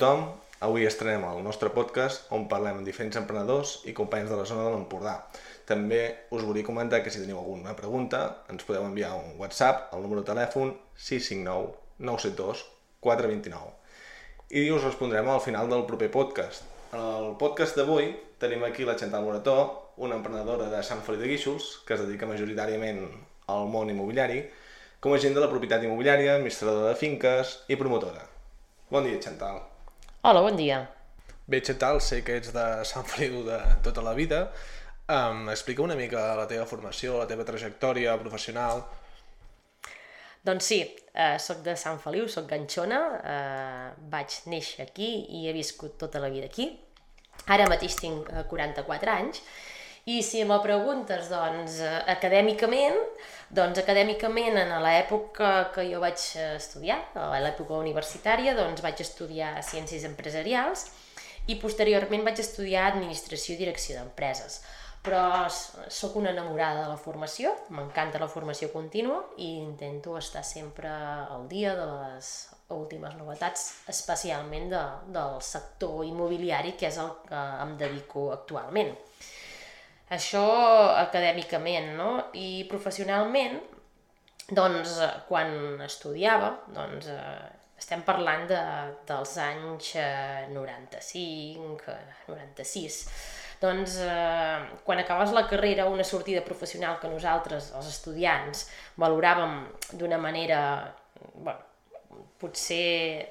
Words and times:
tothom. 0.00 0.32
Avui 0.64 0.84
estrenem 0.88 1.24
el 1.28 1.42
nostre 1.44 1.70
podcast 1.72 2.28
on 2.32 2.46
parlem 2.48 2.78
amb 2.78 2.88
diferents 2.88 3.16
emprenedors 3.20 3.78
i 3.88 3.92
companys 3.96 4.30
de 4.32 4.36
la 4.36 4.46
zona 4.48 4.64
de 4.64 4.72
l'Empordà. 4.72 5.14
També 5.68 6.00
us 6.32 6.44
volia 6.44 6.64
comentar 6.64 7.02
que 7.04 7.12
si 7.12 7.20
teniu 7.20 7.38
alguna 7.40 7.74
pregunta 7.76 8.20
ens 8.52 8.64
podeu 8.64 8.84
enviar 8.84 9.12
un 9.16 9.36
WhatsApp 9.40 9.92
al 9.92 10.04
número 10.04 10.22
de 10.22 10.30
telèfon 10.32 10.72
659 10.96 11.76
972 12.00 12.64
429 13.04 14.60
i 14.60 14.66
us 14.72 14.84
respondrem 14.84 15.28
al 15.28 15.40
final 15.44 15.68
del 15.68 15.84
proper 15.88 16.10
podcast. 16.12 16.64
En 16.92 17.00
el 17.00 17.34
podcast 17.40 17.76
d'avui 17.76 18.14
tenim 18.40 18.64
aquí 18.64 18.88
la 18.88 18.96
Chantal 18.96 19.24
Morató, 19.24 19.56
una 19.96 20.16
emprenedora 20.16 20.68
de 20.72 20.80
Sant 20.82 21.04
Feliu 21.04 21.20
de 21.20 21.28
Guíxols 21.32 21.74
que 21.86 21.96
es 21.96 22.04
dedica 22.06 22.28
majoritàriament 22.28 23.04
al 23.52 23.68
món 23.68 23.92
immobiliari 23.92 24.46
com 25.00 25.12
a 25.12 25.20
agent 25.20 25.36
de 25.36 25.44
la 25.44 25.52
propietat 25.52 25.84
immobiliària, 25.84 26.38
administradora 26.38 26.92
de 26.92 27.00
finques 27.00 27.58
i 27.68 27.80
promotora. 27.80 28.24
Bon 28.90 29.04
dia, 29.06 29.20
Chantal. 29.20 29.69
Hola, 30.22 30.42
bon 30.44 30.52
dia. 30.52 30.82
Bé, 31.48 31.62
Chantal, 31.64 31.98
sé 32.04 32.18
que 32.20 32.34
ets 32.36 32.50
de 32.52 32.62
Sant 32.84 33.06
Feliu 33.08 33.38
de 33.46 33.56
tota 33.80 34.02
la 34.04 34.12
vida. 34.12 34.40
Um, 35.08 35.46
explica 35.48 35.80
una 35.80 35.94
mica 35.96 36.34
la 36.36 36.44
teva 36.50 36.66
formació, 36.68 37.14
la 37.22 37.28
teva 37.30 37.46
trajectòria 37.48 38.18
professional. 38.20 38.82
Doncs 40.44 40.68
sí, 40.68 40.78
eh, 41.14 41.38
sóc 41.40 41.62
de 41.64 41.72
Sant 41.72 41.96
Feliu, 42.04 42.28
sóc 42.28 42.44
ganxona, 42.52 43.00
eh, 43.32 43.88
vaig 44.12 44.36
néixer 44.52 44.84
aquí 44.84 45.08
i 45.40 45.46
he 45.48 45.56
viscut 45.56 45.96
tota 46.04 46.20
la 46.20 46.28
vida 46.28 46.52
aquí. 46.52 46.68
Ara 47.48 47.70
mateix 47.72 47.96
tinc 47.96 48.28
eh, 48.28 48.44
44 48.52 49.16
anys 49.16 49.40
i 50.10 50.22
si 50.26 50.42
me 50.48 50.56
preguntes, 50.64 51.28
doncs, 51.30 51.78
eh, 51.84 51.90
acadèmicament, 52.10 52.96
doncs 53.54 53.78
acadèmicament 53.82 54.56
en 54.58 54.72
l'època 54.82 55.70
que 55.74 55.84
jo 55.90 56.00
vaig 56.02 56.18
estudiar, 56.56 56.98
a 57.14 57.38
l'època 57.44 57.78
universitària, 57.78 58.56
doncs 58.58 58.82
vaig 58.82 59.02
estudiar 59.04 59.52
Ciències 59.62 60.06
Empresarials 60.08 60.86
i 61.46 61.56
posteriorment 61.62 62.24
vaig 62.26 62.40
estudiar 62.42 62.88
Administració 62.90 63.54
i 63.54 63.60
Direcció 63.60 63.98
d'Empreses. 63.98 64.60
Però 65.00 65.48
sóc 65.48 66.16
una 66.20 66.32
enamorada 66.34 66.82
de 66.82 66.88
la 66.90 66.98
formació, 67.00 67.54
m'encanta 67.72 68.20
la 68.20 68.28
formació 68.28 68.68
contínua 68.72 69.22
i 69.38 69.54
intento 69.62 70.16
estar 70.18 70.42
sempre 70.44 70.90
al 70.90 71.46
dia 71.48 71.72
de 71.78 71.86
les 71.88 72.50
últimes 72.76 73.16
novetats, 73.16 73.62
especialment 73.88 74.68
de, 74.74 74.82
del 75.14 75.40
sector 75.42 76.04
immobiliari, 76.04 76.76
que 76.76 76.90
és 76.90 76.98
el 77.00 77.14
que 77.28 77.44
em 77.64 77.76
dedico 77.80 78.28
actualment. 78.34 78.92
Això 80.10 80.44
acadèmicament, 80.98 81.92
no? 81.98 82.10
I 82.34 82.64
professionalment, 82.70 83.60
doncs, 84.50 84.96
quan 85.28 85.80
estudiava, 85.86 86.50
doncs, 86.74 87.06
eh, 87.14 87.50
estem 87.78 88.02
parlant 88.04 88.48
de, 88.50 88.58
dels 89.08 89.36
anys 89.40 89.92
eh, 90.02 90.48
95, 90.50 91.94
96, 92.26 92.98
doncs 93.62 93.96
eh, 94.02 94.58
quan 94.84 95.00
acabes 95.00 95.34
la 95.36 95.46
carrera, 95.48 95.86
una 95.88 96.04
sortida 96.04 96.42
professional 96.44 96.98
que 97.00 97.12
nosaltres, 97.12 97.70
els 97.78 97.88
estudiants, 97.92 98.66
valoràvem 99.00 99.60
d'una 100.00 100.18
manera, 100.18 100.60
bueno, 101.34 101.60
potser 102.40 103.28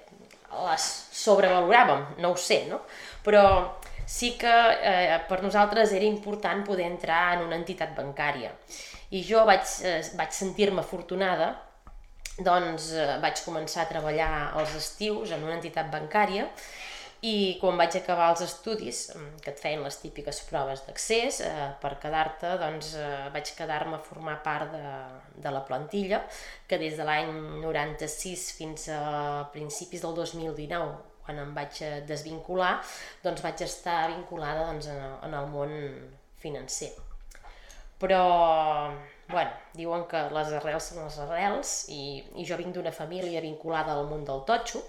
les 0.50 0.86
sobrevaloràvem, 1.14 2.06
no 2.24 2.34
ho 2.34 2.38
sé, 2.40 2.64
no? 2.70 2.82
Però 3.26 3.44
sí 4.10 4.34
que 4.42 4.52
eh, 4.82 5.20
per 5.30 5.44
nosaltres 5.46 5.94
era 5.94 6.08
important 6.08 6.64
poder 6.66 6.88
entrar 6.90 7.38
en 7.38 7.46
una 7.46 7.58
entitat 7.60 7.94
bancària. 7.94 8.50
I 9.14 9.22
jo 9.26 9.44
vaig, 9.46 9.66
eh, 9.86 10.02
vaig 10.18 10.34
sentir-me 10.34 10.82
afortunada, 10.82 11.52
doncs 12.42 12.92
eh, 12.98 13.18
vaig 13.22 13.42
començar 13.46 13.84
a 13.84 13.90
treballar 13.92 14.32
als 14.58 14.74
estius 14.80 15.36
en 15.36 15.44
una 15.46 15.60
entitat 15.60 15.92
bancària 15.94 16.48
i 17.22 17.58
quan 17.60 17.76
vaig 17.78 17.98
acabar 18.00 18.30
els 18.32 18.42
estudis, 18.46 19.10
mm, 19.14 19.42
que 19.44 19.52
et 19.52 19.60
feien 19.60 19.84
les 19.84 19.98
típiques 20.00 20.40
proves 20.50 20.86
d'accés, 20.88 21.42
eh, 21.44 21.70
per 21.82 21.98
quedar-te, 22.00 22.56
doncs 22.58 22.94
eh, 22.96 23.28
vaig 23.34 23.54
quedar-me 23.58 23.98
a 23.98 24.06
formar 24.10 24.40
part 24.42 24.72
de, 24.72 24.94
de 25.36 25.52
la 25.52 25.66
plantilla, 25.68 26.24
que 26.66 26.80
des 26.80 26.96
de 26.96 27.04
l'any 27.04 27.30
96 27.62 28.52
fins 28.56 28.88
a 28.90 29.50
principis 29.52 30.02
del 30.02 30.16
2019, 30.16 31.09
quan 31.30 31.44
em 31.46 31.54
vaig 31.54 31.84
eh, 31.86 32.02
desvincular, 32.10 32.80
doncs 33.22 33.46
vaig 33.46 33.62
estar 33.62 34.08
vinculada 34.10 34.66
doncs, 34.72 34.90
en, 34.90 35.06
en 35.28 35.38
el 35.38 35.50
món 35.54 35.76
financer. 36.42 36.90
Però, 38.02 38.22
bueno, 39.30 39.52
diuen 39.76 40.06
que 40.10 40.24
les 40.34 40.54
arrels 40.58 40.88
són 40.90 41.04
les 41.04 41.18
arrels 41.26 41.74
i, 41.94 42.24
i 42.40 42.48
jo 42.48 42.58
vinc 42.58 42.74
d'una 42.74 42.96
família 42.96 43.44
vinculada 43.44 43.94
al 43.94 44.08
món 44.10 44.24
del 44.26 44.42
totxo, 44.48 44.82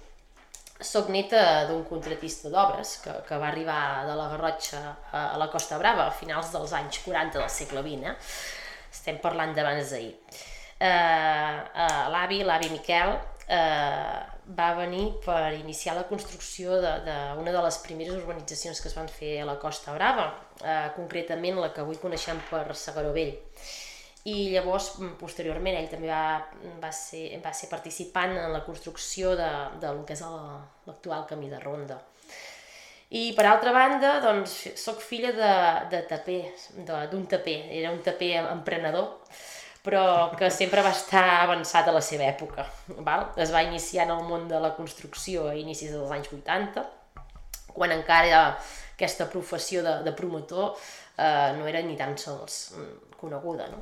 soc 0.81 1.11
neta 1.13 1.67
d'un 1.69 1.83
contratista 1.85 2.49
d'obres 2.49 2.95
que, 3.05 3.13
que 3.27 3.37
va 3.37 3.51
arribar 3.51 4.07
de 4.09 4.15
la 4.17 4.31
Garrotxa 4.31 4.81
a, 4.87 5.27
a 5.35 5.41
la 5.43 5.51
Costa 5.53 5.77
Brava 5.83 6.07
a 6.07 6.15
finals 6.23 6.55
dels 6.55 6.73
anys 6.79 7.03
40 7.05 7.37
del 7.37 7.51
segle 7.53 7.83
XX. 7.85 8.15
Eh? 8.15 8.15
Estem 8.89 9.21
parlant 9.21 9.53
d'abans 9.53 9.93
d'ahir. 9.93 10.15
Eh, 10.81 10.89
eh, 10.89 12.01
l'avi, 12.15 12.41
l'avi 12.49 12.73
Miquel, 12.73 13.13
eh, 13.45 14.40
va 14.57 14.73
venir 14.75 15.05
per 15.25 15.53
iniciar 15.55 15.95
la 15.97 16.07
construcció 16.09 16.79
d'una 16.81 16.97
de, 17.05 17.45
de, 17.45 17.53
de 17.55 17.63
les 17.67 17.79
primeres 17.85 18.17
urbanitzacions 18.17 18.81
que 18.81 18.89
es 18.91 18.97
van 18.97 19.09
fer 19.11 19.37
a 19.43 19.47
la 19.49 19.59
Costa 19.63 19.95
Brava, 19.95 20.27
eh, 20.63 20.89
concretament 20.97 21.61
la 21.61 21.71
que 21.75 21.85
avui 21.85 22.01
coneixem 22.03 22.41
per 22.51 22.65
Segaró 22.75 23.13
Vell. 23.17 23.37
I 24.29 24.51
llavors 24.53 24.91
mm, 24.99 25.15
posteriorment 25.21 25.79
ell 25.79 25.89
també 25.93 26.11
va, 26.11 26.41
va, 26.83 26.91
ser, 26.93 27.29
va 27.45 27.55
ser 27.57 27.71
participant 27.71 28.35
en 28.37 28.53
la 28.53 28.65
construcció 28.67 29.37
de, 29.39 29.51
de 29.81 29.93
lo 29.95 30.05
que 30.05 30.17
és 30.19 30.25
l'actual 30.25 31.27
camí 31.31 31.49
de 31.53 31.61
Ronda. 31.63 32.01
I 33.11 33.33
per 33.35 33.47
altra 33.51 33.73
banda, 33.75 34.19
doncs, 34.23 34.53
sóc 34.79 35.01
filla 35.03 35.33
de, 35.35 35.55
de 35.91 36.03
taper, 36.07 36.43
d'un 36.87 37.25
taper, 37.27 37.57
era 37.81 37.91
un 37.91 38.05
taper 38.07 38.37
emprenedor, 38.45 39.17
però 39.85 40.03
que 40.37 40.51
sempre 40.53 40.83
va 40.85 40.93
estar 40.93 41.25
avançat 41.41 41.89
a 41.89 41.95
la 41.97 42.03
seva 42.05 42.27
època. 42.29 42.67
Val? 43.07 43.31
Es 43.41 43.53
va 43.55 43.63
iniciar 43.65 44.09
en 44.09 44.17
el 44.19 44.27
món 44.29 44.49
de 44.49 44.61
la 44.61 44.75
construcció 44.77 45.49
a 45.49 45.55
inicis 45.57 45.95
dels 45.95 46.13
anys 46.13 46.33
80, 46.33 46.85
quan 47.73 47.95
encara 47.95 48.43
aquesta 48.51 49.31
professió 49.33 49.85
de, 49.87 50.01
de 50.05 50.13
promotor 50.13 50.75
eh, 50.75 51.55
no 51.57 51.67
era 51.71 51.81
ni 51.87 51.97
tan 51.97 52.19
sols 52.19 52.75
mm, 52.77 53.17
coneguda. 53.21 53.71
No? 53.73 53.81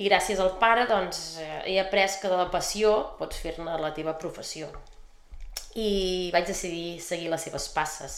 i 0.00 0.08
gràcies 0.08 0.40
al 0.40 0.54
pare 0.60 0.86
doncs, 0.88 1.36
eh, 1.42 1.60
he 1.68 1.76
après 1.80 2.16
que 2.22 2.28
de 2.32 2.38
la 2.38 2.48
passió 2.52 2.92
pots 3.18 3.36
fer-ne 3.44 3.76
la 3.82 3.92
teva 3.96 4.16
professió. 4.16 4.70
I 5.76 6.30
vaig 6.32 6.46
decidir 6.48 7.00
seguir 7.04 7.28
les 7.30 7.44
seves 7.46 7.68
passes. 7.74 8.16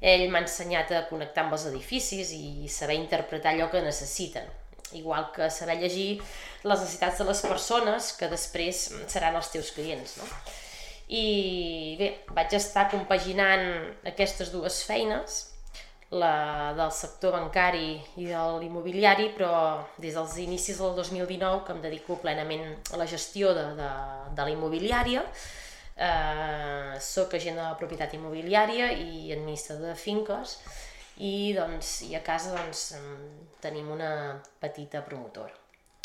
Ell 0.00 0.26
m'ha 0.30 0.42
ensenyat 0.42 0.90
a 0.92 1.04
connectar 1.08 1.44
amb 1.44 1.54
els 1.56 1.66
edificis 1.70 2.32
i 2.36 2.68
saber 2.68 2.98
interpretar 2.98 3.54
allò 3.54 3.70
que 3.70 3.84
necessiten, 3.84 4.50
igual 4.92 5.30
que 5.34 5.50
saber 5.50 5.78
llegir 5.80 6.20
les 6.62 6.78
necessitats 6.78 7.18
de 7.18 7.26
les 7.26 7.42
persones 7.42 8.12
que 8.18 8.30
després 8.30 8.86
seran 9.10 9.36
els 9.38 9.50
teus 9.50 9.72
clients. 9.74 10.16
No? 10.20 10.28
I 11.08 11.96
bé, 11.98 12.08
vaig 12.34 12.54
estar 12.58 12.88
compaginant 12.90 13.66
aquestes 14.10 14.50
dues 14.54 14.82
feines 14.86 15.44
la 16.10 16.72
del 16.76 16.90
sector 16.94 17.32
bancari 17.34 17.96
i 18.22 18.28
de 18.30 18.42
l'immobiliari, 18.60 19.32
però 19.34 19.82
des 19.98 20.14
dels 20.14 20.36
inicis 20.38 20.78
del 20.78 20.94
2019 20.94 21.64
que 21.66 21.74
em 21.74 21.82
dedico 21.82 22.18
plenament 22.22 22.66
a 22.92 23.00
la 23.00 23.06
gestió 23.10 23.52
de, 23.54 23.64
de, 23.78 23.90
de 24.30 24.42
la 24.46 24.52
immobiliària, 24.54 25.24
eh, 25.96 26.98
soc 27.02 27.34
agent 27.34 27.58
de 27.58 27.64
la 27.64 27.78
propietat 27.80 28.14
immobiliària 28.14 28.92
i 28.92 29.32
administrador 29.34 29.90
de 29.90 29.98
finques 29.98 30.58
i, 31.18 31.52
doncs, 31.56 32.02
i 32.08 32.14
a 32.16 32.22
casa 32.24 32.52
doncs, 32.56 32.94
tenim 33.62 33.88
una 33.92 34.10
petita 34.60 35.02
promotora. 35.06 35.54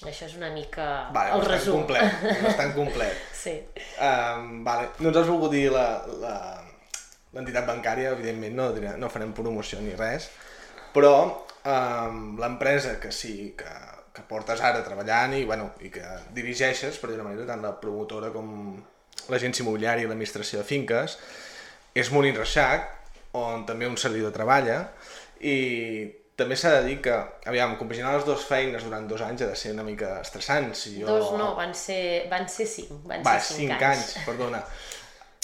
Això 0.02 0.26
és 0.26 0.34
una 0.34 0.50
mica 0.50 1.12
vale, 1.14 1.36
el 1.36 1.44
resum. 1.46 1.84
Complet, 1.84 2.24
bastant 2.48 2.72
complet. 2.74 3.18
sí. 3.38 3.60
Um, 4.02 4.64
vale. 4.66 4.90
No 5.00 5.12
ens 5.12 5.20
has 5.22 5.30
volgut 5.30 5.52
dir 5.54 5.68
l'entitat 5.70 7.68
bancària, 7.68 8.16
evidentment, 8.16 8.56
no, 8.58 8.72
no 8.98 9.10
farem 9.14 9.34
promoció 9.38 9.82
ni 9.84 9.94
res, 10.00 10.30
però 10.96 11.14
eh, 11.64 12.10
l'empresa 12.42 13.00
que 13.00 13.12
sí, 13.14 13.54
que, 13.58 13.70
que 14.16 14.26
portes 14.28 14.64
ara 14.66 14.82
treballant 14.86 15.36
i, 15.38 15.44
bueno, 15.46 15.70
i 15.86 15.92
que 15.94 16.06
dirigeixes, 16.34 16.98
per 16.98 17.12
dir-ho 17.12 17.28
manera, 17.28 17.46
tant 17.50 17.62
la 17.64 17.76
promotora 17.84 18.32
com 18.34 18.50
l'agència 19.30 19.64
immobiliària 19.64 20.08
i 20.08 20.10
l'administració 20.10 20.64
de 20.64 20.68
finques, 20.68 21.18
és 21.94 22.12
Molins 22.12 22.40
Reixac, 22.42 22.90
on 23.38 23.66
també 23.68 23.88
un 23.88 23.98
servidor 24.00 24.34
treballa, 24.36 24.82
i 25.42 25.58
també 26.38 26.56
s'ha 26.58 26.72
de 26.80 26.86
dir 26.88 26.96
que, 27.06 27.14
aviam, 27.50 27.76
compaginar 27.78 28.16
les 28.16 28.26
dues 28.26 28.44
feines 28.48 28.84
durant 28.88 29.06
dos 29.10 29.22
anys 29.22 29.44
ha 29.46 29.50
de 29.52 29.58
ser 29.60 29.74
una 29.76 29.84
mica 29.86 30.16
estressant. 30.22 30.72
Si 30.78 30.96
jo... 31.02 31.08
Dos 31.10 31.34
no, 31.38 31.52
van 31.58 31.76
ser, 31.78 32.28
van 32.32 32.48
ser 32.50 32.66
cinc, 32.70 32.96
van 33.06 33.22
Va, 33.26 33.36
ser 33.40 33.56
cinc, 33.56 33.60
cinc 33.68 33.76
anys. 33.78 34.16
anys. 34.16 34.26
perdona 34.26 34.64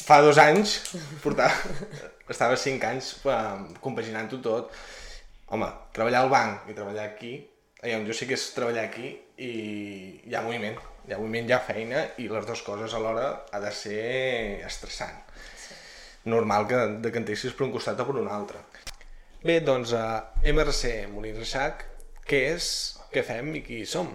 fa 0.08 0.22
dos 0.24 0.38
anys 0.40 0.78
portava, 1.24 1.52
estava 2.34 2.56
cinc 2.60 2.84
anys 2.88 3.12
um, 3.28 3.68
compaginant-ho 3.84 4.40
tot. 4.44 4.72
Home, 5.52 5.68
treballar 5.96 6.26
al 6.26 6.32
banc 6.32 6.70
i 6.72 6.76
treballar 6.76 7.06
aquí, 7.08 7.34
aviam, 7.84 8.04
jo 8.08 8.16
sé 8.16 8.28
que 8.28 8.36
és 8.36 8.46
treballar 8.56 8.88
aquí 8.88 9.14
i 9.44 9.52
hi 10.28 10.36
ha 10.36 10.42
moviment, 10.44 10.76
hi 11.08 11.14
ha 11.16 11.20
moviment, 11.22 11.48
hi 11.48 11.56
ha 11.56 11.62
feina 11.64 12.04
i 12.24 12.28
les 12.32 12.48
dues 12.48 12.64
coses 12.66 12.96
alhora 12.98 13.30
ha 13.52 13.62
de 13.64 13.72
ser 13.72 14.02
estressant. 14.68 15.24
Sí. 15.58 15.76
normal 16.28 16.66
que 16.68 16.80
decantessis 17.04 17.54
per 17.56 17.64
un 17.68 17.72
costat 17.72 18.00
o 18.04 18.08
per 18.08 18.18
un 18.20 18.28
altre. 18.28 18.60
Bé, 19.48 19.62
doncs 19.64 19.94
a 19.96 20.34
MRC 20.44 21.06
Molins 21.08 21.38
Reixac, 21.40 21.84
què 22.28 22.40
és, 22.50 22.66
què 23.14 23.22
fem 23.24 23.54
i 23.56 23.62
qui 23.64 23.78
som? 23.88 24.10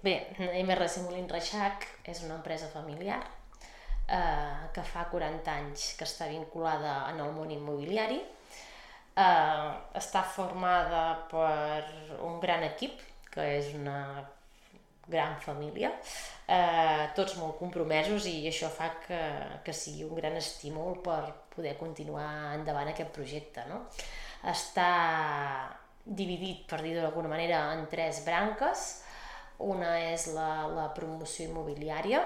Bé, 0.00 0.14
MRC 0.38 1.02
Molins 1.04 1.28
Reixac 1.34 1.84
és 2.08 2.22
una 2.24 2.38
empresa 2.38 2.70
familiar 2.72 3.18
eh, 3.20 4.70
que 4.72 4.84
fa 4.88 5.02
40 5.10 5.52
anys 5.52 5.90
que 5.98 6.08
està 6.08 6.30
vinculada 6.30 6.94
en 7.10 7.20
el 7.20 7.34
món 7.36 7.52
immobiliari. 7.52 8.16
Eh, 9.26 9.68
està 10.00 10.24
formada 10.38 11.04
per 11.28 11.84
un 12.24 12.40
gran 12.40 12.64
equip, 12.70 13.04
que 13.28 13.44
és 13.58 13.74
una 13.76 13.98
gran 15.10 15.36
família, 15.40 15.90
eh, 16.48 17.04
tots 17.16 17.36
molt 17.40 17.58
compromesos 17.60 18.26
i 18.30 18.36
això 18.48 18.70
fa 18.72 18.90
que, 19.04 19.20
que 19.64 19.74
sigui 19.76 20.04
un 20.06 20.16
gran 20.16 20.36
estímul 20.40 21.00
per 21.04 21.22
poder 21.54 21.76
continuar 21.80 22.54
endavant 22.54 22.90
aquest 22.90 23.12
projecte. 23.14 23.66
No? 23.68 23.84
Està 24.50 24.90
dividit, 26.04 26.64
per 26.68 26.82
dir-ho 26.82 27.02
d'alguna 27.02 27.32
manera, 27.32 27.64
en 27.76 27.86
tres 27.92 28.24
branques. 28.26 28.84
Una 29.64 29.94
és 30.10 30.28
la, 30.34 30.66
la 30.68 30.88
promoció 30.96 31.48
immobiliària, 31.48 32.24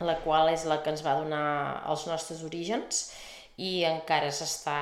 la 0.00 0.16
qual 0.22 0.48
és 0.52 0.64
la 0.66 0.80
que 0.82 0.94
ens 0.94 1.04
va 1.04 1.18
donar 1.18 1.84
els 1.90 2.06
nostres 2.08 2.42
orígens 2.46 3.08
i 3.58 3.82
encara 3.86 4.30
s'està 4.32 4.78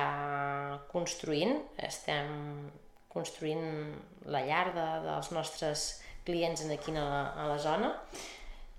construint. 0.91 1.57
Estem 1.81 2.69
construint 3.11 3.95
la 4.29 4.43
llar 4.45 4.67
de, 4.75 4.87
dels 5.07 5.31
nostres 5.33 5.87
clients 6.27 6.65
aquí 6.69 6.91
a 6.91 6.99
la, 7.01 7.21
a 7.31 7.47
la 7.49 7.57
zona 7.61 7.93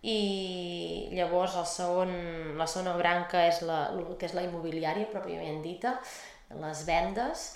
i 0.03 1.09
llavors 1.11 1.57
el 1.59 1.67
segon, 1.67 2.13
la 2.59 2.67
segona 2.71 2.95
branca 3.01 3.43
és 3.49 3.63
la, 3.67 3.81
que 4.19 4.29
és 4.29 4.35
la 4.37 4.45
immobiliària 4.47 5.11
pròpiament 5.11 5.59
dita, 5.65 5.97
les 6.55 6.85
vendes 6.87 7.49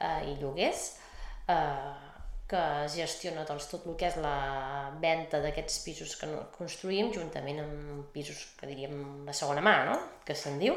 eh, 0.00 0.32
i 0.32 0.34
lloguers, 0.40 0.88
eh, 1.48 1.92
que 2.50 2.62
es 2.84 2.96
gestiona 2.98 3.44
doncs, 3.48 3.68
tot 3.70 3.86
el 3.88 3.96
que 4.00 4.10
és 4.10 4.18
la 4.20 4.90
venda 5.00 5.40
d'aquests 5.40 5.78
pisos 5.86 6.16
que 6.20 6.28
construïm, 6.58 7.12
juntament 7.14 7.62
amb 7.62 8.10
pisos 8.12 8.42
que 8.58 8.68
diríem 8.68 9.24
de 9.28 9.36
segona 9.36 9.62
mà, 9.64 9.76
no? 9.88 9.96
que 10.26 10.36
se'n 10.36 10.58
diu. 10.60 10.76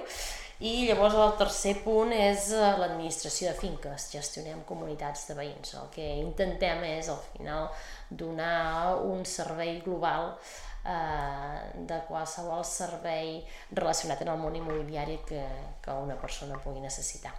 I 0.59 0.87
llavors 0.87 1.13
el 1.13 1.35
tercer 1.37 1.75
punt 1.83 2.09
és 2.15 2.47
eh, 2.49 2.69
l'administració 2.81 3.51
de 3.51 3.59
finques, 3.59 4.07
gestionem 4.09 4.63
comunitats 4.65 5.27
de 5.29 5.35
veïns. 5.37 5.75
El 5.77 5.91
que 5.93 6.05
intentem 6.17 6.81
és, 6.87 7.11
al 7.13 7.19
final, 7.35 7.67
donar 8.09 8.95
un 9.05 9.21
servei 9.29 9.75
global 9.85 10.31
eh, 10.33 11.59
de 11.77 11.99
qualsevol 12.07 12.65
servei 12.65 13.35
relacionat 13.77 14.23
amb 14.23 14.33
el 14.33 14.41
món 14.41 14.57
immobiliari 14.57 15.19
que, 15.27 15.43
que 15.83 15.97
una 16.07 16.17
persona 16.17 16.57
pugui 16.63 16.81
necessitar. 16.81 17.35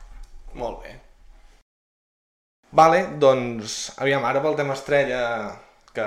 Molt 0.55 0.85
bé. 0.85 0.94
Vale, 2.79 3.00
doncs, 3.19 3.97
aviam, 3.99 4.29
ara 4.29 4.44
pel 4.44 4.55
tema 4.55 4.76
estrella, 4.79 5.25
que 5.91 6.06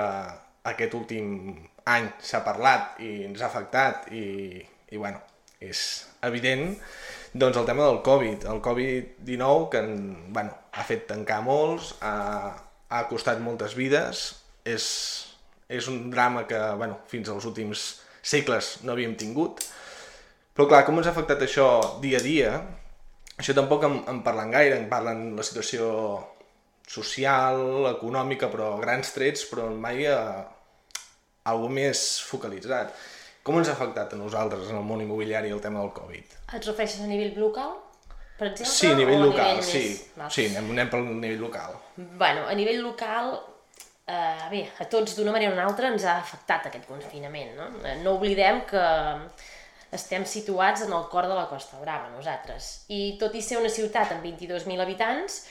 aquest 0.72 0.96
últim 0.96 1.52
any 1.92 2.08
s'ha 2.22 2.40
parlat 2.46 3.02
i 3.04 3.12
ens 3.26 3.42
ha 3.42 3.50
afectat 3.50 4.08
i, 4.14 4.62
i 4.94 4.96
bueno, 4.96 5.20
és 5.70 5.82
evident, 6.26 6.76
doncs 7.32 7.56
el 7.56 7.68
tema 7.68 7.86
del 7.88 8.02
Covid, 8.04 8.46
el 8.52 8.60
Covid-19 8.64 9.68
que 9.72 9.82
bueno, 10.34 10.56
ha 10.72 10.84
fet 10.84 11.06
tancar 11.08 11.40
molts, 11.46 11.94
ha, 12.04 12.52
ha 12.92 13.02
costat 13.08 13.40
moltes 13.40 13.76
vides, 13.78 14.24
és, 14.68 14.84
és 15.68 15.88
un 15.88 16.10
drama 16.12 16.44
que 16.48 16.60
bueno, 16.76 17.00
fins 17.08 17.30
als 17.32 17.48
últims 17.48 17.86
segles 18.22 18.78
no 18.84 18.92
havíem 18.92 19.16
tingut. 19.18 19.64
Però 20.52 20.68
clar, 20.68 20.82
com 20.84 21.00
ens 21.00 21.08
ha 21.08 21.14
afectat 21.14 21.40
això 21.46 21.66
dia 22.02 22.20
a 22.20 22.24
dia, 22.24 22.52
això 23.40 23.54
tampoc 23.56 23.86
en, 23.88 24.02
en 24.12 24.20
parlen 24.26 24.52
gaire, 24.52 24.76
en 24.76 24.90
parlen 24.90 25.30
la 25.38 25.46
situació 25.46 25.88
social, 26.92 27.86
econòmica, 27.94 28.50
però 28.52 28.74
grans 28.82 29.14
trets, 29.14 29.46
però 29.48 29.70
mai 29.72 30.04
a, 30.10 30.18
a 30.44 31.54
algú 31.54 31.70
més 31.72 32.20
focalitzat. 32.28 32.92
Com 33.42 33.58
ens 33.58 33.70
ha 33.70 33.74
afectat 33.74 34.12
a 34.14 34.18
nosaltres 34.18 34.68
en 34.70 34.78
el 34.78 34.84
món 34.86 35.00
immobiliari 35.02 35.50
el 35.50 35.62
tema 35.62 35.80
del 35.82 35.90
Covid? 35.96 36.36
Et 36.58 36.68
refereixes 36.68 37.02
a 37.02 37.08
nivell 37.10 37.38
local, 37.42 37.72
per 38.38 38.52
exemple? 38.52 38.74
Sí, 38.74 38.90
a 38.90 38.98
nivell 38.98 39.24
local, 39.24 39.48
a 39.48 39.56
nivell 39.56 39.70
sí. 39.70 39.86
Més... 40.20 40.36
Sí, 40.36 40.44
anem, 40.52 40.70
anem 40.76 40.92
pel 40.92 41.08
nivell 41.08 41.42
local. 41.42 41.74
Bueno, 41.96 42.46
a 42.46 42.54
nivell 42.58 42.78
local 42.84 43.34
eh, 44.06 44.46
bé, 44.52 44.62
a 44.78 44.86
tots 44.90 45.16
d'una 45.18 45.34
manera 45.34 45.50
o 45.50 45.56
una 45.56 45.66
altra 45.66 45.90
ens 45.90 46.06
ha 46.06 46.20
afectat 46.20 46.70
aquest 46.70 46.86
confinament. 46.90 47.56
No, 47.58 47.68
eh, 47.82 47.96
no 48.04 48.14
oblidem 48.20 48.62
que 48.70 48.84
estem 49.92 50.24
situats 50.24 50.86
en 50.86 50.94
el 50.96 51.08
cor 51.12 51.26
de 51.28 51.34
la 51.36 51.48
Costa 51.50 51.80
Brava, 51.82 52.08
nosaltres. 52.14 52.70
I 52.94 53.18
tot 53.20 53.34
i 53.36 53.42
ser 53.44 53.58
una 53.60 53.72
ciutat 53.72 54.14
amb 54.14 54.24
22.000 54.24 54.86
habitants, 54.86 55.42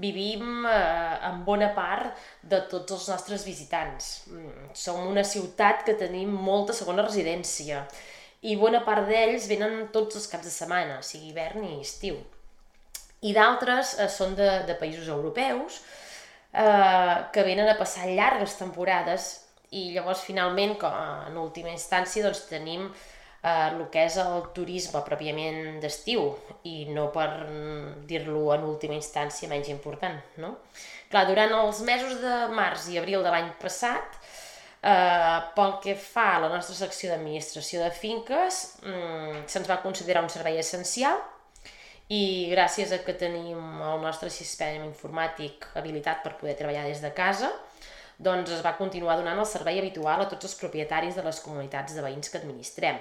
vivim 0.00 0.66
eh, 0.66 1.18
en 1.28 1.42
bona 1.44 1.72
part 1.76 2.16
de 2.42 2.60
tots 2.70 2.94
els 2.96 3.08
nostres 3.10 3.44
visitants. 3.46 4.24
Mm, 4.30 4.72
som 4.74 5.00
una 5.06 5.24
ciutat 5.24 5.84
que 5.86 5.96
tenim 5.98 6.32
molta 6.32 6.76
segona 6.76 7.04
residència 7.06 7.84
i 8.42 8.56
bona 8.58 8.82
part 8.86 9.06
d'ells 9.06 9.46
venen 9.50 9.88
tots 9.94 10.18
els 10.18 10.26
caps 10.30 10.48
de 10.48 10.54
setmana, 10.54 11.00
sigui 11.06 11.30
hivern 11.30 11.64
i 11.68 11.80
estiu. 11.82 12.18
I 13.22 13.34
d'altres 13.36 13.96
eh, 13.98 14.08
són 14.10 14.36
de, 14.38 14.50
de 14.66 14.76
països 14.80 15.08
europeus, 15.12 15.82
eh, 16.52 17.16
que 17.32 17.46
venen 17.46 17.70
a 17.70 17.78
passar 17.78 18.10
llargues 18.10 18.58
temporades 18.58 19.32
i 19.72 19.92
llavors 19.94 20.24
finalment, 20.26 20.76
com 20.80 20.92
en 20.92 21.38
última 21.40 21.70
instància, 21.72 22.24
doncs 22.26 22.46
tenim 22.50 22.88
eh, 22.88 23.10
el 23.42 23.88
que 23.90 24.04
és 24.06 24.16
el 24.22 24.44
turisme 24.54 25.00
pròpiament 25.02 25.80
d'estiu 25.82 26.28
i 26.70 26.86
no 26.94 27.08
per 27.14 27.28
dir-lo 28.06 28.52
en 28.54 28.68
última 28.68 28.94
instància 28.94 29.50
menys 29.50 29.70
important, 29.72 30.20
no? 30.38 30.54
Clar, 31.10 31.26
durant 31.26 31.50
els 31.58 31.82
mesos 31.82 32.20
de 32.22 32.36
març 32.54 32.86
i 32.92 33.00
abril 33.00 33.24
de 33.24 33.32
l'any 33.34 33.50
passat, 33.60 34.14
eh, 34.82 35.38
pel 35.56 35.74
que 35.82 35.96
fa 35.98 36.36
a 36.36 36.40
la 36.46 36.52
nostra 36.54 36.76
secció 36.78 37.10
d'administració 37.10 37.82
de 37.82 37.90
finques, 37.90 38.78
mm, 38.82 39.44
se'ns 39.46 39.68
va 39.68 39.82
considerar 39.82 40.22
un 40.22 40.30
servei 40.30 40.58
essencial 40.58 41.18
i 42.08 42.50
gràcies 42.52 42.92
a 42.92 42.98
que 43.04 43.14
tenim 43.14 43.58
el 43.58 44.00
nostre 44.00 44.30
sistema 44.30 44.84
informàtic 44.84 45.66
habilitat 45.74 46.22
per 46.22 46.36
poder 46.38 46.56
treballar 46.56 46.84
des 46.84 47.00
de 47.00 47.12
casa, 47.12 47.50
doncs 48.18 48.52
es 48.56 48.64
va 48.64 48.76
continuar 48.78 49.16
donant 49.18 49.38
el 49.38 49.48
servei 49.48 49.80
habitual 49.80 50.22
a 50.22 50.28
tots 50.30 50.48
els 50.48 50.58
propietaris 50.60 51.16
de 51.18 51.24
les 51.26 51.40
comunitats 51.44 51.96
de 51.96 52.04
veïns 52.04 52.30
que 52.30 52.40
administrem. 52.40 53.00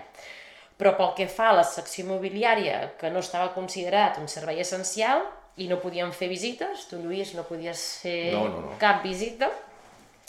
Però 0.82 0.96
pel 0.98 1.13
que 1.18 1.27
fa 1.30 1.51
a 1.51 1.58
la 1.60 1.65
secció 1.68 2.06
immobiliària, 2.06 2.96
que 2.98 3.12
no 3.13 3.22
estava 3.22 3.51
considerat 3.53 4.18
un 4.18 4.30
servei 4.32 4.63
essencial 4.63 5.22
i 5.62 5.68
no 5.70 5.77
podíem 5.84 6.13
fer 6.15 6.32
visites, 6.32 6.88
tu 6.89 6.98
Lluís 7.01 7.36
no 7.38 7.46
podies 7.46 7.84
fer 8.01 8.32
no, 8.34 8.48
no, 8.50 8.65
no. 8.65 8.74
cap 8.82 9.03
visita, 9.06 9.51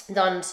doncs 0.08 0.52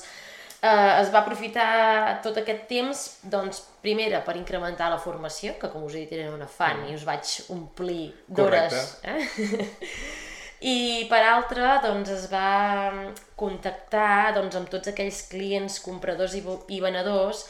eh, 0.61 1.01
es 1.01 1.11
va 1.11 1.19
aprofitar 1.19 2.21
tot 2.23 2.39
aquest 2.39 2.65
temps, 2.69 3.03
doncs, 3.23 3.63
primera, 3.83 4.21
per 4.23 4.37
incrementar 4.39 4.89
la 4.93 5.01
formació, 5.01 5.57
que 5.59 5.71
com 5.73 5.83
us 5.87 5.97
he 5.97 6.05
dit 6.05 6.15
era 6.19 6.31
una 6.31 6.47
fan 6.47 6.83
mm. 6.83 6.89
i 6.91 6.97
us 6.99 7.05
vaig 7.07 7.35
omplir 7.55 8.09
d'hores. 8.27 8.99
Eh? 9.03 9.21
I 10.59 11.07
per 11.07 11.21
altra, 11.23 11.77
doncs, 11.83 12.09
es 12.11 12.25
va 12.31 12.91
contactar 13.39 14.35
doncs, 14.35 14.57
amb 14.59 14.71
tots 14.71 14.91
aquells 14.91 15.21
clients, 15.31 15.79
compradors 15.85 16.35
i, 16.35 16.43
i 16.75 16.81
venedors 16.83 17.45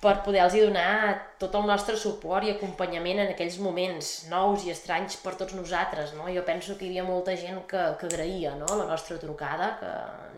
per 0.00 0.20
poder-los 0.22 0.54
donar 0.54 1.18
tot 1.42 1.56
el 1.58 1.66
nostre 1.66 1.96
suport 1.98 2.46
i 2.46 2.52
acompanyament 2.52 3.18
en 3.18 3.32
aquells 3.32 3.58
moments 3.58 4.28
nous 4.30 4.64
i 4.64 4.70
estranys 4.70 5.18
per 5.20 5.34
tots 5.40 5.56
nosaltres. 5.58 6.14
No? 6.16 6.28
Jo 6.32 6.44
penso 6.46 6.78
que 6.78 6.86
hi 6.86 6.92
havia 6.92 7.04
molta 7.08 7.34
gent 7.36 7.64
que, 7.68 7.82
que 7.98 8.06
agraïa 8.06 8.54
no? 8.56 8.68
la 8.78 8.86
nostra 8.86 9.18
trucada, 9.18 9.74
que 9.80 9.92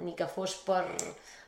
ni 0.07 0.17
que 0.17 0.27
fos 0.27 0.57
per, 0.67 0.87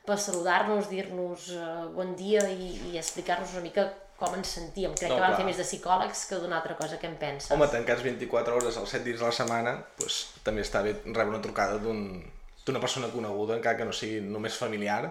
per 0.07 0.19
saludar-nos, 0.21 0.93
dir-nos 0.93 1.49
uh, 1.57 1.89
bon 1.97 2.13
dia 2.19 2.45
i, 2.53 2.75
i 2.93 2.99
explicar-nos 3.01 3.57
una 3.57 3.65
mica 3.65 3.89
com 4.23 4.37
ens 4.39 4.55
sentíem. 4.57 4.95
Crec 4.95 5.11
no, 5.11 5.19
que 5.19 5.25
vam 5.25 5.35
clar. 5.35 5.41
fer 5.41 5.47
més 5.49 5.59
de 5.59 5.67
psicòlegs 5.67 6.25
que 6.31 6.39
d'una 6.43 6.61
altra 6.61 6.77
cosa 6.79 6.99
que 7.03 7.11
em 7.11 7.19
penses. 7.19 7.51
Home, 7.55 7.69
tancats 7.73 8.05
24 8.07 8.57
hores 8.59 8.79
als 8.79 8.95
7 8.95 9.05
dies 9.09 9.21
de 9.21 9.27
la 9.27 9.35
setmana, 9.35 9.77
doncs, 9.99 10.23
també 10.47 10.65
està 10.65 10.85
bé 10.87 10.95
rebre 11.05 11.31
una 11.35 11.43
trucada 11.45 11.81
d'una 11.83 12.77
un, 12.77 12.81
persona 12.81 13.11
coneguda, 13.13 13.59
encara 13.59 13.81
que 13.81 13.89
no 13.89 13.95
sigui 13.97 14.23
només 14.25 14.59
familiar, 14.59 15.09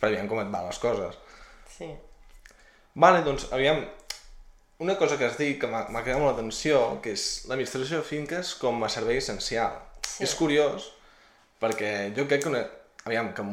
per 0.00 0.10
aviam 0.10 0.30
com 0.30 0.42
et 0.42 0.50
van 0.50 0.66
les 0.66 0.82
coses. 0.82 1.18
Sí. 1.70 1.92
Vale, 3.02 3.22
doncs, 3.24 3.46
aviam, 3.54 3.84
una 4.82 4.98
cosa 4.98 5.16
que 5.16 5.28
has 5.30 5.38
dit 5.38 5.60
que 5.62 5.70
m'ha 5.70 6.02
quedat 6.02 6.18
molt 6.18 6.32
l'atenció, 6.32 6.82
que 7.04 7.14
és 7.14 7.46
l'administració 7.48 8.02
de 8.02 8.08
finques 8.08 8.56
com 8.58 8.82
a 8.82 8.90
servei 8.92 9.22
essencial. 9.22 9.78
Sí. 10.02 10.26
És 10.26 10.34
curiós, 10.36 10.90
perquè 11.62 12.10
jo 12.16 12.26
crec 12.26 12.42
que 12.44 12.50
una, 12.50 12.66
aviam, 13.06 13.30
que 13.36 13.46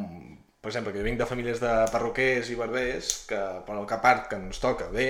per 0.62 0.72
exemple, 0.72 0.94
que 0.94 1.00
jo 1.00 1.08
vinc 1.08 1.20
de 1.20 1.28
famílies 1.30 1.62
de 1.63 1.74
perruquers 1.94 2.50
i 2.51 2.58
barbers, 2.60 3.13
que 3.30 3.39
per 3.68 3.78
el 3.78 3.88
que 3.88 4.00
part 4.04 4.28
que 4.32 4.39
ens 4.39 4.60
toca 4.60 4.89
bé, 4.94 5.10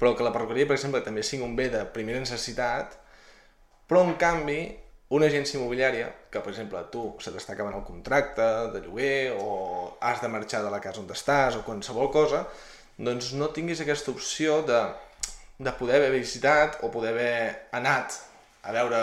però 0.00 0.16
que 0.18 0.26
la 0.26 0.32
perruqueria, 0.34 0.66
per 0.66 0.76
exemple, 0.78 1.02
també 1.06 1.22
sigui 1.22 1.46
un 1.46 1.54
bé 1.58 1.68
de 1.70 1.84
primera 1.94 2.22
necessitat, 2.22 2.98
però 3.86 4.02
en 4.06 4.16
canvi, 4.18 4.60
una 5.12 5.28
agència 5.28 5.58
immobiliària, 5.58 6.08
que 6.32 6.40
per 6.40 6.50
exemple 6.54 6.80
tu 6.90 7.04
se 7.20 7.30
t'està 7.30 7.54
acabant 7.54 7.76
el 7.76 7.86
contracte 7.86 8.48
de 8.72 8.80
lloguer 8.82 9.34
o 9.36 9.96
has 10.00 10.22
de 10.24 10.30
marxar 10.32 10.62
de 10.64 10.72
la 10.72 10.80
casa 10.80 11.02
on 11.02 11.10
estàs 11.12 11.58
o 11.58 11.64
qualsevol 11.66 12.10
cosa, 12.10 12.46
doncs 12.96 13.34
no 13.36 13.52
tinguis 13.52 13.82
aquesta 13.84 14.10
opció 14.10 14.62
de 14.66 14.82
de 15.62 15.72
poder 15.78 15.96
haver 15.96 16.12
visitat 16.18 16.78
o 16.82 16.90
poder 16.90 17.12
haver 17.12 17.68
anat 17.72 18.16
a 18.62 18.72
veure 18.74 19.00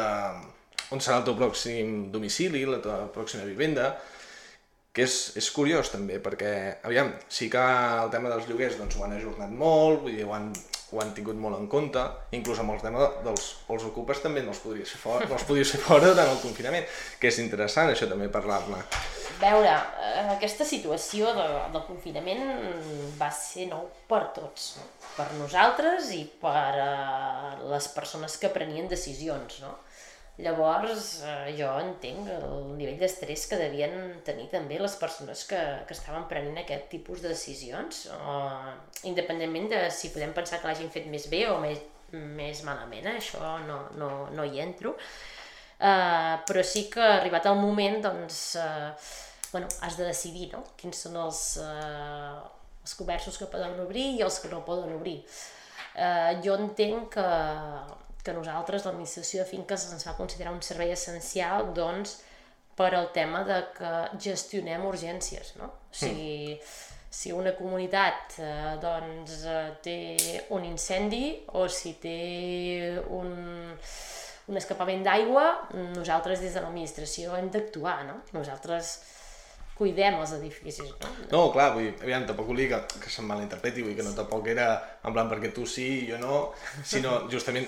on 0.92 1.02
serà 1.04 1.20
el 1.20 1.26
teu 1.28 1.36
pròxim 1.38 2.10
domicili, 2.12 2.66
la 2.66 2.80
teva 2.82 3.06
pròxima 3.14 3.46
vivenda, 3.46 3.94
que 4.94 5.06
és, 5.06 5.16
és 5.38 5.48
curiós 5.54 5.92
també, 5.94 6.18
perquè, 6.24 6.52
aviam, 6.90 7.14
sí 7.30 7.50
que 7.52 7.62
el 7.62 8.10
tema 8.14 8.32
dels 8.32 8.50
lloguers 8.50 8.78
doncs, 8.80 8.98
ho 8.98 9.06
han 9.06 9.16
ajornat 9.20 9.54
molt, 9.54 10.02
vull 10.06 10.16
dir, 10.18 10.26
ho 10.26 10.34
han, 10.34 10.50
ho 10.90 11.02
han 11.04 11.14
tingut 11.14 11.38
molt 11.38 11.60
en 11.60 11.68
compte, 11.70 12.02
inclús 12.34 12.60
amb 12.64 12.74
el 12.74 12.82
tema 12.82 13.06
dels 13.26 13.46
els 13.70 13.86
ocupes 13.92 14.24
també 14.24 14.42
no 14.42 14.54
els 14.56 14.62
podries 14.64 14.90
fer 14.96 15.02
fora, 15.04 15.28
no 15.30 15.38
els 15.38 15.46
podries 15.46 15.74
fer 15.76 15.82
fora 15.84 16.10
durant 16.10 16.34
el 16.34 16.42
confinament, 16.42 16.88
que 17.22 17.30
és 17.30 17.38
interessant 17.44 17.92
això 17.92 18.10
també 18.10 18.32
parlar-ne. 18.34 18.82
veure, 19.40 19.76
eh, 20.02 20.26
aquesta 20.34 20.66
situació 20.68 21.30
de, 21.38 21.46
del 21.76 21.86
confinament 21.88 22.42
va 23.20 23.30
ser 23.32 23.70
nou 23.70 23.86
per 24.10 24.24
tots, 24.36 24.80
per 25.16 25.30
nosaltres 25.38 26.10
i 26.18 26.24
per 26.42 26.74
uh, 26.82 27.54
les 27.70 27.88
persones 27.94 28.36
que 28.42 28.52
prenien 28.52 28.90
decisions, 28.90 29.62
no? 29.62 29.78
Llavors, 30.40 31.08
eh, 31.28 31.52
jo 31.58 31.68
entenc 31.82 32.30
el 32.32 32.70
nivell 32.78 33.00
d'estrès 33.02 33.42
que 33.52 33.58
devien 33.60 33.92
tenir 34.24 34.46
també 34.54 34.78
les 34.80 34.96
persones 35.02 35.42
que, 35.50 35.60
que 35.88 35.96
estaven 35.98 36.30
prenent 36.32 36.62
aquest 36.62 36.88
tipus 36.94 37.24
de 37.26 37.34
decisions, 37.34 38.06
o, 38.16 38.38
independentment 39.10 39.68
de 39.74 39.82
si 39.92 40.14
podem 40.14 40.32
pensar 40.38 40.62
que 40.62 40.72
l'hagin 40.72 40.94
fet 40.94 41.10
més 41.12 41.28
bé 41.32 41.44
o 41.52 41.58
més, 41.60 41.84
més 42.14 42.64
malament, 42.64 43.12
eh? 43.12 43.18
això 43.20 43.58
no, 43.68 43.82
no, 44.00 44.14
no 44.32 44.48
hi 44.48 44.64
entro. 44.64 44.96
Uh, 45.80 46.36
però 46.48 46.64
sí 46.64 46.88
que 46.92 47.04
arribat 47.04 47.46
el 47.48 47.60
moment, 47.60 48.02
doncs, 48.04 48.40
uh, 48.60 48.90
bueno, 49.52 49.68
has 49.84 49.96
de 49.96 50.08
decidir 50.08 50.50
no? 50.52 50.66
quins 50.80 51.06
són 51.06 51.16
els, 51.20 51.44
uh, 51.64 52.40
els 52.84 52.96
comerços 53.00 53.40
que 53.40 53.48
poden 53.52 53.80
obrir 53.84 54.10
i 54.18 54.24
els 54.24 54.40
que 54.44 54.52
no 54.52 54.64
poden 54.68 54.96
obrir. 54.96 55.22
Uh, 55.96 56.36
jo 56.44 56.56
entenc 56.60 57.16
que 57.16 57.28
que 58.30 58.38
nosaltres, 58.38 58.86
l'administració 58.86 59.44
de 59.44 59.50
finques, 59.50 59.90
ens 59.90 60.06
va 60.06 60.18
considerar 60.18 60.54
un 60.54 60.62
servei 60.66 60.94
essencial, 60.94 61.74
doncs, 61.74 62.20
per 62.80 62.94
al 62.96 63.10
tema 63.16 63.44
de 63.48 63.58
que 63.76 63.92
gestionem 64.24 64.86
urgències, 64.88 65.56
no? 65.60 65.68
O 65.90 65.98
sigui, 66.02 66.56
mm. 66.56 67.10
si 67.20 67.34
una 67.36 67.52
comunitat 67.58 68.38
eh, 68.40 68.78
doncs, 68.80 69.42
eh, 69.44 69.66
té 69.84 69.98
un 70.56 70.64
incendi 70.70 71.26
o 71.60 71.66
si 71.68 71.98
té 72.00 72.16
un, 73.18 73.34
un 74.48 74.62
escapament 74.62 75.04
d'aigua, 75.04 75.46
nosaltres 75.98 76.46
des 76.46 76.56
de 76.56 76.64
l'administració 76.64 77.36
hem 77.36 77.52
d'actuar, 77.52 77.98
no? 78.08 78.22
Nosaltres 78.38 79.00
cuidem 79.80 80.22
els 80.22 80.32
edificis, 80.36 80.96
no? 81.02 81.12
No, 81.34 81.44
clar, 81.52 81.74
vull 81.76 81.90
dir, 81.90 81.94
aviam, 82.04 82.26
tampoc 82.28 82.48
volia 82.52 82.72
que, 82.72 83.04
que 83.04 83.12
se'm 83.12 83.28
malinterpreti, 83.28 83.84
vull 83.84 83.94
dir 83.94 84.00
que 84.00 84.08
no 84.08 84.16
tampoc 84.16 84.48
era 84.56 84.72
en 85.04 85.16
plan 85.16 85.28
perquè 85.32 85.52
tu 85.56 85.68
sí 85.68 85.88
i 86.02 86.10
jo 86.14 86.20
no, 86.24 86.42
sinó 86.88 87.22
justament 87.32 87.68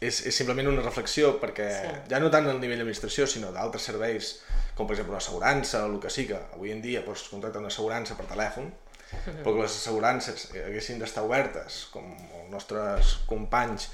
és, 0.00 0.22
és 0.26 0.36
simplement 0.36 0.70
una 0.70 0.82
reflexió 0.82 1.34
perquè 1.40 1.68
sí. 1.76 1.92
ja 2.08 2.20
no 2.22 2.30
tant 2.32 2.48
al 2.48 2.60
nivell 2.60 2.80
d'administració 2.80 3.26
sinó 3.28 3.52
d'altres 3.52 3.84
serveis 3.90 4.32
com 4.76 4.88
per 4.88 4.96
exemple 4.96 5.12
una 5.12 5.20
assegurança 5.20 5.84
o 5.84 5.90
el 5.92 5.98
que 6.00 6.12
sí 6.12 6.24
que 6.30 6.38
avui 6.56 6.72
en 6.72 6.80
dia 6.80 7.04
pots 7.04 7.26
contractar 7.28 7.60
una 7.60 7.68
assegurança 7.72 8.16
per 8.16 8.28
telèfon 8.30 8.70
però 9.42 9.52
que 9.52 9.60
les 9.60 9.76
assegurances 9.76 10.48
haguessin 10.64 11.02
d'estar 11.02 11.26
obertes 11.26 11.82
com 11.92 12.06
els 12.16 12.48
nostres 12.52 13.16
companys 13.28 13.90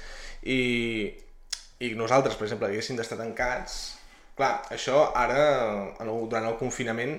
i, 0.47 0.59
i 1.83 1.91
nosaltres 1.99 2.37
per 2.39 2.47
exemple 2.47 2.69
haguessin 2.71 2.99
d'estar 2.99 3.19
tancats 3.19 3.97
clar, 4.37 4.53
això 4.71 5.09
ara 5.17 5.41
durant 6.07 6.47
el 6.47 6.55
confinament 6.61 7.17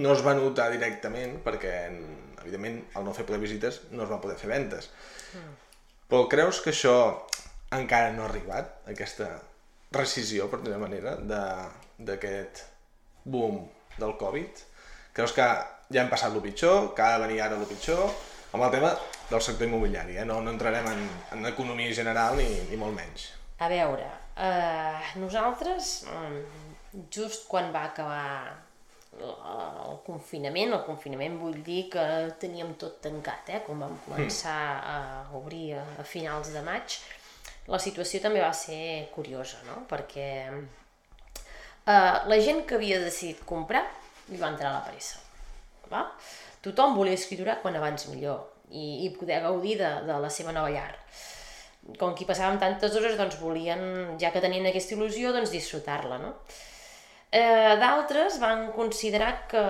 no 0.00 0.14
es 0.16 0.22
va 0.24 0.32
notar 0.38 0.70
directament 0.72 1.42
perquè 1.44 1.74
evidentment 2.40 2.80
al 2.96 3.04
no 3.04 3.12
fer 3.12 3.26
poder 3.28 3.42
visites 3.42 3.82
no 3.90 4.06
es 4.06 4.10
va 4.10 4.22
poder 4.22 4.38
fer 4.40 4.48
ventes 4.54 4.88
mm. 5.36 5.52
però 6.08 6.24
creus 6.32 6.62
que 6.64 6.72
això 6.72 6.96
encara 7.78 8.12
no 8.12 8.24
ha 8.24 8.28
arribat, 8.30 8.82
aquesta 8.92 9.30
rescisió, 9.92 10.48
per 10.50 10.62
dir 10.64 10.78
manera, 10.80 11.16
d'aquest 11.98 12.64
boom 13.24 13.62
del 13.98 14.16
Covid. 14.20 14.62
Creus 15.12 15.34
que 15.36 15.46
ja 15.92 16.02
hem 16.02 16.10
passat 16.12 16.32
el 16.32 16.44
pitjor, 16.44 16.92
que 16.96 17.04
ha 17.04 17.16
de 17.16 17.26
venir 17.26 17.42
ara 17.44 17.58
el 17.58 17.68
pitjor, 17.68 18.08
amb 18.52 18.64
el 18.64 18.72
tema 18.72 18.92
del 19.30 19.44
sector 19.44 19.68
immobiliari, 19.68 20.18
eh? 20.18 20.26
no, 20.28 20.40
no 20.44 20.52
entrarem 20.52 20.88
en, 20.90 21.06
en 21.36 21.46
economia 21.48 21.92
general 21.94 22.36
ni, 22.40 22.48
ni 22.70 22.80
molt 22.80 22.96
menys. 22.96 23.30
A 23.62 23.68
veure, 23.70 24.08
eh, 24.36 25.14
nosaltres, 25.20 26.02
mm, 26.08 27.06
just 27.12 27.48
quan 27.48 27.72
va 27.72 27.86
acabar 27.92 28.52
el 29.20 29.98
confinament, 30.06 30.72
el 30.72 30.84
confinament 30.86 31.36
vull 31.40 31.58
dir 31.64 31.86
que 31.92 32.04
teníem 32.40 32.72
tot 32.80 33.00
tancat, 33.04 33.50
eh? 33.52 33.60
quan 33.64 33.84
vam 33.84 33.98
començar 34.06 34.60
a 34.80 34.98
obrir 35.36 35.74
a, 35.76 35.84
a 36.00 36.06
finals 36.08 36.52
de 36.54 36.62
maig, 36.64 36.96
la 37.70 37.78
situació 37.78 38.20
també 38.22 38.42
va 38.42 38.52
ser 38.56 39.08
curiosa, 39.14 39.60
no? 39.68 39.82
Perquè 39.90 40.28
eh, 40.50 42.16
la 42.30 42.38
gent 42.42 42.64
que 42.66 42.78
havia 42.78 43.00
decidit 43.02 43.44
comprar 43.46 43.84
li 44.30 44.40
va 44.40 44.50
entrar 44.50 44.70
a 44.72 44.78
la 44.80 44.86
pressa. 44.86 45.20
Va? 45.92 46.06
Tothom 46.64 46.96
volia 46.96 47.18
escriure 47.18 47.58
quan 47.62 47.76
abans 47.76 48.08
millor 48.08 48.48
i, 48.70 49.06
i 49.06 49.12
poder 49.14 49.42
gaudir 49.44 49.76
de, 49.80 49.92
de 50.08 50.18
la 50.24 50.30
seva 50.30 50.54
nova 50.56 50.72
llar. 50.72 50.90
Com 51.98 52.14
que 52.14 52.22
hi 52.24 52.28
passàvem 52.28 52.60
tantes 52.62 52.94
hores, 52.96 53.16
doncs 53.18 53.38
volien, 53.42 53.80
ja 54.22 54.30
que 54.34 54.42
tenien 54.42 54.68
aquesta 54.70 54.94
il·lusió, 54.94 55.32
doncs 55.34 55.50
disfrutar-la, 55.54 56.20
no? 56.22 56.36
Eh, 57.32 57.76
D'altres 57.80 58.34
van 58.36 58.66
considerar 58.76 59.46
que 59.48 59.60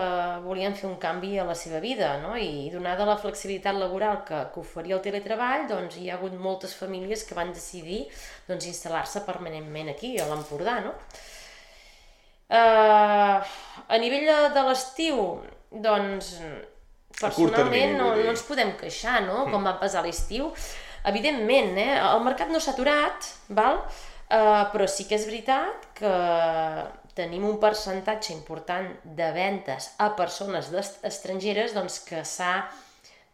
volien 0.42 0.73
fer 0.75 0.88
un 0.88 0.97
canvi 0.99 1.37
a 1.38 1.45
la 1.47 1.54
seva 1.54 1.78
vida, 1.78 2.16
no? 2.19 2.33
i 2.35 2.66
donada 2.73 3.07
la 3.07 3.14
flexibilitat 3.14 3.76
laboral 3.78 4.25
que, 4.26 4.40
que 4.50 4.59
oferia 4.64 4.97
el 4.97 5.02
teletreball, 5.04 5.69
doncs 5.71 5.95
hi 6.00 6.09
ha 6.11 6.16
hagut 6.16 6.35
moltes 6.35 6.75
famílies 6.75 7.23
que 7.28 7.37
van 7.38 7.52
decidir 7.54 8.00
doncs, 8.49 8.66
instal·lar-se 8.66 9.23
permanentment 9.28 9.92
aquí, 9.92 10.16
a 10.19 10.26
l'Empordà. 10.26 10.81
No? 10.88 10.97
Eh, 12.50 13.38
a 13.38 14.00
nivell 14.02 14.26
de, 14.26 14.38
de 14.59 14.64
l'estiu, 14.66 15.21
doncs, 15.71 16.33
personalment 17.21 17.95
no, 18.00 18.09
no 18.19 18.33
ens 18.33 18.42
podem 18.49 18.75
queixar, 18.81 19.21
no?, 19.28 19.45
com 19.52 19.71
va 19.71 19.78
passar 19.78 20.02
l'estiu. 20.02 20.50
Evidentment, 21.12 21.76
eh, 21.78 21.95
el 22.09 22.26
mercat 22.26 22.50
no 22.50 22.59
s'ha 22.59 22.75
aturat, 22.75 23.31
val? 23.54 23.85
Uh, 24.33 24.62
però 24.73 24.87
sí 24.88 25.04
que 25.04 25.19
és 25.19 25.26
veritat 25.28 25.90
que 25.99 26.11
tenim 27.19 27.45
un 27.45 27.59
percentatge 27.61 28.33
important 28.33 28.88
de 29.04 29.28
ventes 29.37 29.90
a 30.00 30.12
persones 30.16 30.71
estrangeres 31.04 31.75
doncs, 31.76 32.00
que 32.07 32.25
s'ha 32.25 32.54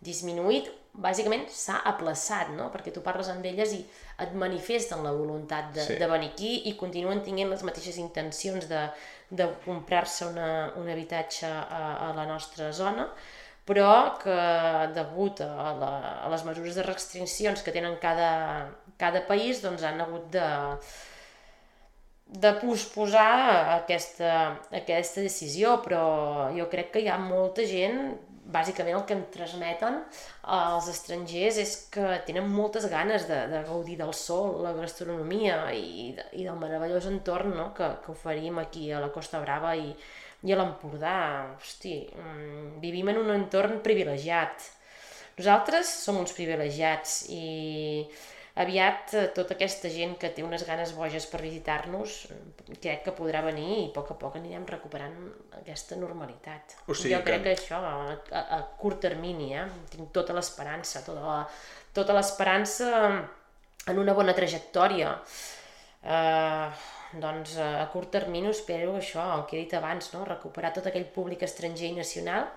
disminuït, 0.04 0.70
bàsicament 0.98 1.46
s'ha 1.52 1.78
aplaçat, 1.86 2.50
no? 2.56 2.68
perquè 2.74 2.90
tu 2.94 3.02
parles 3.04 3.28
amb 3.30 3.44
elles 3.46 3.74
i 3.76 3.82
et 4.24 4.32
manifesten 4.34 5.04
la 5.06 5.12
voluntat 5.14 5.70
de, 5.74 5.84
sí. 5.86 5.98
de 6.00 6.08
venir 6.10 6.32
aquí 6.32 6.52
i 6.70 6.74
continuen 6.78 7.22
tinguent 7.22 7.52
les 7.52 7.62
mateixes 7.66 8.00
intencions 8.02 8.66
de, 8.70 8.86
de 9.30 9.46
comprar-se 9.64 10.26
un 10.26 10.88
habitatge 10.90 11.46
a, 11.46 11.82
a 12.08 12.14
la 12.16 12.26
nostra 12.26 12.72
zona, 12.74 13.06
però 13.68 14.16
que 14.18 14.38
degut 14.96 15.42
a, 15.44 15.70
la, 15.78 15.92
a 16.24 16.32
les 16.32 16.44
mesures 16.48 16.78
de 16.78 16.86
restriccions 16.86 17.62
que 17.62 17.74
tenen 17.74 17.98
cada, 18.02 18.32
cada 18.98 19.22
país 19.28 19.62
doncs 19.62 19.84
han 19.86 20.00
hagut 20.02 20.30
de, 20.34 20.48
de 22.28 22.52
posposar 22.60 23.78
aquesta, 23.78 24.32
aquesta 24.74 25.24
decisió, 25.24 25.78
però 25.84 26.50
jo 26.56 26.68
crec 26.68 26.92
que 26.94 27.04
hi 27.04 27.08
ha 27.08 27.16
molta 27.20 27.64
gent, 27.68 28.18
bàsicament 28.48 28.96
el 28.96 29.04
que 29.04 29.12
em 29.16 29.24
transmeten 29.32 29.98
els 30.56 30.86
estrangers 30.88 31.58
és 31.60 31.74
que 31.92 32.14
tenen 32.24 32.48
moltes 32.48 32.86
ganes 32.88 33.26
de, 33.28 33.42
de 33.50 33.60
gaudir 33.66 33.98
del 34.00 34.14
sol, 34.16 34.62
la 34.64 34.72
gastronomia 34.76 35.58
i, 35.76 36.14
i 36.32 36.46
del 36.46 36.56
meravellós 36.60 37.10
entorn 37.10 37.52
no? 37.56 37.68
que, 37.76 37.90
que 38.04 38.14
oferim 38.14 38.60
aquí 38.62 38.88
a 38.92 39.02
la 39.04 39.12
Costa 39.12 39.42
Brava 39.44 39.74
i, 39.76 39.92
i 40.48 40.54
a 40.54 40.58
l'Empordà. 40.60 41.18
Hosti, 41.58 42.00
mm, 42.08 42.80
vivim 42.84 43.12
en 43.12 43.20
un 43.20 43.34
entorn 43.36 43.82
privilegiat. 43.84 44.70
Nosaltres 45.38 45.90
som 46.02 46.16
uns 46.18 46.32
privilegiats 46.34 47.20
i 47.30 48.02
aviat 48.62 49.14
eh, 49.14 49.24
tota 49.36 49.54
aquesta 49.54 49.90
gent 49.92 50.16
que 50.20 50.30
té 50.34 50.44
unes 50.46 50.64
ganes 50.66 50.92
boges 50.96 51.28
per 51.30 51.40
visitar-nos 51.44 52.18
crec 52.82 53.04
que 53.06 53.14
podrà 53.16 53.42
venir 53.46 53.68
i 53.76 53.86
a 53.88 53.92
poc 53.94 54.12
a 54.14 54.18
poc 54.18 54.38
anirem 54.40 54.66
recuperant 54.68 55.16
aquesta 55.60 55.98
normalitat. 56.00 56.78
O 56.86 56.96
sigui 56.96 57.14
jo 57.14 57.22
crec 57.26 57.44
que, 57.44 57.54
que 57.54 57.56
això, 57.60 57.78
a, 57.78 58.18
a, 58.32 58.44
a 58.58 58.60
curt 58.80 59.02
termini, 59.06 59.52
eh? 59.56 59.66
tinc 59.92 60.10
tota 60.16 60.36
l'esperança, 60.36 61.04
tota 61.06 61.44
tota 61.96 62.14
l'esperança 62.14 62.90
en 63.88 63.98
una 63.98 64.14
bona 64.14 64.34
trajectòria. 64.36 65.14
Eh, 66.02 66.68
doncs 67.18 67.56
a 67.62 67.86
curt 67.92 68.12
termini 68.12 68.50
espero 68.52 68.98
això, 68.98 69.22
el 69.38 69.46
que 69.48 69.56
he 69.56 69.64
dit 69.64 69.74
abans, 69.78 70.12
no? 70.12 70.26
recuperar 70.28 70.74
tot 70.76 70.90
aquell 70.90 71.08
públic 71.14 71.42
estranger 71.46 71.88
i 71.88 71.96
nacional 71.96 72.50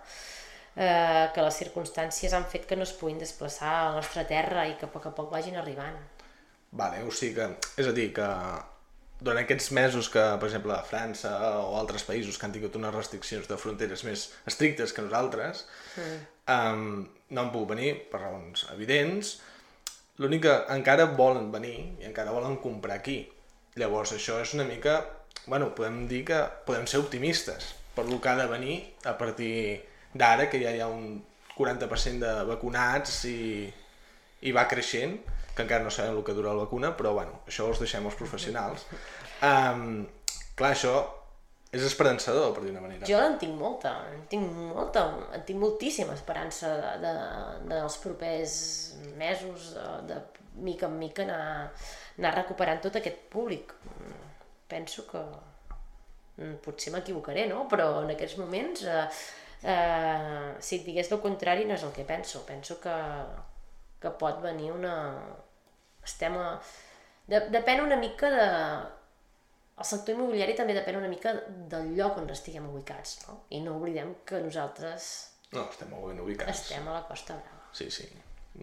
eh, 0.75 1.27
que 1.33 1.45
les 1.45 1.59
circumstàncies 1.63 2.33
han 2.33 2.47
fet 2.49 2.67
que 2.69 2.77
no 2.79 2.87
es 2.87 2.93
puguin 2.97 3.19
desplaçar 3.21 3.71
a 3.71 3.85
la 3.89 3.95
nostra 3.99 4.25
terra 4.27 4.67
i 4.69 4.77
que 4.79 4.87
a 4.87 4.91
poc 4.91 5.07
a 5.09 5.15
poc 5.15 5.31
vagin 5.33 5.57
arribant. 5.59 5.97
Vale, 6.71 7.03
o 7.03 7.11
sigui 7.11 7.35
que, 7.35 7.47
és 7.81 7.87
a 7.87 7.95
dir, 7.95 8.11
que 8.15 8.27
durant 9.21 9.41
aquests 9.43 9.69
mesos 9.77 10.09
que, 10.09 10.21
per 10.41 10.47
exemple, 10.47 10.73
a 10.73 10.87
França 10.87 11.31
o 11.61 11.75
altres 11.77 12.05
països 12.07 12.39
que 12.39 12.47
han 12.47 12.55
tingut 12.55 12.77
unes 12.79 12.93
restriccions 12.95 13.49
de 13.49 13.57
fronteres 13.59 14.05
més 14.07 14.29
estrictes 14.49 14.95
que 14.95 15.05
nosaltres, 15.05 15.65
mm. 15.99 16.21
um, 16.55 17.03
no 17.29 17.43
han 17.43 17.51
pogut 17.53 17.75
venir 17.75 17.93
per 18.11 18.23
raons 18.23 18.65
evidents, 18.73 19.35
l'únic 20.21 20.45
que 20.47 20.55
encara 20.73 21.11
volen 21.19 21.51
venir 21.53 21.75
i 22.01 22.09
encara 22.09 22.33
volen 22.33 22.57
comprar 22.63 22.97
aquí. 22.97 23.21
Llavors 23.79 24.15
això 24.15 24.39
és 24.41 24.55
una 24.57 24.65
mica, 24.67 24.97
bueno, 25.45 25.69
podem 25.75 26.05
dir 26.09 26.25
que 26.31 26.41
podem 26.65 26.87
ser 26.89 27.03
optimistes 27.03 27.75
per 27.95 28.07
lo 28.09 28.19
que 28.23 28.31
ha 28.31 28.39
de 28.39 28.49
venir 28.49 28.81
a 29.05 29.17
partir 29.19 29.51
d'ara 30.13 30.49
que 30.51 30.59
ja 30.61 30.73
hi 30.75 30.81
ha 30.83 30.89
un 30.91 31.21
40% 31.57 32.19
de 32.23 32.33
vacunats 32.49 33.23
i, 33.29 33.67
i 34.41 34.53
va 34.55 34.67
creixent, 34.71 35.19
que 35.55 35.65
encara 35.65 35.83
no 35.83 35.91
sabem 35.93 36.17
el 36.17 36.25
que 36.25 36.35
dura 36.35 36.53
la 36.55 36.65
vacuna, 36.65 36.93
però 36.97 37.13
bueno, 37.17 37.41
això 37.47 37.67
els 37.69 37.81
deixem 37.83 38.05
als 38.07 38.17
professionals. 38.19 38.85
Um, 39.43 40.05
clar, 40.55 40.71
això 40.73 40.95
és 41.71 41.83
esperançador, 41.87 42.51
per 42.55 42.65
dir 42.65 42.73
una 42.73 42.83
manera. 42.83 43.07
Jo 43.07 43.19
en 43.23 43.37
tinc 43.39 43.55
molta, 43.55 43.93
en 44.11 44.25
tinc 44.31 44.47
molta, 44.73 45.05
en 45.35 45.43
tinc 45.47 45.59
moltíssima 45.61 46.15
esperança 46.17 46.71
de, 46.75 46.91
de, 47.03 47.13
dels 47.69 47.95
propers 48.03 48.55
mesos, 49.19 49.71
de, 49.77 49.85
de 50.09 50.19
mica 50.67 50.89
en 50.91 50.97
mica 50.99 51.23
anar, 51.23 51.45
anar 52.19 52.33
recuperant 52.35 52.81
tot 52.83 52.99
aquest 52.99 53.23
públic. 53.31 53.71
Penso 54.71 55.05
que 55.07 55.21
mm, 55.23 56.57
potser 56.65 56.91
m'equivocaré, 56.95 57.47
no? 57.51 57.63
Però 57.71 57.87
en 58.03 58.11
aquests 58.17 58.39
moments, 58.41 58.83
eh, 58.83 59.05
eh, 59.63 60.55
si 60.59 60.79
et 60.79 60.87
digués 60.87 61.11
el 61.11 61.21
contrari, 61.23 61.65
no 61.65 61.77
és 61.77 61.83
el 61.87 61.93
que 61.95 62.07
penso. 62.07 62.45
Penso 62.47 62.79
que, 62.83 62.95
que 64.01 64.13
pot 64.21 64.41
venir 64.43 64.71
una... 64.73 64.95
Estem 66.03 66.37
a... 66.37 66.55
De, 67.29 67.45
depèn 67.53 67.83
una 67.83 67.99
mica 68.01 68.29
de, 68.33 68.47
el 69.81 69.87
sector 69.87 70.13
immobiliari 70.13 70.53
també 70.57 70.75
depèn 70.77 70.99
una 70.99 71.09
mica 71.09 71.33
del 71.71 71.93
lloc 71.97 72.19
on 72.21 72.29
estiguem 72.29 72.67
ubicats, 72.69 73.15
no? 73.25 73.39
I 73.57 73.61
no 73.65 73.77
oblidem 73.79 74.13
que 74.27 74.41
nosaltres... 74.43 75.07
No, 75.55 75.65
estem 75.65 75.89
molt 75.91 76.11
ben 76.11 76.21
ubicats. 76.23 76.51
Estem 76.53 76.85
a 76.87 76.99
la 76.99 77.05
Costa 77.07 77.37
Brava. 77.39 77.65
Sí, 77.75 77.89
sí. 77.91 78.05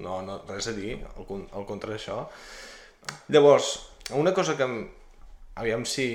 No, 0.04 0.20
no, 0.22 0.38
res 0.48 0.68
a 0.70 0.74
dir, 0.76 0.98
al, 1.08 1.26
al 1.26 1.66
contra 1.68 1.90
d'això. 1.90 2.20
Llavors, 3.34 3.72
una 4.16 4.34
cosa 4.36 4.54
que 4.56 4.68
aviam 5.58 5.84
si... 5.88 6.06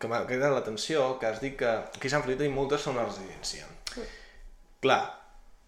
que 0.00 0.10
m'ha 0.10 0.22
cridat 0.30 0.54
l'atenció, 0.54 1.10
que 1.20 1.28
has 1.28 1.42
dit 1.44 1.58
que 1.60 1.68
aquí 1.68 2.08
a 2.08 2.14
Sant 2.14 2.24
Feliu 2.24 2.40
tenim 2.40 2.56
moltes 2.56 2.86
són 2.86 2.96
una 2.96 3.08
residència. 3.10 3.68
Mm. 3.98 4.06
Clar, 4.84 5.00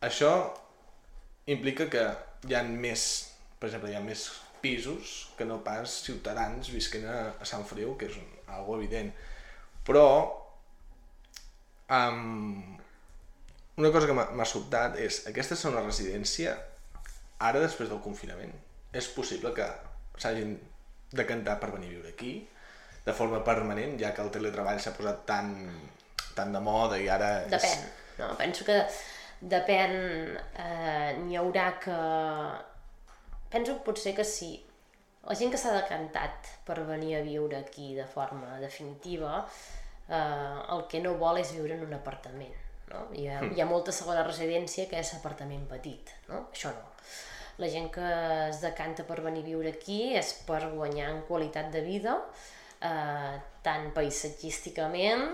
això 0.07 0.33
implica 1.51 1.89
que 1.91 2.05
hi 2.49 2.57
ha 2.57 2.63
més, 2.63 3.05
per 3.59 3.69
exemple, 3.69 3.91
hi 3.91 3.99
ha 3.99 4.05
més 4.05 4.29
pisos 4.61 5.31
que 5.39 5.47
no 5.49 5.63
pas 5.65 6.01
ciutadans 6.05 6.71
visquen 6.73 7.07
a, 7.09 7.19
a 7.41 7.49
Sant 7.49 7.65
Feliu, 7.69 7.97
que 7.99 8.11
és 8.11 8.19
un, 8.21 8.29
algo 8.55 8.77
evident. 8.79 9.11
Però 9.87 10.07
um, 11.91 12.77
una 13.81 13.91
cosa 13.91 14.07
que 14.07 14.17
m'ha 14.17 14.49
sobtat 14.49 14.99
és 15.01 15.23
aquesta 15.31 15.57
és 15.57 15.67
una 15.71 15.83
residència 15.85 16.55
ara 17.41 17.63
després 17.63 17.89
del 17.91 18.03
confinament. 18.05 18.53
És 18.93 19.09
possible 19.15 19.55
que 19.57 19.67
s'hagin 20.21 20.59
de 21.11 21.27
cantar 21.27 21.57
per 21.61 21.73
venir 21.73 21.89
a 21.91 21.95
viure 21.97 22.13
aquí 22.13 22.35
de 23.05 23.15
forma 23.17 23.41
permanent, 23.45 23.97
ja 24.01 24.13
que 24.15 24.23
el 24.23 24.31
teletreball 24.35 24.81
s'ha 24.83 24.93
posat 24.97 25.25
tan, 25.29 25.55
tan 26.37 26.53
de 26.53 26.61
moda 26.63 26.99
i 27.01 27.09
ara... 27.09 27.31
És... 27.49 27.79
No, 28.21 28.35
penso 28.39 28.67
que 28.69 28.77
depèn, 29.41 29.95
eh, 30.61 31.12
n'hi 31.25 31.39
haurà 31.41 31.73
que... 31.81 32.00
Penso 33.51 33.75
que 33.79 33.87
potser 33.88 34.14
que 34.14 34.25
sí, 34.25 34.53
la 35.27 35.37
gent 35.37 35.51
que 35.53 35.59
s'ha 35.61 35.73
decantat 35.75 36.49
per 36.66 36.79
venir 36.88 37.16
a 37.18 37.25
viure 37.27 37.59
aquí 37.59 37.94
de 37.97 38.07
forma 38.07 38.59
definitiva, 38.61 39.44
eh, 40.09 40.59
el 40.75 40.87
que 40.88 41.01
no 41.03 41.16
vol 41.21 41.40
és 41.40 41.53
viure 41.57 41.77
en 41.77 41.85
un 41.87 41.97
apartament. 41.97 42.55
No? 42.90 43.05
Hi, 43.14 43.27
ha, 43.31 43.40
mm. 43.40 43.55
hi 43.55 43.62
ha 43.62 43.68
molta 43.71 43.94
segona 43.94 44.25
residència 44.27 44.88
que 44.90 44.99
és 44.99 45.12
apartament 45.16 45.66
petit, 45.71 46.14
no? 46.31 46.47
això 46.51 46.73
no. 46.75 46.88
La 47.61 47.68
gent 47.68 47.90
que 47.92 48.07
es 48.49 48.62
decanta 48.62 49.05
per 49.05 49.21
venir 49.21 49.44
a 49.44 49.51
viure 49.51 49.75
aquí 49.75 50.14
és 50.16 50.33
per 50.47 50.62
guanyar 50.73 51.11
en 51.12 51.21
qualitat 51.29 51.68
de 51.75 51.85
vida, 51.85 52.16
eh, 52.81 53.35
tant 53.66 53.90
paisatgísticament 53.97 55.27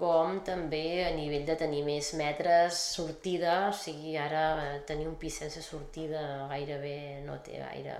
com 0.00 0.38
també 0.46 1.04
a 1.04 1.10
nivell 1.12 1.44
de 1.48 1.56
tenir 1.60 1.84
més 1.84 2.12
metres 2.16 2.80
sortida, 2.96 3.56
o 3.68 3.74
sigui, 3.76 4.16
ara 4.16 4.44
eh, 4.64 4.76
tenir 4.88 5.08
un 5.10 5.18
pis 5.20 5.40
sense 5.42 5.62
sortida 5.64 6.22
gairebé 6.50 7.20
no 7.26 7.36
té 7.44 7.60
gaire 7.60 7.98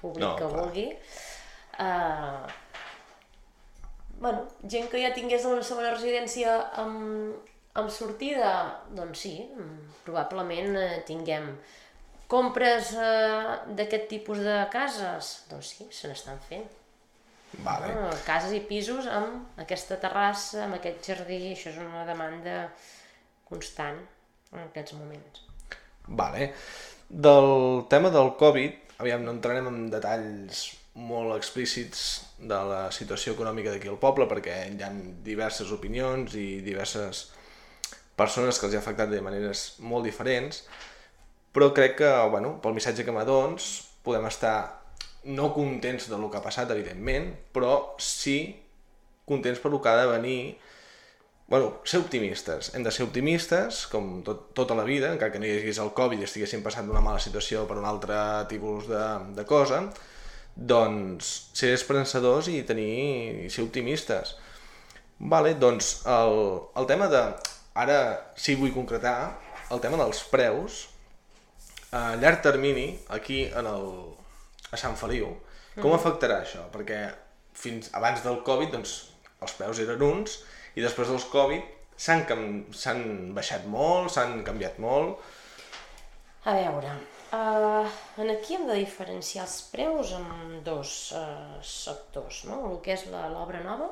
públic 0.00 0.26
no, 0.26 0.34
que 0.36 0.48
clar. 0.48 0.64
vulgui. 0.64 0.88
Uh, 1.80 2.44
bueno, 4.20 4.44
gent 4.68 4.90
que 4.92 5.00
ja 5.00 5.14
tingués 5.16 5.46
una 5.48 5.64
segona 5.64 5.94
residència 5.94 6.58
amb, 6.82 7.48
amb 7.80 7.92
sortida, 7.94 8.50
doncs 8.96 9.24
sí, 9.24 9.36
probablement 10.04 10.76
eh, 10.76 10.98
tinguem 11.08 11.54
compres 12.30 12.92
eh, 13.00 13.56
d'aquest 13.78 14.10
tipus 14.12 14.44
de 14.44 14.58
cases, 14.72 15.32
doncs 15.50 15.72
sí, 15.72 15.88
se 15.94 16.10
n'estan 16.10 16.40
fent. 16.50 16.68
Vale. 17.58 17.90
No, 17.94 18.10
cases 18.24 18.54
i 18.54 18.60
pisos 18.66 19.08
amb 19.10 19.58
aquesta 19.60 19.98
terrassa, 20.00 20.64
amb 20.66 20.78
aquest 20.78 21.10
jardí, 21.10 21.40
això 21.50 21.72
és 21.72 21.80
una 21.82 22.04
demanda 22.08 22.68
constant 23.48 23.98
en 24.52 24.62
aquests 24.62 24.94
moments. 24.98 25.42
Vale. 26.06 26.52
Del 27.10 27.86
tema 27.90 28.10
del 28.14 28.36
Covid, 28.38 28.94
aviam, 29.02 29.24
no 29.26 29.34
entrarem 29.34 29.66
en 29.66 29.88
detalls 29.90 30.68
molt 30.94 31.34
explícits 31.36 32.04
de 32.38 32.56
la 32.70 32.80
situació 32.94 33.34
econòmica 33.34 33.72
d'aquí 33.72 33.90
al 33.90 34.00
poble 34.00 34.26
perquè 34.30 34.56
hi 34.70 34.82
ha 34.82 34.90
diverses 35.26 35.70
opinions 35.74 36.34
i 36.38 36.60
diverses 36.66 37.28
persones 38.18 38.58
que 38.58 38.66
els 38.68 38.76
ha 38.76 38.82
afectat 38.82 39.10
de 39.10 39.20
maneres 39.24 39.80
molt 39.80 40.04
diferents, 40.04 40.64
però 41.54 41.70
crec 41.74 41.96
que, 42.02 42.10
bueno, 42.30 42.58
pel 42.62 42.76
missatge 42.76 43.06
que 43.06 43.14
m'adons, 43.14 43.70
podem 44.04 44.26
estar 44.28 44.79
no 45.24 45.52
contents 45.54 46.08
de 46.10 46.18
lo 46.18 46.30
que 46.30 46.38
ha 46.38 46.44
passat, 46.44 46.70
evidentment, 46.72 47.32
però 47.52 47.96
sí 48.00 48.40
contents 49.28 49.60
per 49.62 49.70
lo 49.70 49.80
que 49.82 49.88
ha 49.88 50.00
de 50.00 50.10
venir 50.10 50.40
bueno, 51.50 51.80
ser 51.82 51.98
optimistes. 51.98 52.70
Hem 52.76 52.84
de 52.86 52.92
ser 52.94 53.02
optimistes, 53.08 53.82
com 53.90 54.20
tot, 54.22 54.52
tota 54.54 54.76
la 54.78 54.84
vida, 54.86 55.08
encara 55.10 55.32
que 55.34 55.40
no 55.42 55.48
hi 55.48 55.56
hagués 55.56 55.80
el 55.82 55.90
Covid 55.96 56.22
i 56.22 56.26
estiguéssim 56.28 56.62
passant 56.62 56.86
d'una 56.86 57.02
mala 57.02 57.18
situació 57.18 57.64
per 57.66 57.80
un 57.80 57.88
altre 57.90 58.14
tipus 58.52 58.86
de, 58.86 59.02
de 59.34 59.44
cosa, 59.50 59.80
doncs 60.54 61.32
ser 61.58 61.72
esperançadors 61.74 62.46
i 62.54 62.62
tenir 62.68 62.86
i 63.48 63.50
ser 63.50 63.66
optimistes. 63.66 64.36
Vale, 65.18 65.56
doncs 65.58 66.04
el, 66.06 66.38
el 66.78 66.86
tema 66.86 67.10
de... 67.10 67.24
Ara 67.80 67.98
sí 68.38 68.54
vull 68.58 68.72
concretar 68.74 69.16
el 69.74 69.82
tema 69.82 69.98
dels 69.98 70.22
preus 70.30 70.80
a 71.94 72.16
llarg 72.18 72.42
termini 72.42 72.88
aquí 73.14 73.44
en 73.46 73.66
el, 73.70 73.86
a 74.70 74.78
Sant 74.78 74.96
Feliu. 74.98 75.32
Com 75.76 75.90
mm. 75.90 75.98
afectarà 75.98 76.40
això? 76.44 76.64
Perquè 76.72 77.02
fins 77.56 77.90
abans 77.96 78.22
del 78.24 78.40
Covid 78.46 78.72
doncs, 78.74 78.96
els 79.42 79.54
preus 79.58 79.80
eren 79.82 80.02
uns 80.04 80.40
i 80.76 80.84
després 80.84 81.10
dels 81.10 81.26
Covid 81.32 81.78
s'han 82.00 83.32
baixat 83.36 83.66
molt, 83.68 84.10
s'han 84.14 84.40
canviat 84.46 84.78
molt. 84.80 85.20
A 86.48 86.54
veure, 86.56 86.94
uh, 87.36 87.88
en 88.22 88.30
aquí 88.32 88.56
hem 88.56 88.64
de 88.70 88.78
diferenciar 88.78 89.44
els 89.44 89.58
preus 89.72 90.14
en 90.16 90.62
dos 90.64 90.94
uh, 91.12 91.58
sectors, 91.60 92.46
no? 92.48 92.62
El 92.70 92.80
que 92.84 92.94
és 92.94 93.04
l'obra 93.12 93.60
nova 93.66 93.90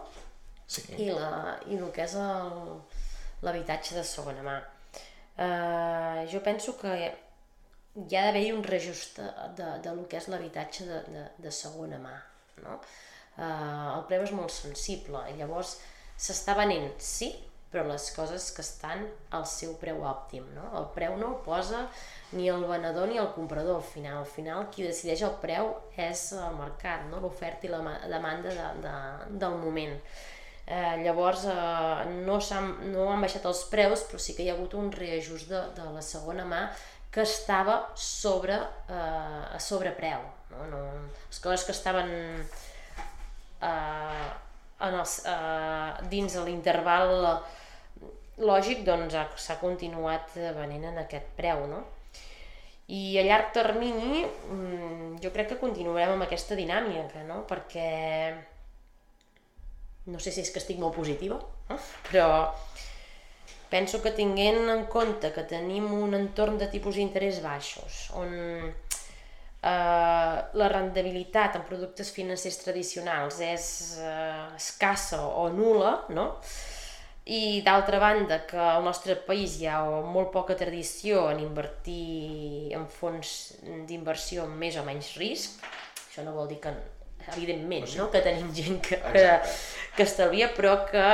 sí. 0.65 0.87
i, 0.97 1.11
la, 1.13 1.59
i 1.69 1.77
el 1.77 1.91
que 1.93 2.07
és 2.07 2.17
l'habitatge 3.45 3.99
de 3.99 4.07
segona 4.09 4.47
mà. 4.47 4.59
Uh, 5.39 6.25
jo 6.33 6.41
penso 6.43 6.75
que 6.81 7.13
hi 7.95 8.17
ha 8.17 8.25
d'haver-hi 8.29 8.53
un 8.55 8.65
reajust 8.65 9.19
de, 9.21 9.29
de, 9.59 9.69
de 9.85 9.95
lo 9.97 10.07
que 10.09 10.21
és 10.21 10.29
l'habitatge 10.31 10.87
de, 10.89 11.03
de, 11.15 11.27
de 11.45 11.53
segona 11.55 11.99
mà. 12.03 12.15
No? 12.63 12.79
Uh, 13.39 13.95
el 13.95 14.05
preu 14.11 14.25
és 14.27 14.35
molt 14.35 14.51
sensible 14.55 15.23
i 15.31 15.37
llavors 15.39 15.77
s'està 16.19 16.57
venent, 16.59 16.91
sí, 16.99 17.31
però 17.71 17.85
les 17.85 18.07
coses 18.17 18.49
que 18.57 18.63
estan 18.65 19.05
al 19.37 19.45
seu 19.47 19.75
preu 19.81 20.01
òptim. 20.09 20.47
No? 20.57 20.71
El 20.79 20.89
preu 20.95 21.19
no 21.21 21.35
el 21.35 21.37
posa 21.45 21.85
ni 22.33 22.49
el 22.49 22.65
venedor 22.69 23.11
ni 23.11 23.21
el 23.21 23.31
comprador 23.37 23.83
al 23.83 23.87
final. 23.87 24.23
Al 24.23 24.31
final 24.31 24.67
qui 24.73 24.87
decideix 24.87 25.25
el 25.27 25.37
preu 25.43 25.75
és 26.09 26.31
el 26.39 26.57
mercat, 26.57 27.05
no? 27.13 27.21
l'oferta 27.25 27.69
i 27.69 27.73
la 27.73 27.83
demanda 28.09 28.55
de, 28.55 28.73
de, 28.87 28.97
del 29.45 29.61
moment. 29.61 29.97
Eh, 30.69 30.97
llavors 31.01 31.47
eh, 31.49 32.09
no, 32.27 32.41
han, 32.53 32.73
no 32.93 33.09
han 33.13 33.23
baixat 33.25 33.47
els 33.49 33.63
preus, 33.73 34.05
però 34.09 34.21
sí 34.21 34.35
que 34.37 34.45
hi 34.45 34.51
ha 34.51 34.57
hagut 34.57 34.77
un 34.77 34.91
reajust 34.93 35.49
de, 35.53 35.63
de 35.77 35.87
la 35.95 36.05
segona 36.05 36.45
mà 36.49 36.67
que 37.11 37.23
estava 37.25 37.91
sobre, 37.95 38.55
eh, 38.55 39.55
a 39.57 39.59
sobrepreu. 39.61 40.21
No? 40.51 40.67
No, 40.73 40.83
les 41.29 41.41
coses 41.41 41.65
que 41.65 41.73
estaven 41.73 42.11
eh, 43.63 44.29
en 44.87 44.99
els, 44.99 45.15
eh, 45.27 46.09
dins 46.13 46.37
de 46.39 46.45
l'interval 46.47 47.15
lògic 48.39 48.85
doncs 48.87 49.17
s'ha 49.43 49.57
continuat 49.61 50.37
venent 50.57 50.85
en 50.93 51.01
aquest 51.03 51.33
preu, 51.39 51.65
no? 51.67 51.83
I 52.89 53.19
a 53.21 53.25
llarg 53.27 53.51
termini 53.53 54.23
mm, 54.25 55.19
jo 55.21 55.33
crec 55.35 55.51
que 55.51 55.59
continuarem 55.61 56.15
amb 56.15 56.25
aquesta 56.25 56.57
dinàmica, 56.57 57.25
no? 57.29 57.43
Perquè 57.49 57.89
no 60.09 60.21
sé 60.23 60.33
si 60.33 60.41
és 60.41 60.53
que 60.53 60.61
estic 60.63 60.79
molt 60.81 60.97
positiva, 60.97 61.37
eh? 61.69 61.77
però 62.09 62.29
penso 63.71 64.01
que 64.03 64.15
tinguent 64.17 64.69
en 64.73 64.87
compte 64.91 65.33
que 65.35 65.45
tenim 65.49 65.91
un 65.93 66.17
entorn 66.17 66.59
de 66.61 66.69
tipus 66.73 66.97
d'interès 66.97 67.43
baixos, 67.45 68.09
on 68.17 68.33
eh, 69.63 70.37
la 70.61 70.69
rendibilitat 70.73 71.59
en 71.59 71.67
productes 71.69 72.11
financers 72.15 72.59
tradicionals 72.63 73.41
és 73.45 73.69
eh, 74.01 74.49
escassa 74.57 75.23
o 75.27 75.49
nula, 75.53 75.95
no? 76.15 76.35
I 77.29 77.61
d'altra 77.61 77.99
banda, 78.01 78.39
que 78.49 78.57
al 78.57 78.81
nostre 78.87 79.19
país 79.27 79.59
hi 79.61 79.67
ha 79.69 79.83
molt 79.85 80.31
poca 80.33 80.57
tradició 80.57 81.27
en 81.29 81.43
invertir 81.45 82.73
en 82.73 82.87
fons 82.89 83.33
d'inversió 83.89 84.47
amb 84.47 84.57
més 84.57 84.79
o 84.81 84.85
menys 84.87 85.11
risc. 85.21 85.61
Això 86.07 86.25
no 86.25 86.33
vol 86.33 86.49
dir 86.49 86.57
que, 86.63 86.73
evidentment, 87.35 87.85
no? 87.99 88.09
que 88.09 88.23
tenim 88.25 88.49
gent 88.57 88.81
que, 88.81 88.97
que, 89.13 89.27
que 89.99 90.07
estalvia, 90.09 90.49
però 90.57 90.79
que 90.89 91.05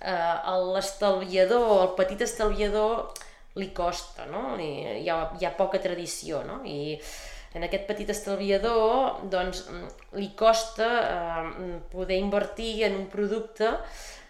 eh, 0.00 0.54
l'estalviador, 0.74 1.72
el 1.82 1.92
petit 1.98 2.22
estalviador, 2.26 3.10
li 3.58 3.70
costa, 3.74 4.26
no? 4.30 4.54
Li, 4.58 4.70
hi, 5.02 5.08
ha, 5.10 5.20
hi 5.38 5.46
ha 5.46 5.56
poca 5.58 5.80
tradició, 5.82 6.44
no? 6.46 6.60
I 6.64 6.96
en 7.58 7.66
aquest 7.66 7.88
petit 7.88 8.10
estalviador 8.12 9.24
doncs, 9.30 9.64
li 10.14 10.30
costa 10.38 10.90
eh, 11.00 11.78
poder 11.92 12.20
invertir 12.22 12.84
en 12.86 13.00
un 13.02 13.08
producte 13.10 13.72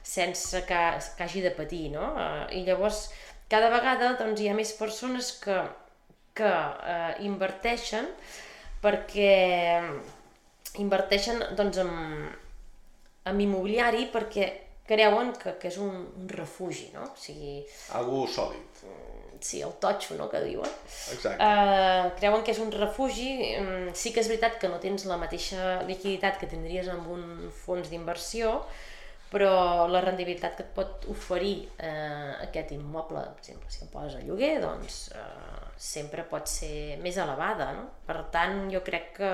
sense 0.03 0.65
que, 0.67 0.81
que 1.17 1.27
hagi 1.27 1.45
de 1.45 1.53
patir, 1.57 1.91
no? 1.93 2.15
Eh, 2.17 2.61
I 2.61 2.65
llavors, 2.69 3.09
cada 3.53 3.69
vegada 3.73 4.15
doncs, 4.21 4.41
hi 4.41 4.49
ha 4.49 4.57
més 4.57 4.73
persones 4.79 5.35
que, 5.43 5.59
que 6.39 6.51
eh, 6.51 7.13
inverteixen 7.29 8.09
perquè 8.81 9.35
inverteixen 10.81 11.43
doncs, 11.59 11.81
en, 11.83 12.29
en 13.29 13.41
immobiliari 13.45 14.07
perquè 14.15 14.49
creuen 14.91 15.33
que, 15.39 15.55
que 15.63 15.71
és 15.71 15.79
un, 15.83 16.03
un 16.19 16.29
refugi, 16.35 16.91
no? 16.97 17.07
O 17.07 17.17
sigui... 17.19 17.61
Algú 17.99 18.27
sòlid. 18.31 18.85
Sí, 19.41 19.63
el 19.65 19.73
totxo, 19.81 20.19
no?, 20.19 20.27
que 20.29 20.43
diuen. 20.45 20.69
Exacte. 21.15 21.41
Uh, 21.41 22.11
creuen 22.19 22.43
que 22.45 22.53
és 22.53 22.61
un 22.61 22.73
refugi. 22.75 23.31
Um, 23.57 23.89
sí 23.97 24.13
que 24.13 24.21
és 24.21 24.29
veritat 24.29 24.59
que 24.61 24.69
no 24.69 24.81
tens 24.83 25.07
la 25.09 25.17
mateixa 25.21 25.81
liquiditat 25.89 26.41
que 26.43 26.51
tindries 26.51 26.91
amb 26.93 27.09
un 27.15 27.25
fons 27.63 27.89
d'inversió, 27.89 28.59
però 29.31 29.87
la 29.87 30.03
rendibilitat 30.03 30.57
que 30.59 30.67
et 30.67 30.71
pot 30.75 31.05
oferir 31.13 31.55
eh, 31.79 32.33
aquest 32.43 32.73
immoble, 32.75 33.23
per 33.23 33.45
exemple, 33.45 33.69
si 33.71 33.85
el 33.85 33.91
poses 33.93 34.17
a 34.19 34.23
lloguer, 34.27 34.57
doncs 34.59 34.97
eh, 35.15 35.61
sempre 35.79 36.25
pot 36.27 36.51
ser 36.51 36.99
més 37.05 37.19
elevada, 37.23 37.71
no? 37.77 37.85
Per 38.09 38.25
tant, 38.35 38.65
jo 38.75 38.83
crec 38.83 39.13
que 39.21 39.31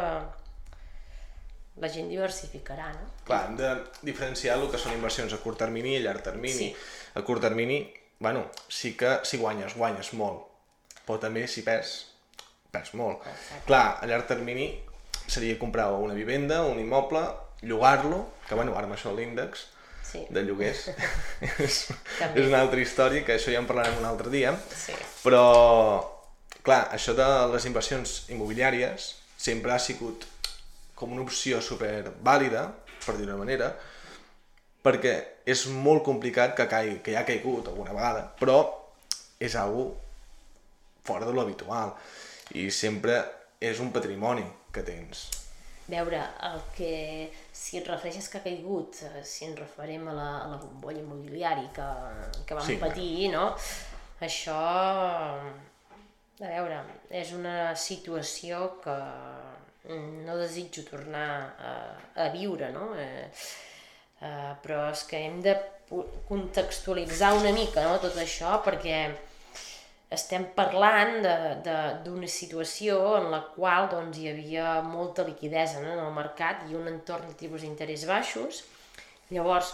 la 1.81 1.89
gent 1.93 2.09
diversificarà, 2.09 2.89
no? 2.95 3.11
Clar, 3.27 3.43
hem 3.51 3.57
de 3.59 3.71
diferenciar 4.07 4.57
el 4.59 4.69
que 4.73 4.79
són 4.81 4.95
inversions 4.97 5.35
a 5.37 5.41
curt 5.43 5.59
termini 5.61 5.93
i 5.95 6.01
a 6.01 6.05
llarg 6.07 6.23
termini. 6.25 6.71
Sí. 6.71 6.77
A 7.15 7.23
curt 7.27 7.43
termini, 7.45 7.83
bueno, 8.19 8.47
sí 8.69 8.95
que 8.97 9.19
si 9.29 9.37
guanyes, 9.39 9.75
guanyes 9.77 10.13
molt, 10.17 10.47
però 11.07 11.19
també 11.21 11.47
si 11.49 11.63
perds, 11.67 12.07
perds 12.73 12.95
molt. 12.97 13.21
Exacte. 13.29 13.65
Clar, 13.69 13.99
a 14.01 14.07
llarg 14.09 14.27
termini 14.27 14.71
seria 15.27 15.59
comprar 15.59 15.91
una 15.93 16.15
vivenda, 16.15 16.63
un 16.65 16.81
immoble, 16.81 17.25
llogar-lo, 17.63 18.23
que 18.49 18.55
bueno, 18.55 18.73
ara 18.77 18.87
amb 18.89 18.97
això 18.97 19.15
l'índex 19.17 19.67
Sí. 20.07 20.21
de 20.31 20.43
lloguers 20.47 20.85
és, 21.59 21.89
També. 22.21 22.41
és 22.41 22.47
una 22.47 22.61
altra 22.63 22.79
història, 22.81 23.25
que 23.27 23.35
això 23.35 23.51
ja 23.51 23.59
en 23.59 23.67
parlarem 23.67 23.97
un 23.99 24.05
altre 24.07 24.31
dia, 24.31 24.53
Sí. 24.71 24.95
però, 25.25 25.43
clar, 26.63 26.85
això 26.95 27.13
de 27.19 27.27
les 27.53 27.67
inversions 27.67 28.13
immobiliàries 28.31 29.17
sempre 29.37 29.73
ha 29.75 29.81
sigut 29.83 30.25
com 30.97 31.13
una 31.13 31.23
opció 31.27 31.61
super 31.61 32.09
vàlida, 32.25 32.67
per 33.05 33.15
dir-ho 33.21 33.37
manera, 33.39 33.71
perquè 34.83 35.15
és 35.47 35.67
molt 35.71 36.05
complicat 36.07 36.57
que, 36.57 36.67
caigui, 36.71 37.01
que 37.05 37.15
ja 37.15 37.23
ha 37.23 37.29
caigut 37.29 37.69
alguna 37.69 37.95
vegada, 37.95 38.27
però 38.41 38.59
és 39.39 39.55
algo 39.61 39.91
fora 41.07 41.27
de 41.27 41.35
lo 41.37 41.43
habitual 41.45 41.93
i 42.59 42.71
sempre 42.71 43.19
és 43.61 43.81
un 43.83 43.93
patrimoni 43.95 44.47
que 44.73 44.83
tens. 44.87 45.27
veure, 45.87 46.19
el 46.49 46.59
que, 46.75 47.31
si 47.55 47.79
et 47.79 47.87
refereixes 47.87 48.27
que 48.29 48.41
ha 48.41 48.43
caigut, 48.43 48.97
eh, 49.07 49.23
si 49.23 49.45
ens 49.47 49.59
referem 49.61 50.09
a 50.11 50.15
la, 50.17 50.31
a 50.43 50.49
la 50.55 50.57
bombolla 50.59 50.99
immobiliari 50.99 51.69
que, 51.77 51.87
que 52.49 52.57
vam 52.59 52.67
Sí, 52.67 52.75
sí, 52.75 52.81
patir, 52.83 53.29
no? 53.31 53.45
Això, 54.27 54.57
a 56.41 56.49
veure, 56.51 56.81
és 57.23 57.31
una 57.37 57.75
situació 57.79 58.81
que 58.83 58.97
no 59.89 60.37
desitjo 60.37 60.85
tornar 60.89 61.31
a, 61.59 61.73
a 62.25 62.29
viure, 62.35 62.71
no? 62.75 62.91
Eh, 62.99 63.29
eh, 64.21 64.53
però 64.63 64.89
és 64.91 65.05
que 65.09 65.23
hem 65.29 65.41
de 65.45 65.57
contextualitzar 66.27 67.37
una 67.39 67.53
mica 67.55 67.85
no, 67.87 68.01
tot 68.03 68.17
això 68.19 68.57
perquè 68.65 68.99
estem 70.11 70.49
parlant 70.55 71.19
d'una 72.05 72.29
situació 72.31 72.99
en 73.21 73.31
la 73.33 73.41
qual 73.55 73.89
doncs, 73.91 74.19
hi 74.19 74.31
havia 74.31 74.77
molta 74.83 75.25
liquidesa 75.27 75.83
no, 75.83 75.95
en 75.95 76.05
el 76.05 76.15
mercat 76.15 76.67
i 76.71 76.79
un 76.79 76.87
entorn 76.91 77.27
de 77.31 77.35
tipus 77.39 77.65
d'interès 77.67 78.07
baixos. 78.07 78.63
Llavors, 79.35 79.73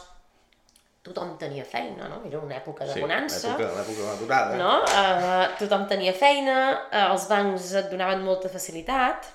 tothom 1.05 1.35
tenia 1.39 1.65
feina, 1.69 2.09
no? 2.09 2.23
Era 2.29 2.41
una 2.41 2.57
època 2.57 2.87
de 2.89 2.97
bonança. 3.03 3.57
l'època 3.59 4.17
durada. 4.21 4.57
No? 4.57 4.73
Uh, 4.87 5.45
tothom 5.61 5.85
tenia 5.91 6.15
feina, 6.17 6.59
uh, 6.87 7.07
els 7.11 7.29
bancs 7.29 7.73
et 7.83 7.91
donaven 7.93 8.25
molta 8.25 8.49
facilitat, 8.53 9.29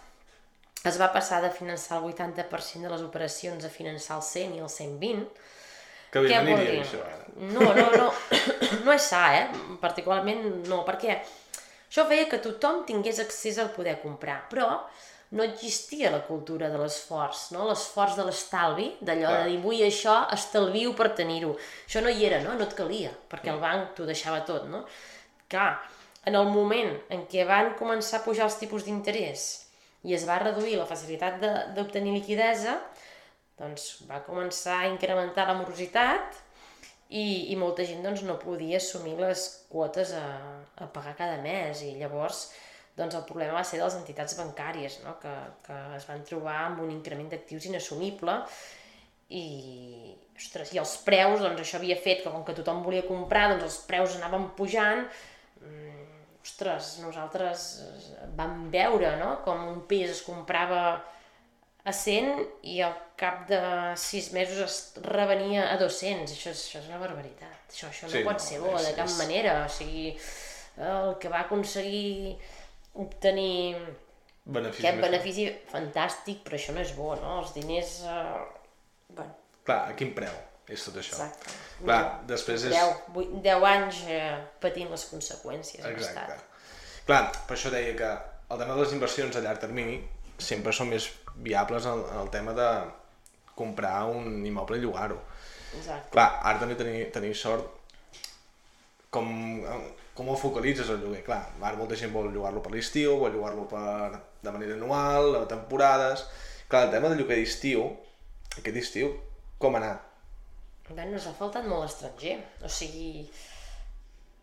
es 0.89 0.97
va 1.01 1.11
passar 1.13 1.41
de 1.43 1.51
finançar 1.53 1.99
el 1.99 2.07
80% 2.09 2.87
de 2.87 2.93
les 2.93 3.03
operacions 3.05 3.65
a 3.65 3.71
finançar 3.71 4.17
el 4.17 4.25
100 4.25 4.57
i 4.57 4.63
el 4.63 4.71
120, 4.71 5.45
Que 6.11 6.23
bé 6.23 6.31
què 6.31 6.39
vol 6.45 6.55
aniria 6.55 6.83
això 6.85 7.01
ara. 7.03 7.25
No, 7.35 7.65
no, 7.75 7.87
no, 7.99 8.07
no 8.85 8.93
és 8.93 9.09
sa, 9.11 9.25
eh? 9.35 9.75
Particularment 9.81 10.45
no, 10.69 10.83
perquè 10.87 11.17
això 11.17 12.07
feia 12.07 12.29
que 12.31 12.39
tothom 12.43 12.85
tingués 12.87 13.19
accés 13.23 13.59
al 13.59 13.73
poder 13.75 13.97
comprar, 14.03 14.39
però 14.51 14.69
no 15.35 15.43
existia 15.43 16.11
la 16.13 16.21
cultura 16.23 16.69
de 16.71 16.79
l'esforç, 16.79 17.49
no? 17.51 17.65
l'esforç 17.67 18.15
de 18.15 18.23
l'estalvi, 18.29 18.87
d'allò 19.03 19.33
de 19.41 19.51
dir 19.51 19.59
vull 19.59 19.83
això, 19.83 20.21
estalvio 20.31 20.95
per 20.95 21.11
tenir-ho. 21.19 21.51
Això 21.83 21.99
no 22.03 22.13
hi 22.13 22.23
era, 22.29 22.39
no? 22.45 22.55
no 22.55 22.63
et 22.63 22.75
calia, 22.77 23.11
perquè 23.27 23.51
el 23.51 23.59
banc 23.59 23.91
t'ho 23.97 24.07
deixava 24.07 24.45
tot. 24.47 24.69
No? 24.71 24.85
Clar, 25.51 25.73
en 26.27 26.39
el 26.39 26.47
moment 26.51 26.95
en 27.11 27.27
què 27.27 27.43
van 27.47 27.73
començar 27.79 28.21
a 28.21 28.23
pujar 28.23 28.47
els 28.47 28.59
tipus 28.61 28.87
d'interès 28.87 29.66
i 30.07 30.15
es 30.15 30.25
va 30.27 30.39
reduir 30.39 30.77
la 30.79 30.87
facilitat 30.87 31.41
d'obtenir 31.75 32.15
liquidesa, 32.15 32.77
doncs 33.59 34.03
va 34.07 34.21
començar 34.25 34.81
a 34.81 34.91
incrementar 34.91 35.47
la 35.49 35.57
morositat 35.57 36.37
i, 37.09 37.51
i 37.51 37.55
molta 37.59 37.85
gent 37.87 38.03
doncs, 38.05 38.23
no 38.27 38.37
podia 38.39 38.79
assumir 38.81 39.15
les 39.19 39.43
quotes 39.71 40.13
a, 40.15 40.25
a 40.83 40.87
pagar 40.93 41.15
cada 41.19 41.41
mes. 41.43 41.81
I 41.83 41.95
llavors 41.99 42.47
doncs, 42.97 43.15
el 43.15 43.25
problema 43.29 43.57
va 43.57 43.65
ser 43.67 43.79
de 43.79 43.85
les 43.85 43.97
entitats 43.99 44.37
bancàries 44.39 44.99
no? 45.05 45.17
que, 45.21 45.33
que 45.65 45.79
es 45.97 46.07
van 46.09 46.23
trobar 46.27 46.57
amb 46.65 46.83
un 46.85 46.93
increment 46.93 47.29
d'actius 47.33 47.69
inassumible. 47.71 48.39
I, 49.27 49.45
ostres, 50.37 50.71
i 50.75 50.79
els 50.79 50.93
preus, 51.03 51.41
doncs 51.43 51.63
això 51.63 51.81
havia 51.81 51.97
fet 51.99 52.23
que 52.23 52.31
com 52.31 52.45
que 52.47 52.55
tothom 52.55 52.83
volia 52.85 53.03
comprar, 53.07 53.49
doncs 53.51 53.67
els 53.67 53.81
preus 53.89 54.15
anaven 54.19 54.51
pujant. 54.59 55.03
Mm, 55.63 55.96
ostres, 56.47 56.95
nosaltres 57.03 57.67
vam 58.39 58.69
veure 58.73 59.13
no? 59.19 59.37
com 59.45 59.67
un 59.73 59.83
pis 59.89 60.09
es 60.15 60.21
comprava 60.25 60.81
a 61.87 61.93
100 61.93 62.41
i 62.67 62.81
al 62.83 62.95
cap 63.19 63.45
de 63.49 63.59
6 63.95 64.31
mesos 64.35 64.59
es 64.65 65.03
revenia 65.05 65.69
a 65.73 65.77
200. 65.79 66.33
Això 66.35 66.51
és, 66.51 66.63
això 66.67 66.81
és 66.81 66.89
una 66.89 66.99
barbaritat. 67.03 67.61
Això, 67.71 67.87
això 67.91 68.07
no 68.09 68.15
Sí, 68.15 68.23
pot 68.25 68.39
no, 68.39 68.45
ser 68.47 68.59
bo 68.63 68.73
és- 68.75 68.87
de 68.89 68.95
cap 68.97 69.07
és- 69.07 69.17
manera. 69.21 69.53
O 69.65 69.69
sigui, 69.71 70.09
el 70.77 71.15
que 71.21 71.29
va 71.33 71.45
aconseguir 71.45 72.37
obtenir 72.93 73.77
Benefici 74.47 74.85
aquest 74.87 75.01
benefici 75.03 75.45
fantàstic, 75.71 76.43
però 76.45 76.55
això 76.55 76.73
no 76.75 76.79
és 76.83 76.93
bo, 76.95 77.15
no? 77.19 77.39
Els 77.41 77.53
diners... 77.55 77.97
Eh... 78.07 78.45
Bueno, 79.09 79.33
Clar, 79.67 79.81
a 79.91 79.95
quin 79.99 80.13
preu 80.15 80.31
és 80.67 80.83
tot 80.83 80.99
això? 80.99 81.15
exacte. 81.15 81.55
Clar, 81.79 82.01
després 82.27 82.67
és... 82.67 82.75
10, 82.75 83.01
8, 83.13 83.39
10 83.45 83.65
anys 83.71 84.01
eh, 84.11 84.35
patint 84.63 84.91
les 84.91 85.05
conseqüències 85.11 85.85
Exacte. 85.85 86.35
estat. 86.35 87.03
Clar, 87.07 87.21
per 87.47 87.55
això 87.55 87.71
deia 87.71 87.95
que 87.95 88.11
el 88.51 88.61
tema 88.61 88.73
de 88.75 88.81
les 88.81 88.95
inversions 88.95 89.37
a 89.37 89.43
llarg 89.45 89.63
termini 89.63 90.01
sempre 90.37 90.73
són 90.75 90.91
més 90.91 91.07
viables 91.43 91.87
en, 91.87 92.03
en 92.11 92.21
el 92.23 92.31
tema 92.33 92.53
de 92.57 92.67
comprar 93.57 94.05
un 94.11 94.45
immoble 94.45 94.77
i 94.77 94.83
llogar-ho. 94.83 95.17
Exacte. 95.77 96.11
Clar, 96.13 96.27
ara 96.43 96.61
també 96.61 96.75
tenir, 96.79 97.07
tenir 97.15 97.33
sort 97.35 97.73
com, 99.13 99.29
com 100.17 100.29
ho 100.29 100.35
focalitzes 100.39 100.91
el 100.93 100.99
lloguer. 101.03 101.23
Clar, 101.25 101.39
ara 101.61 101.79
molta 101.79 101.97
gent 101.99 102.11
vol 102.13 102.29
llogar-lo 102.33 102.63
per 102.65 102.73
l'estiu, 102.75 103.15
vol 103.21 103.33
llogar-lo 103.33 103.65
per, 103.71 104.19
de 104.43 104.53
manera 104.53 104.77
anual, 104.79 105.43
a 105.43 105.47
temporades... 105.49 106.27
Clar, 106.67 106.89
el 106.89 106.91
tema 106.91 107.07
del 107.07 107.21
lloguer 107.21 107.37
d'estiu, 107.39 107.85
aquest 108.59 108.77
estiu, 108.81 109.13
com 109.55 109.77
ha 109.77 109.79
anat? 109.79 110.16
Bé, 110.87 111.03
ens 111.03 111.27
ha 111.27 111.35
faltat 111.35 111.67
molt 111.67 111.89
estranger. 111.89 112.37
O 112.63 112.69
sigui, 112.71 113.25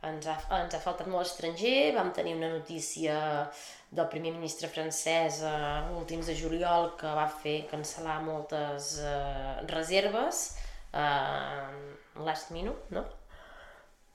ens 0.04 0.26
ha, 0.28 0.35
ens 0.59 0.76
ha 0.76 0.83
faltat 0.83 1.09
molt 1.09 1.24
estranger. 1.24 1.94
Vam 1.96 2.12
tenir 2.16 2.35
una 2.37 2.50
notícia 2.52 3.16
del 3.94 4.11
primer 4.12 4.35
ministre 4.35 4.68
francès 4.68 5.40
a 5.48 5.54
últims 5.96 6.28
de 6.28 6.37
juliol 6.37 6.90
que 7.00 7.16
va 7.16 7.26
fer 7.40 7.57
cancel·lar 7.70 8.18
moltes 8.26 8.96
eh, 9.00 9.54
reserves 9.70 10.44
eh, 10.92 11.85
last 12.28 12.52
minute, 12.52 12.92
no? 12.94 13.07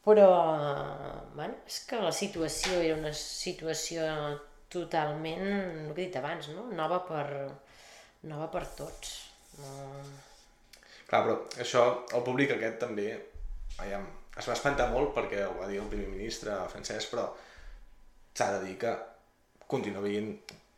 Però, 0.05 0.29
bueno, 1.35 1.57
és 1.67 1.81
que 1.89 1.99
la 2.01 2.13
situació 2.15 2.79
era 2.81 2.95
una 2.97 3.11
situació 3.13 4.05
totalment, 4.71 5.43
el 5.49 5.91
que 5.93 6.01
he 6.01 6.07
dit 6.07 6.17
abans, 6.21 6.49
no? 6.55 6.69
nova 6.77 7.01
per, 7.09 7.27
nova 8.29 8.47
per 8.53 8.65
tots. 8.77 9.15
No... 9.59 10.28
Clar, 11.09 11.23
però 11.25 11.35
això, 11.63 11.83
el 12.13 12.23
públic 12.25 12.51
aquest 12.53 12.79
també, 12.83 13.09
aviam, 13.81 14.03
es 14.37 14.47
va 14.47 14.53
espantar 14.55 14.89
molt 14.93 15.15
perquè 15.15 15.41
ho 15.47 15.55
va 15.59 15.67
dir 15.67 15.79
el 15.81 15.89
primer 15.91 16.07
ministre 16.11 16.53
francès, 16.71 17.07
però 17.11 17.27
s'ha 18.37 18.51
de 18.57 18.65
dir 18.67 18.75
que 18.79 18.91
continua 19.69 20.03
veient, 20.05 20.35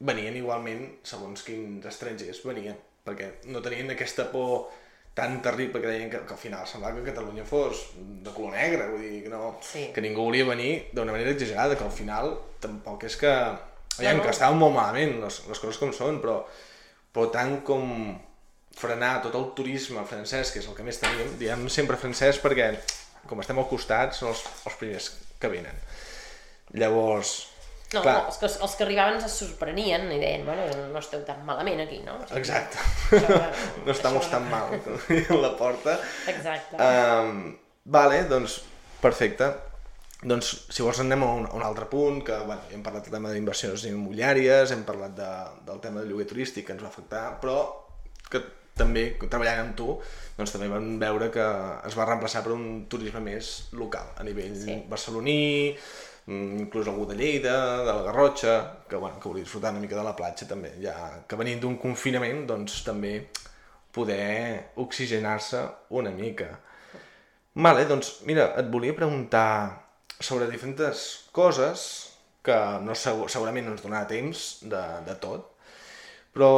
venien 0.07 0.37
igualment, 0.39 0.85
segons 1.05 1.43
quins 1.45 1.85
estrangers 1.85 2.39
venien, 2.47 2.77
perquè 3.05 3.27
no 3.51 3.61
tenien 3.61 3.91
aquesta 3.93 4.29
por 4.31 4.69
tan 5.13 5.41
terrible 5.43 5.81
que 5.83 5.91
deien 5.91 6.09
que, 6.09 6.21
que 6.23 6.33
al 6.33 6.39
final 6.39 6.63
semblava 6.67 6.95
que 7.01 7.09
Catalunya 7.11 7.43
fos 7.45 7.89
de 7.99 8.31
color 8.31 8.55
negre, 8.55 8.87
vull 8.93 9.03
dir, 9.03 9.19
que, 9.25 9.29
no, 9.33 9.57
Sí. 9.61 9.89
que 9.93 10.01
ningú 10.01 10.23
volia 10.29 10.47
venir 10.47 10.87
d'una 10.95 11.11
manera 11.11 11.31
exagerada, 11.35 11.75
que 11.77 11.83
al 11.83 11.91
final 11.91 12.37
tampoc 12.63 13.03
és 13.09 13.17
que... 13.19 13.31
Aviam, 13.99 14.15
No, 14.15 14.17
no. 14.21 14.23
que 14.23 14.31
estaven 14.31 14.57
molt 14.57 14.73
malament 14.73 15.17
les, 15.19 15.41
les 15.51 15.59
coses 15.59 15.77
com 15.77 15.91
són, 15.93 16.21
però, 16.23 16.37
però 17.11 17.27
tant 17.29 17.57
com 17.67 18.15
frenar 18.77 19.21
tot 19.21 19.35
el 19.35 19.49
turisme 19.57 20.03
francès, 20.07 20.51
que 20.53 20.59
és 20.61 20.67
el 20.67 20.75
que 20.77 20.83
més 20.87 20.99
tenim, 21.01 21.33
diem 21.39 21.67
sempre 21.69 21.97
francès 21.99 22.39
perquè, 22.41 22.71
com 23.29 23.39
estem 23.43 23.59
al 23.59 23.67
costat, 23.69 24.15
són 24.17 24.29
els, 24.31 24.43
els 24.65 24.77
primers 24.79 25.09
que 25.41 25.49
venen. 25.51 25.77
Llavors, 26.73 27.47
No, 27.91 27.99
clar, 28.05 28.13
no 28.21 28.27
els, 28.29 28.37
que, 28.39 28.47
els 28.63 28.75
que 28.79 28.85
arribaven 28.85 29.17
se 29.19 29.27
sorprenien 29.27 30.05
i 30.15 30.19
deien, 30.21 30.45
bueno, 30.47 30.63
no 30.93 30.99
esteu 31.01 31.25
tan 31.27 31.41
malament 31.43 31.81
aquí, 31.83 31.97
no? 32.05 32.13
O 32.21 32.27
sigui, 32.29 32.39
exacte, 32.39 32.79
això- 33.17 33.39
no 33.85 33.91
estamos 33.91 34.23
això- 34.23 34.37
tan 34.37 34.47
mal 34.47 35.41
la 35.41 35.49
porta. 35.59 35.97
Exacte. 36.31 36.77
Um, 36.79 37.41
vale, 37.91 38.21
doncs, 38.31 38.61
perfecte. 39.03 39.49
Doncs, 40.23 40.53
si 40.71 40.85
vols, 40.85 41.01
anem 41.03 41.25
a 41.25 41.33
un, 41.41 41.45
a 41.49 41.53
un 41.57 41.63
altre 41.67 41.89
punt, 41.91 42.21
que 42.23 42.37
bueno, 42.45 42.61
hem 42.71 42.83
parlat 42.85 43.09
del 43.09 43.17
tema 43.17 43.33
d'inversions 43.33 43.83
immobiliàries, 43.89 44.71
hem 44.71 44.85
parlat 44.87 45.15
de, 45.17 45.29
del 45.67 45.79
tema 45.83 45.99
del 45.99 46.13
lloguer 46.13 46.29
turístic 46.29 46.67
que 46.69 46.75
ens 46.77 46.83
va 46.85 46.91
afectar, 46.93 47.25
però 47.43 47.57
que 48.31 48.39
també, 48.81 49.05
treballant 49.21 49.61
amb 49.67 49.75
tu, 49.77 49.95
doncs 50.37 50.55
també 50.55 50.67
vam 50.71 50.87
veure 51.01 51.29
que 51.33 51.47
es 51.87 51.97
va 51.97 52.07
reemplaçar 52.09 52.41
per 52.45 52.55
un 52.55 52.87
turisme 52.91 53.21
més 53.23 53.51
local, 53.77 54.13
a 54.17 54.25
nivell 54.27 54.55
Sí. 54.57 54.79
barceloní, 54.89 55.77
mm, 56.27 56.59
inclús 56.65 56.89
algú 56.89 57.05
de 57.09 57.15
Lleida, 57.19 57.55
de 57.85 57.93
la 57.93 58.01
Garrotxa, 58.09 58.55
que, 58.89 58.95
bueno, 58.97 59.19
que 59.19 59.29
volia 59.29 59.43
disfrutar 59.45 59.71
una 59.71 59.81
mica 59.83 59.95
de 59.95 60.03
la 60.03 60.15
platja 60.15 60.47
també, 60.49 60.73
ja 60.81 61.23
que 61.27 61.39
venint 61.39 61.61
d'un 61.61 61.77
confinament, 61.77 62.45
doncs 62.49 62.83
també 62.83 63.29
poder 63.91 64.71
oxigenar-se 64.79 65.61
una 65.89 66.11
mica. 66.11 66.47
Vale, 67.53 67.83
doncs 67.85 68.21
mira, 68.25 68.53
et 68.57 68.69
volia 68.71 68.95
preguntar 68.95 69.81
sobre 70.19 70.47
diferents 70.47 71.27
coses 71.35 71.81
que 72.41 72.55
no 72.81 72.95
segur, 72.95 73.27
segurament 73.29 73.67
no 73.67 73.73
ens 73.75 73.83
donarà 73.83 74.07
temps 74.07 74.45
de, 74.63 74.83
de 75.05 75.15
tot, 75.19 75.51
però 76.33 76.51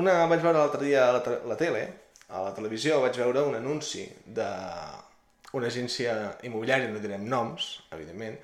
una 0.00 0.24
vaig 0.30 0.42
veure 0.42 0.58
l'altre 0.58 0.82
dia 0.84 1.08
a 1.08 1.14
la, 1.16 1.38
la 1.50 1.56
tele, 1.60 1.84
a 2.28 2.42
la 2.48 2.52
televisió 2.56 3.00
vaig 3.02 3.16
veure 3.20 3.44
un 3.46 3.56
anunci 3.58 4.04
de 4.26 4.48
una 5.54 5.70
agència 5.70 6.14
immobiliària, 6.46 6.90
no 6.90 7.02
direm 7.02 7.26
noms, 7.30 7.68
evidentment, 7.94 8.36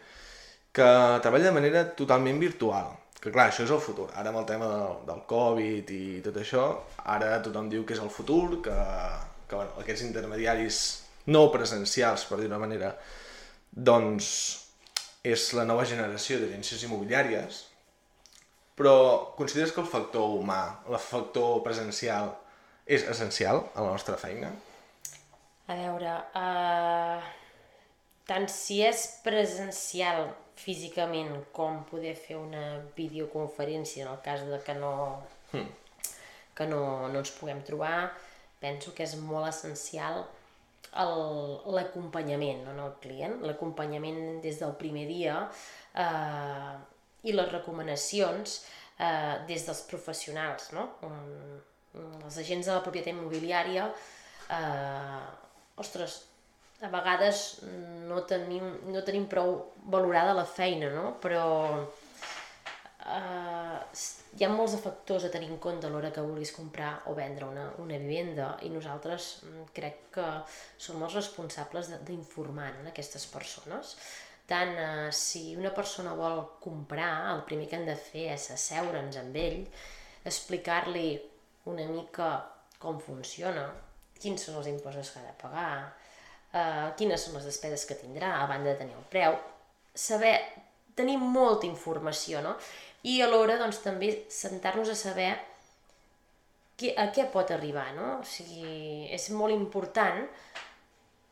que 0.72 0.88
treballa 1.24 1.50
de 1.50 1.56
manera 1.56 1.84
totalment 1.98 2.38
virtual. 2.42 2.92
Que 3.20 3.32
clar, 3.34 3.50
això 3.50 3.66
és 3.66 3.72
el 3.74 3.82
futur. 3.84 4.06
Ara 4.16 4.30
amb 4.30 4.40
el 4.40 4.46
tema 4.48 4.68
del, 4.70 5.00
del 5.08 5.24
Covid 5.28 5.90
i 5.92 6.04
tot 6.24 6.38
això, 6.40 6.68
ara 7.04 7.34
tothom 7.44 7.68
diu 7.68 7.82
que 7.84 7.96
és 7.96 8.00
el 8.00 8.12
futur, 8.14 8.62
que, 8.64 8.76
que 9.50 9.58
bueno, 9.58 9.74
aquests 9.82 10.06
intermediaris 10.06 10.78
no 11.34 11.48
presencials, 11.52 12.24
per 12.28 12.38
dir 12.40 12.48
d'una 12.48 12.62
manera, 12.62 12.94
doncs 13.70 14.30
és 15.26 15.50
la 15.58 15.66
nova 15.68 15.84
generació 15.84 16.38
d'agències 16.40 16.86
immobiliàries, 16.86 17.64
però 18.80 18.96
consideres 19.36 19.74
que 19.76 19.82
el 19.84 19.90
factor 19.92 20.32
humà, 20.40 20.62
el 20.88 20.96
factor 21.04 21.60
presencial, 21.66 22.32
és 22.88 23.04
essencial 23.12 23.60
a 23.76 23.84
la 23.84 23.92
nostra 23.92 24.16
feina? 24.18 24.48
A 25.70 25.76
veure, 25.78 26.14
uh, 26.34 27.20
tant 28.26 28.48
si 28.50 28.80
és 28.82 29.04
presencial 29.22 30.30
físicament 30.60 31.30
com 31.56 31.84
poder 31.88 32.16
fer 32.18 32.36
una 32.40 32.80
videoconferència 32.96 34.04
en 34.04 34.10
el 34.12 34.18
cas 34.24 34.42
de 34.48 34.58
que 34.64 34.74
no, 34.76 34.92
que 36.56 36.66
no, 36.68 36.82
no 37.08 37.22
ens 37.22 37.30
puguem 37.38 37.62
trobar, 37.64 38.10
penso 38.60 38.92
que 38.96 39.06
és 39.06 39.14
molt 39.22 39.48
essencial 39.48 40.24
el- 41.00 41.60
l'acompanyament 41.76 42.66
no, 42.66 42.88
al 42.90 42.96
client, 43.00 43.38
l'acompanyament 43.46 44.40
des 44.44 44.58
del 44.60 44.74
primer 44.80 45.06
dia 45.08 45.36
eh, 45.94 46.74
i 47.22 47.34
les 47.36 47.52
recomanacions 47.52 48.60
eh, 48.98 49.36
des 49.48 49.66
dels 49.66 49.82
professionals. 49.90 50.70
No? 50.76 50.86
Um, 51.06 51.60
els 52.24 52.38
agents 52.38 52.68
de 52.68 52.74
la 52.74 52.82
propietat 52.84 53.14
immobiliària, 53.14 53.88
eh, 54.56 55.22
ostres, 55.82 56.20
a 56.80 56.88
vegades 56.88 57.60
no 58.08 58.22
tenim, 58.28 58.64
no 58.88 59.02
tenim 59.04 59.26
prou 59.28 59.56
valorada 59.92 60.36
la 60.36 60.46
feina, 60.48 60.88
no? 60.94 61.10
però 61.20 61.42
eh, 63.04 63.80
hi 64.38 64.46
ha 64.46 64.50
molts 64.52 64.78
factors 64.80 65.26
a 65.26 65.32
tenir 65.34 65.50
en 65.50 65.58
compte 65.62 65.86
a 65.86 65.92
l'hora 65.92 66.12
que 66.14 66.24
vulguis 66.24 66.54
comprar 66.56 66.92
o 67.10 67.14
vendre 67.18 67.48
una, 67.48 67.66
una 67.82 67.98
vivenda 68.00 68.54
i 68.64 68.70
nosaltres 68.72 69.30
mm, 69.44 69.68
crec 69.76 70.02
que 70.16 70.26
som 70.78 71.02
els 71.04 71.18
responsables 71.18 71.92
d'informar 72.08 72.70
no, 72.78 72.88
aquestes 72.90 73.26
persones. 73.32 73.96
Tant 74.50 74.72
eh, 74.74 75.10
si 75.14 75.54
una 75.54 75.70
persona 75.74 76.16
vol 76.18 76.40
comprar, 76.62 77.30
el 77.34 77.44
primer 77.46 77.68
que 77.70 77.78
hem 77.78 77.86
de 77.86 77.96
fer 77.98 78.30
és 78.34 78.48
asseure'ns 78.56 79.20
amb 79.20 79.36
ell, 79.38 79.60
explicar-li 80.26 81.08
una 81.70 81.86
mica 81.86 82.32
com 82.82 82.98
funciona, 83.04 83.68
quins 84.20 84.42
són 84.46 84.58
els 84.60 84.70
impostos 84.72 85.12
que 85.12 85.20
ha 85.20 85.28
de 85.28 85.36
pagar, 85.40 85.70
eh, 86.52 86.88
quines 86.98 87.26
són 87.26 87.38
les 87.38 87.46
despeses 87.46 87.86
que 87.86 87.98
tindrà 88.00 88.34
a 88.38 88.48
banda 88.50 88.72
de 88.72 88.80
tenir 88.82 88.96
el 88.98 89.06
preu, 89.12 89.38
saber, 89.94 90.34
tenir 90.98 91.18
molta 91.20 91.68
informació, 91.68 92.42
no? 92.44 92.56
I 93.06 93.20
alhora, 93.24 93.56
doncs, 93.60 93.80
també 93.84 94.10
sentar-nos 94.32 94.90
a 94.92 94.98
saber 94.98 95.30
què, 96.80 96.92
a 96.98 97.08
què 97.14 97.28
pot 97.32 97.52
arribar, 97.54 97.90
no? 97.96 98.16
O 98.18 98.26
sigui, 98.26 99.06
és 99.14 99.30
molt 99.36 99.54
important, 99.54 100.24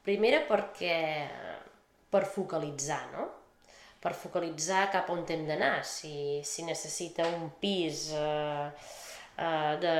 primera 0.06 0.44
perquè 0.48 0.96
per 2.10 2.24
focalitzar, 2.26 3.02
no? 3.12 3.26
Per 3.98 4.14
focalitzar 4.14 4.86
cap 4.94 5.10
on 5.10 5.24
hem 5.28 5.44
d'anar, 5.48 5.82
si, 5.84 6.40
si 6.46 6.64
necessita 6.64 7.26
un 7.26 7.50
pis 7.60 8.08
eh, 8.14 8.66
eh, 9.36 9.74
de... 9.82 9.94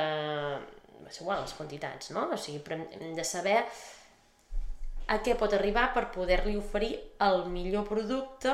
És 1.09 1.21
igual, 1.21 1.41
les 1.41 1.55
quantitats, 1.55 2.11
no? 2.15 2.27
O 2.33 2.37
sigui, 2.37 2.61
hem 2.99 3.15
de 3.17 3.25
saber 3.25 3.57
a 5.09 5.17
què 5.25 5.33
pot 5.37 5.53
arribar 5.57 5.89
per 5.95 6.09
poder-li 6.13 6.57
oferir 6.59 6.91
el 7.25 7.47
millor 7.49 7.87
producte 7.87 8.53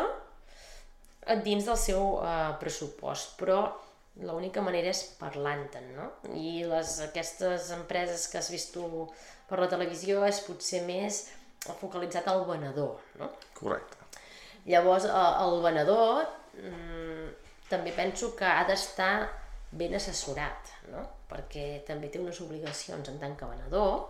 dins 1.44 1.66
del 1.66 1.78
seu 1.82 2.20
eh, 2.22 2.54
pressupost, 2.62 3.36
però 3.40 3.64
l'única 4.24 4.64
manera 4.64 4.92
és 4.94 5.02
parlant-te'n, 5.20 5.90
no? 5.98 6.10
I 6.38 6.64
les, 6.70 7.00
aquestes 7.10 7.72
empreses 7.76 8.28
que 8.32 8.40
has 8.40 8.52
vist 8.54 8.72
tu 8.76 9.08
per 9.50 9.60
la 9.60 9.70
televisió 9.72 10.24
és 10.28 10.40
potser 10.46 10.86
més 10.88 11.26
focalitzat 11.74 12.28
al 12.30 12.46
venedor, 12.46 13.00
no? 13.20 13.32
Correcte. 13.58 13.98
Llavors, 14.66 15.06
eh, 15.06 15.32
el 15.46 15.62
venedor 15.64 16.26
mm, 16.62 17.28
també 17.70 17.94
penso 17.96 18.34
que 18.38 18.46
ha 18.46 18.64
d'estar 18.68 19.28
ben 19.76 19.96
assessorat, 19.98 20.72
no? 20.92 21.04
perquè 21.30 21.82
també 21.88 22.12
té 22.14 22.22
unes 22.22 22.38
obligacions 22.44 23.10
en 23.10 23.18
tant 23.20 23.34
que 23.38 23.48
venedor 23.50 24.06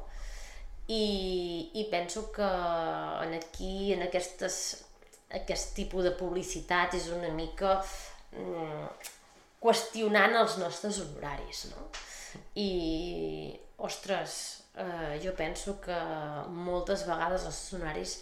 i, 0.92 1.72
i 1.74 1.86
penso 1.90 2.28
que 2.36 2.46
en 2.46 3.34
aquí, 3.38 3.94
en 3.96 4.04
aquestes, 4.06 4.58
aquest 5.40 5.74
tipus 5.78 6.06
de 6.06 6.14
publicitat 6.20 6.94
és 7.00 7.08
una 7.16 7.32
mica 7.34 7.80
mm, 8.36 9.14
qüestionant 9.64 10.36
els 10.44 10.60
nostres 10.62 11.00
honoraris, 11.02 11.66
no? 11.72 11.88
I, 12.60 12.70
ostres, 13.82 14.36
eh, 14.78 15.20
jo 15.24 15.34
penso 15.38 15.80
que 15.82 15.98
moltes 16.52 17.06
vegades 17.08 17.46
els 17.50 17.60
honoraris 17.74 18.16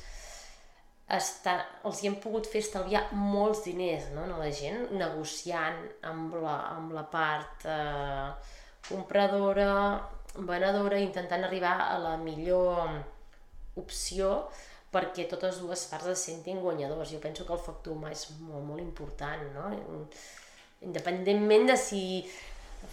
està, 1.14 1.58
els 1.86 2.02
hi 2.02 2.10
hem 2.10 2.18
pogut 2.24 2.48
fer 2.50 2.62
estalviar 2.64 3.04
molts 3.14 3.64
diners 3.68 4.10
no, 4.16 4.24
a 4.24 4.40
la 4.40 4.52
gent, 4.56 4.88
negociant 4.98 5.82
amb 6.10 6.36
la, 6.42 6.58
amb 6.78 6.94
la 6.96 7.04
part 7.12 7.66
eh, 7.70 8.30
compradora, 8.88 9.74
venedora, 10.36 11.00
intentant 11.00 11.44
arribar 11.46 11.76
a 11.90 11.98
la 12.02 12.16
millor 12.22 13.02
opció 13.80 14.48
perquè 14.94 15.26
totes 15.30 15.60
dues 15.62 15.88
parts 15.90 16.12
es 16.14 16.24
sentin 16.30 16.60
guanyadors. 16.62 17.10
Jo 17.10 17.20
penso 17.22 17.46
que 17.46 17.54
el 17.56 17.62
factor 17.62 17.96
humà 17.96 18.12
és 18.14 18.28
molt, 18.46 18.62
molt 18.68 18.82
important, 18.82 19.42
no? 19.56 19.72
Independentment 20.86 21.66
de 21.72 21.78
si 21.80 22.04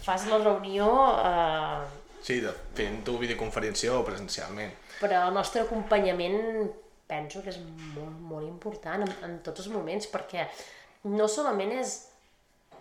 fas 0.01 0.25
la 0.31 0.39
reunió, 0.41 0.89
eh, 1.21 2.00
Sí, 2.21 2.41
de, 2.45 2.53
fent-ho 2.77 3.17
videoconferència 3.21 3.95
o 3.97 4.05
presencialment. 4.05 4.73
però 5.01 5.25
el 5.29 5.35
nostre 5.35 5.63
acompanyament 5.63 6.69
penso 7.09 7.43
que 7.43 7.51
és 7.51 7.59
molt, 7.97 8.19
molt 8.31 8.47
important 8.47 9.03
en, 9.07 9.13
en 9.27 9.39
tots 9.47 9.65
els 9.65 9.73
moments, 9.73 10.07
perquè 10.13 10.45
no 11.09 11.27
solament 11.29 11.73
és 11.79 11.97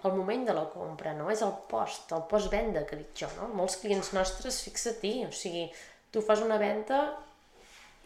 el 0.03 0.13
moment 0.15 0.45
de 0.47 0.55
la 0.55 0.65
compra, 0.71 1.13
no? 1.15 1.29
És 1.31 1.41
el 1.43 1.53
post, 1.71 2.11
el 2.15 2.25
post-venda, 2.31 2.85
que 2.87 2.99
dic 2.99 3.15
jo, 3.23 3.29
no? 3.39 3.49
Molts 3.55 3.79
clients 3.81 4.13
nostres, 4.15 4.61
fixa-t'hi, 4.67 5.15
o 5.27 5.31
sigui, 5.35 5.65
tu 6.11 6.23
fas 6.25 6.43
una 6.45 6.59
venda 6.61 7.01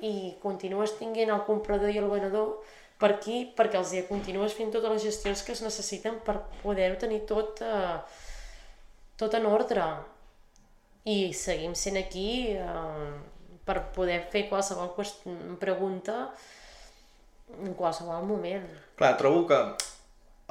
i 0.03 0.33
continues 0.41 0.95
tinguent 0.99 1.31
el 1.31 1.43
comprador 1.47 1.93
i 1.93 1.99
el 2.01 2.09
venedor 2.11 2.57
per 2.99 3.13
aquí 3.15 3.43
perquè 3.57 3.79
els 3.79 3.93
continues 4.07 4.55
fent 4.57 4.71
totes 4.73 4.91
les 4.95 5.05
gestions 5.09 5.43
que 5.45 5.53
es 5.55 5.61
necessiten 5.63 6.19
per 6.25 6.37
poder-ho 6.63 6.97
tenir 6.99 7.21
tot, 7.29 7.61
eh, 7.61 7.97
tot 9.19 9.33
en 9.39 9.47
ordre. 9.49 9.85
I 11.03 11.33
seguim 11.35 11.73
sent 11.75 11.99
aquí 11.99 12.55
eh, 12.55 13.13
per 13.67 13.79
poder 13.95 14.21
fer 14.31 14.45
qualsevol 14.49 14.93
pregunta 15.59 16.29
en 17.59 17.73
qualsevol 17.75 18.23
moment. 18.27 18.65
Clar, 18.95 19.17
trobo 19.19 19.43
que 19.49 19.59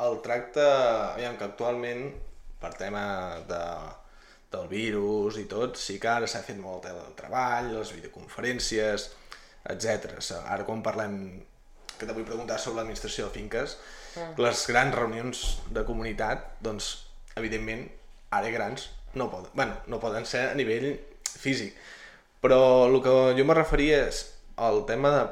el 0.02 0.20
tracte, 0.24 0.64
aviam, 1.14 1.38
que 1.40 1.48
actualment, 1.48 2.04
per 2.60 2.72
tema 2.78 3.04
de, 3.48 3.62
del 4.52 4.68
virus 4.70 5.38
i 5.40 5.46
tot, 5.50 5.80
sí 5.80 5.98
que 6.00 6.10
ara 6.12 6.28
s'ha 6.28 6.44
fet 6.44 6.60
molt 6.60 6.86
el 6.90 7.00
treball, 7.18 7.72
les 7.78 7.94
videoconferències, 7.96 9.08
etc. 9.72 10.20
Ara 10.44 10.68
quan 10.68 10.84
parlem, 10.84 11.16
que 11.96 12.06
te 12.06 12.12
vull 12.12 12.28
preguntar 12.28 12.58
sobre 12.60 12.82
l'administració 12.82 13.28
de 13.28 13.36
finques, 13.38 13.78
mm. 14.16 14.40
les 14.44 14.66
grans 14.68 14.96
reunions 15.00 15.44
de 15.72 15.84
comunitat, 15.88 16.52
doncs, 16.64 16.94
evidentment, 17.40 17.86
ara 18.32 18.52
grans 18.52 18.90
no 19.14 19.30
poden, 19.30 19.50
bueno, 19.54 19.76
no 19.86 20.00
poden 20.00 20.26
ser 20.26 20.50
a 20.50 20.54
nivell 20.58 20.94
físic. 21.22 21.76
Però 22.42 22.88
el 22.88 22.98
que 23.02 23.14
jo 23.38 23.46
me 23.46 23.54
referia 23.54 24.06
és 24.08 24.24
al 24.56 24.82
tema 24.88 25.12
de 25.14 25.22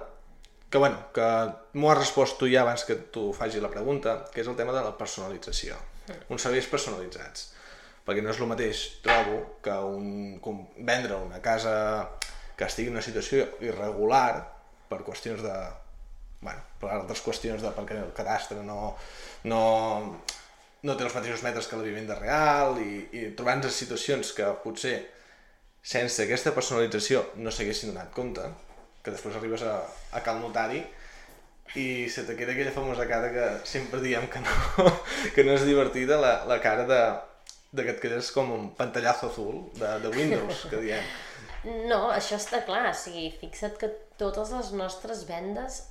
que, 0.70 0.78
bueno, 0.78 1.00
que 1.14 1.26
m'ho 1.74 1.90
has 1.90 1.98
respost 1.98 2.38
tu 2.38 2.46
ja 2.50 2.62
abans 2.62 2.84
que 2.86 2.94
tu 3.14 3.32
faci 3.34 3.60
la 3.60 3.72
pregunta, 3.72 4.20
que 4.30 4.44
és 4.44 4.50
el 4.50 4.56
tema 4.56 4.72
de 4.76 4.84
la 4.86 4.94
personalització. 4.96 5.74
Mm. 6.06 6.28
Uns 6.30 6.46
serveis 6.46 6.68
personalitzats. 6.70 7.48
Perquè 8.06 8.22
no 8.22 8.30
és 8.30 8.38
el 8.38 8.48
mateix, 8.50 8.84
trobo, 9.04 9.40
que 9.64 9.74
un, 9.90 10.38
com 10.42 10.62
vendre 10.78 11.18
una 11.18 11.42
casa 11.42 11.74
que 12.56 12.68
estigui 12.68 12.92
en 12.92 12.98
una 12.98 13.04
situació 13.04 13.48
irregular 13.66 14.46
per 14.90 15.02
qüestions 15.06 15.42
de... 15.42 15.56
Bueno, 16.40 16.62
per 16.80 16.94
altres 16.94 17.20
qüestions 17.20 17.60
de 17.60 17.70
perquè 17.76 17.98
el 18.00 18.14
cadastre 18.16 18.62
no, 18.64 18.94
no, 19.50 19.60
no 20.86 20.96
té 20.96 21.04
els 21.04 21.14
mateixos 21.16 21.42
metres 21.44 21.68
que 21.68 21.78
la 21.78 21.86
vivenda 21.86 22.16
real 22.18 22.78
i, 22.80 23.06
i 23.16 23.24
trobant-nos 23.36 23.72
en 23.72 23.76
situacions 23.76 24.32
que 24.36 24.48
potser 24.64 24.94
sense 25.80 26.24
aquesta 26.24 26.52
personalització 26.56 27.24
no 27.40 27.52
s'haguessin 27.52 27.92
donat 27.92 28.12
compte, 28.16 28.44
que 29.04 29.12
després 29.12 29.36
arribes 29.36 29.64
a, 29.64 29.78
a 30.16 30.22
cal 30.24 30.40
notari 30.40 30.82
i 31.78 32.08
se 32.10 32.24
te 32.26 32.34
queda 32.36 32.52
aquella 32.52 32.74
famosa 32.74 33.06
cara 33.08 33.30
que 33.32 33.46
sempre 33.68 34.00
diem 34.02 34.26
que 34.28 34.40
no, 34.42 34.86
que 35.34 35.44
no 35.46 35.54
és 35.54 35.66
divertida, 35.68 36.18
la, 36.20 36.32
la 36.50 36.58
cara 36.62 36.86
de, 36.88 37.00
de 37.72 37.86
que 37.86 37.94
et 37.94 38.00
quedes 38.02 38.32
com 38.34 38.50
un 38.52 38.70
pantallazo 38.78 39.30
azul 39.30 39.60
de, 39.78 39.92
de 40.02 40.10
Windows, 40.16 40.64
que 40.70 40.80
diem. 40.82 41.12
No, 41.86 42.08
això 42.10 42.40
està 42.40 42.62
clar, 42.66 42.88
o 42.90 42.96
sigui, 42.96 43.28
fixa't 43.38 43.76
que 43.78 43.92
totes 44.18 44.50
les 44.56 44.72
nostres 44.80 45.26
vendes 45.28 45.82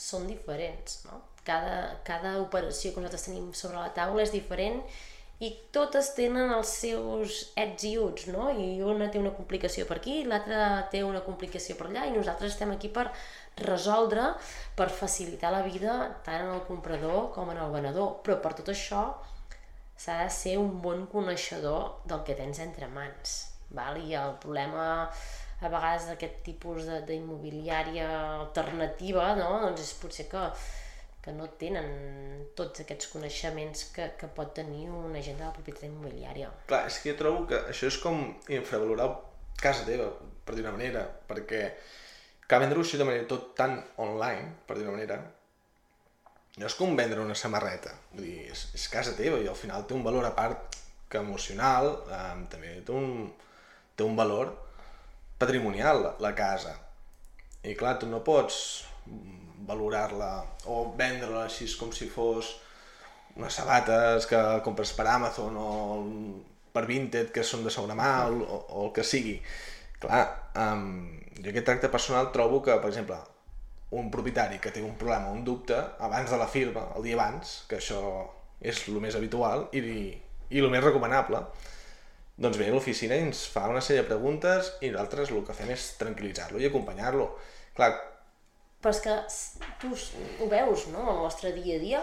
són 0.00 0.26
diferents, 0.26 1.04
no? 1.06 1.20
Cada, 1.44 2.00
cada 2.06 2.38
operació 2.40 2.92
que 2.94 3.02
nosaltres 3.02 3.26
tenim 3.28 3.50
sobre 3.56 3.82
la 3.82 3.92
taula 3.96 4.22
és 4.24 4.32
diferent 4.32 4.80
i 5.44 5.50
totes 5.74 6.12
tenen 6.16 6.52
els 6.54 6.70
seus 6.80 7.40
ets 7.58 7.84
i 7.84 7.96
uts, 7.98 8.28
no? 8.32 8.46
I 8.54 8.80
una 8.86 9.10
té 9.12 9.18
una 9.20 9.34
complicació 9.34 9.84
per 9.88 9.98
aquí, 9.98 10.22
l'altra 10.24 10.86
té 10.92 11.02
una 11.04 11.24
complicació 11.26 11.76
per 11.76 11.88
allà 11.90 12.06
i 12.06 12.14
nosaltres 12.14 12.54
estem 12.54 12.72
aquí 12.72 12.88
per 12.88 13.08
resoldre, 13.60 14.30
per 14.78 14.88
facilitar 14.94 15.50
la 15.52 15.64
vida 15.66 15.96
tant 16.26 16.46
en 16.46 16.52
el 16.54 16.62
comprador 16.68 17.32
com 17.34 17.50
en 17.52 17.60
el 17.60 17.74
venedor. 17.74 18.20
Però 18.24 18.38
per 18.40 18.54
tot 18.60 18.70
això 18.72 19.04
s'ha 19.96 20.20
de 20.22 20.30
ser 20.30 20.56
un 20.58 20.78
bon 20.82 21.04
coneixedor 21.10 22.06
del 22.06 22.22
que 22.26 22.38
tens 22.38 22.62
entre 22.62 22.88
mans 22.90 23.34
Val? 23.74 23.98
I 23.98 24.14
el 24.18 24.36
problema 24.42 24.86
a 25.64 25.70
vegades 25.70 26.08
d'aquest 26.10 26.40
tipus 26.46 26.88
d'immobiliària 27.08 28.08
alternativa 28.40 29.30
no? 29.38 29.50
doncs 29.62 29.84
és 29.86 29.92
potser 30.00 30.26
que, 30.30 30.42
que 31.24 31.32
no 31.32 31.46
tenen 31.60 31.86
tots 32.58 32.82
aquests 32.82 33.08
coneixements 33.14 33.86
que, 33.94 34.10
que 34.20 34.28
pot 34.36 34.50
tenir 34.56 34.90
un 34.92 35.14
agent 35.16 35.38
de 35.40 35.46
la 35.46 35.54
propietat 35.56 35.86
immobiliària. 35.88 36.50
Clar, 36.68 36.82
és 36.90 36.98
que 37.00 37.14
jo 37.14 37.20
trobo 37.22 37.46
que 37.48 37.62
això 37.72 37.88
és 37.88 37.96
com 38.02 38.20
infravalorar 38.52 39.08
casa 39.60 39.86
teva, 39.88 40.10
per 40.44 40.56
dir 40.56 40.66
una 40.66 40.74
manera, 40.76 41.06
perquè 41.28 41.62
que 42.44 42.60
vendre-ho 42.60 42.84
així 42.84 43.00
de 43.00 43.08
manera 43.08 43.28
tot 43.30 43.54
tan 43.56 43.78
online, 44.04 44.50
per 44.68 44.76
dir 44.76 44.84
una 44.84 44.98
manera, 44.98 45.16
no 46.60 46.68
és 46.68 46.76
com 46.78 46.92
vendre 46.98 47.24
una 47.24 47.34
samarreta, 47.38 47.94
vull 48.12 48.28
dir, 48.28 48.50
és, 48.52 48.68
és 48.76 48.88
casa 48.92 49.16
teva 49.16 49.40
i 49.40 49.48
al 49.48 49.56
final 49.58 49.88
té 49.88 49.96
un 49.96 50.04
valor 50.04 50.28
a 50.28 50.34
part 50.36 50.76
que 51.08 51.22
emocional, 51.24 51.94
eh, 52.04 52.34
també 52.52 52.76
té 52.84 52.92
un, 52.92 53.30
té 53.96 54.04
un 54.04 54.18
valor 54.18 54.52
patrimonial 55.40 56.10
la 56.20 56.34
casa. 56.36 56.76
I 57.64 57.72
clar, 57.78 57.96
tu 57.98 58.10
no 58.10 58.20
pots 58.26 58.58
valorar-la 59.68 60.32
o 60.70 60.80
vendre-la 60.98 61.46
així 61.48 61.68
com 61.80 61.92
si 61.92 62.08
fos 62.10 62.54
unes 63.34 63.54
sabates 63.54 64.28
que 64.30 64.40
compres 64.66 64.92
per 64.94 65.06
Amazon 65.10 65.56
o 65.58 65.70
per 66.74 66.86
Vinted 66.90 67.30
que 67.34 67.44
són 67.46 67.64
de 67.66 67.72
segona 67.74 67.96
mà 67.98 68.10
o, 68.26 68.58
o 68.64 68.86
el 68.86 68.92
que 68.94 69.04
sigui. 69.06 69.36
Clar, 70.02 70.24
um, 70.60 71.06
jo 71.38 71.50
aquest 71.50 71.66
tracte 71.68 71.90
personal 71.90 72.30
trobo 72.34 72.60
que, 72.62 72.74
per 72.82 72.90
exemple, 72.90 73.18
un 73.94 74.10
propietari 74.10 74.58
que 74.62 74.72
té 74.74 74.82
un 74.82 74.96
problema 74.98 75.30
un 75.30 75.44
dubte, 75.46 75.76
abans 76.02 76.30
de 76.30 76.38
la 76.40 76.48
firma, 76.50 76.88
el 76.98 77.06
dia 77.06 77.18
abans, 77.18 77.60
que 77.70 77.78
això 77.78 78.00
és 78.60 78.82
el 78.88 78.98
més 79.02 79.16
habitual 79.18 79.68
i, 79.76 79.80
i 80.50 80.62
el 80.62 80.70
més 80.72 80.82
recomanable, 80.84 81.44
doncs 82.34 82.58
ve 82.58 82.66
a 82.66 82.74
l'oficina 82.74 83.14
i 83.14 83.28
ens 83.28 83.44
fa 83.50 83.68
una 83.70 83.82
sèrie 83.84 84.02
de 84.02 84.08
preguntes 84.08 84.72
i 84.82 84.90
nosaltres 84.90 85.30
el 85.30 85.44
que 85.46 85.54
fem 85.54 85.70
és 85.74 85.92
tranquil·litzar-lo 86.00 86.62
i 86.62 86.68
acompanyar-lo. 86.70 87.30
Clar... 87.78 87.92
Però 88.84 88.92
és 88.92 89.00
que 89.00 89.14
tu 89.80 89.94
ho 90.44 90.48
veus, 90.50 90.82
no?, 90.92 91.06
el 91.08 91.22
nostre 91.24 91.54
dia 91.56 91.78
a 91.78 91.80
dia. 91.80 92.00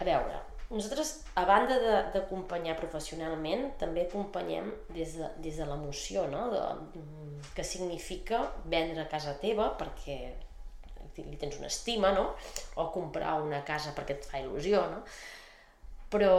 A 0.00 0.04
veure, 0.04 0.40
nosaltres, 0.66 1.12
a 1.38 1.44
banda 1.46 1.76
d'acompanyar 2.10 2.74
professionalment, 2.80 3.68
també 3.78 4.02
acompanyem 4.02 4.72
des 4.96 5.14
de, 5.20 5.28
des 5.44 5.60
de 5.60 5.68
l'emoció, 5.68 6.26
no?, 6.32 6.48
de, 6.50 6.64
que 7.54 7.62
significa 7.64 8.42
vendre 8.64 9.04
a 9.04 9.08
casa 9.12 9.36
teva 9.38 9.70
perquè 9.78 10.18
li 11.16 11.38
tens 11.38 11.60
una 11.60 11.70
estima, 11.70 12.10
no?, 12.12 12.32
o 12.82 12.90
comprar 12.90 13.38
una 13.44 13.62
casa 13.64 13.94
perquè 13.94 14.18
et 14.18 14.26
fa 14.26 14.42
il·lusió, 14.42 14.82
no?, 14.90 15.04
però 16.10 16.34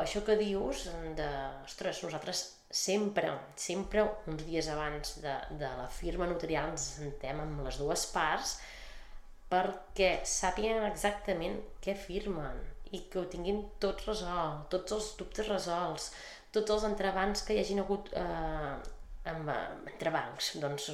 això 0.00 0.24
que 0.24 0.40
dius, 0.40 0.88
de, 1.20 1.28
ostres, 1.68 2.00
nosaltres 2.04 2.42
sempre, 2.70 3.32
sempre 3.58 4.04
uns 4.30 4.44
dies 4.46 4.68
abans 4.70 5.16
de, 5.18 5.32
de 5.58 5.70
la 5.80 5.88
firma 5.90 6.28
notarial 6.30 6.70
ens 6.70 6.86
sentem 7.00 7.40
amb 7.42 7.64
les 7.66 7.80
dues 7.82 8.04
parts 8.14 8.60
perquè 9.50 10.20
sàpiguen 10.22 10.86
exactament 10.86 11.58
què 11.82 11.96
firmen 11.98 12.60
i 12.94 13.02
que 13.10 13.18
ho 13.18 13.26
tinguin 13.30 13.64
tot 13.82 14.04
resolt, 14.06 14.68
tots 14.70 14.94
els 14.94 15.08
dubtes 15.18 15.50
resolts, 15.50 16.10
tots 16.54 16.74
els 16.74 16.86
entrebancs 16.86 17.42
que 17.46 17.54
hi 17.54 17.62
hagin 17.62 17.82
hagut 17.82 18.10
eh, 18.18 18.72
amb, 19.30 19.50
entrebancs, 19.90 20.54
doncs 20.62 20.90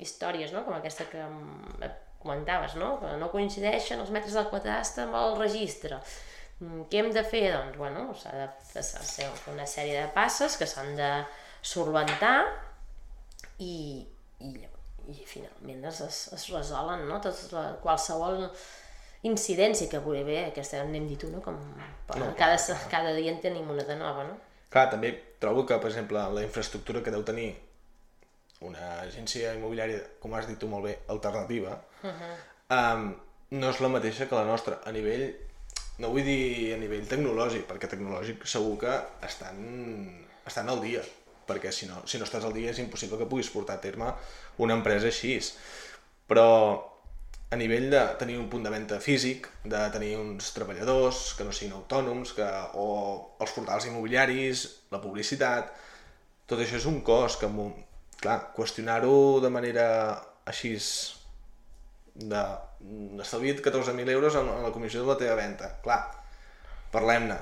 històries, 0.00 0.52
no? 0.52 0.64
com 0.64 0.76
aquesta 0.76 1.08
que 1.08 1.24
comentaves, 2.20 2.76
no? 2.80 2.96
que 3.00 3.16
no 3.20 3.32
coincideixen 3.32 4.00
els 4.02 4.12
metres 4.12 4.36
del 4.36 4.48
quadastre 4.52 5.06
amb 5.06 5.16
el 5.20 5.36
registre 5.40 6.00
què 6.58 7.02
hem 7.02 7.10
de 7.12 7.22
fer? 7.26 7.50
Doncs, 7.52 7.76
bueno, 7.76 8.06
s'ha 8.16 8.32
de 8.32 8.46
fer 8.72 9.28
una 9.52 9.66
sèrie 9.68 10.00
de 10.00 10.08
passes 10.14 10.56
que 10.56 10.68
s'han 10.68 10.94
de 10.96 11.10
solventar 11.60 12.38
i, 13.60 14.06
i, 14.40 14.50
i 15.12 15.16
finalment 15.28 15.84
es, 15.90 16.00
es, 16.06 16.20
es 16.32 16.48
resolen, 16.54 17.04
no? 17.10 17.20
Tot 17.24 17.52
la, 17.52 17.68
qualsevol 17.82 18.46
incidència 19.26 19.90
que 19.90 20.00
pugui 20.00 20.22
haver, 20.22 20.42
aquesta 20.46 20.80
n'hem 20.86 21.08
dit 21.10 21.24
una, 21.28 21.42
com 21.44 21.56
no, 21.58 22.32
cada, 22.38 22.56
cada 22.92 23.14
dia 23.16 23.34
en 23.34 23.40
tenim 23.42 23.68
una 23.72 23.84
de 23.84 23.96
nova, 23.98 24.24
no? 24.28 24.36
Clar, 24.72 24.88
també 24.92 25.12
trobo 25.42 25.64
que, 25.68 25.76
per 25.82 25.90
exemple, 25.90 26.22
la 26.32 26.44
infraestructura 26.44 27.02
que 27.04 27.12
deu 27.12 27.24
tenir 27.26 27.50
una 28.64 29.02
agència 29.02 29.52
immobiliària, 29.58 30.00
com 30.22 30.34
has 30.34 30.48
dit 30.48 30.58
tu 30.60 30.68
molt 30.70 30.88
bé, 30.88 30.98
alternativa, 31.12 31.76
uh 32.02 32.08
-huh. 32.08 32.36
um, 32.76 33.10
no 33.50 33.70
és 33.70 33.80
la 33.80 33.88
mateixa 33.88 34.28
que 34.28 34.34
la 34.34 34.44
nostra 34.44 34.80
a 34.84 34.92
nivell 34.92 35.34
no 36.02 36.10
vull 36.12 36.26
dir 36.26 36.74
a 36.74 36.80
nivell 36.80 37.06
tecnològic, 37.08 37.64
perquè 37.68 37.88
tecnològic 37.92 38.44
segur 38.48 38.74
que 38.82 38.96
estan, 39.26 39.62
estan 40.46 40.68
al 40.72 40.82
dia, 40.84 41.04
perquè 41.46 41.72
si 41.72 41.88
no, 41.88 42.02
si 42.08 42.18
no 42.18 42.26
estàs 42.26 42.44
al 42.44 42.54
dia 42.56 42.72
és 42.72 42.82
impossible 42.82 43.20
que 43.20 43.30
puguis 43.30 43.52
portar 43.54 43.78
a 43.78 43.82
terme 43.84 44.10
una 44.62 44.76
empresa 44.76 45.08
així. 45.08 45.38
Però 46.26 46.46
a 47.50 47.56
nivell 47.56 47.88
de 47.92 48.02
tenir 48.18 48.36
un 48.40 48.48
punt 48.50 48.64
de 48.66 48.72
venda 48.74 48.98
físic, 49.00 49.46
de 49.64 49.80
tenir 49.94 50.16
uns 50.18 50.50
treballadors 50.56 51.34
que 51.38 51.46
no 51.46 51.54
siguin 51.54 51.76
autònoms, 51.78 52.34
que, 52.36 52.46
o 52.74 52.86
els 53.40 53.54
portals 53.54 53.86
immobiliaris, 53.86 54.66
la 54.90 55.00
publicitat, 55.02 55.70
tot 56.50 56.62
això 56.62 56.80
és 56.80 56.88
un 56.90 57.00
cost 57.06 57.40
que, 57.40 57.50
clar, 58.22 58.40
qüestionar-ho 58.56 59.38
de 59.44 59.52
manera 59.54 59.86
així 60.46 60.74
de 62.16 62.42
estalvia't 63.22 63.60
14.000 63.64 64.10
euros 64.10 64.34
en, 64.38 64.48
en 64.48 64.62
la 64.62 64.72
comissió 64.72 65.02
de 65.02 65.08
la 65.12 65.18
teva 65.20 65.34
venda. 65.38 65.70
Clar, 65.82 66.00
parlem-ne. 66.92 67.36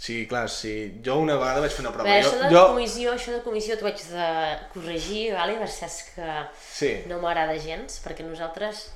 Sí, 0.00 0.22
clar, 0.26 0.46
sí. 0.48 1.00
Jo 1.04 1.18
una 1.20 1.34
vegada 1.36 1.60
vaig 1.60 1.74
fer 1.76 1.82
una 1.84 1.92
prova. 1.92 2.08
jo, 2.08 2.28
això 2.30 2.38
de 2.40 2.48
jo... 2.54 2.62
comissió, 2.72 3.12
això 3.12 3.34
de 3.34 3.42
comissió 3.44 3.76
t'ho 3.76 3.88
haig 3.90 4.00
de 4.08 4.28
corregir, 4.72 5.26
vale? 5.36 5.58
perquè 5.60 5.74
saps 5.74 5.98
que 6.14 6.30
Sí. 6.72 6.92
no 7.10 7.18
m'agrada 7.20 7.58
gens, 7.60 7.98
perquè 8.04 8.24
nosaltres 8.24 8.86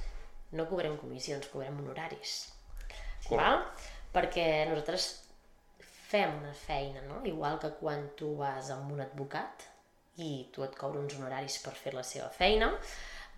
no 0.57 0.65
cobrem 0.71 0.97
comissions, 0.97 1.51
cobrem 1.53 1.77
honoraris. 1.83 2.39
Val? 3.29 3.61
Perquè 4.15 4.47
nosaltres 4.71 5.11
fem 6.09 6.33
una 6.39 6.55
feina, 6.55 7.03
no? 7.09 7.21
Igual 7.29 7.59
que 7.61 7.73
quan 7.81 8.11
tu 8.17 8.37
vas 8.39 8.71
amb 8.73 8.93
un 8.95 9.01
advocat 9.05 9.65
i 10.23 10.47
tu 10.55 10.63
et 10.65 10.77
cobra 10.79 11.01
uns 11.03 11.17
honoraris 11.19 11.59
per 11.65 11.73
fer 11.77 11.93
la 11.97 12.05
seva 12.07 12.29
feina, 12.31 12.71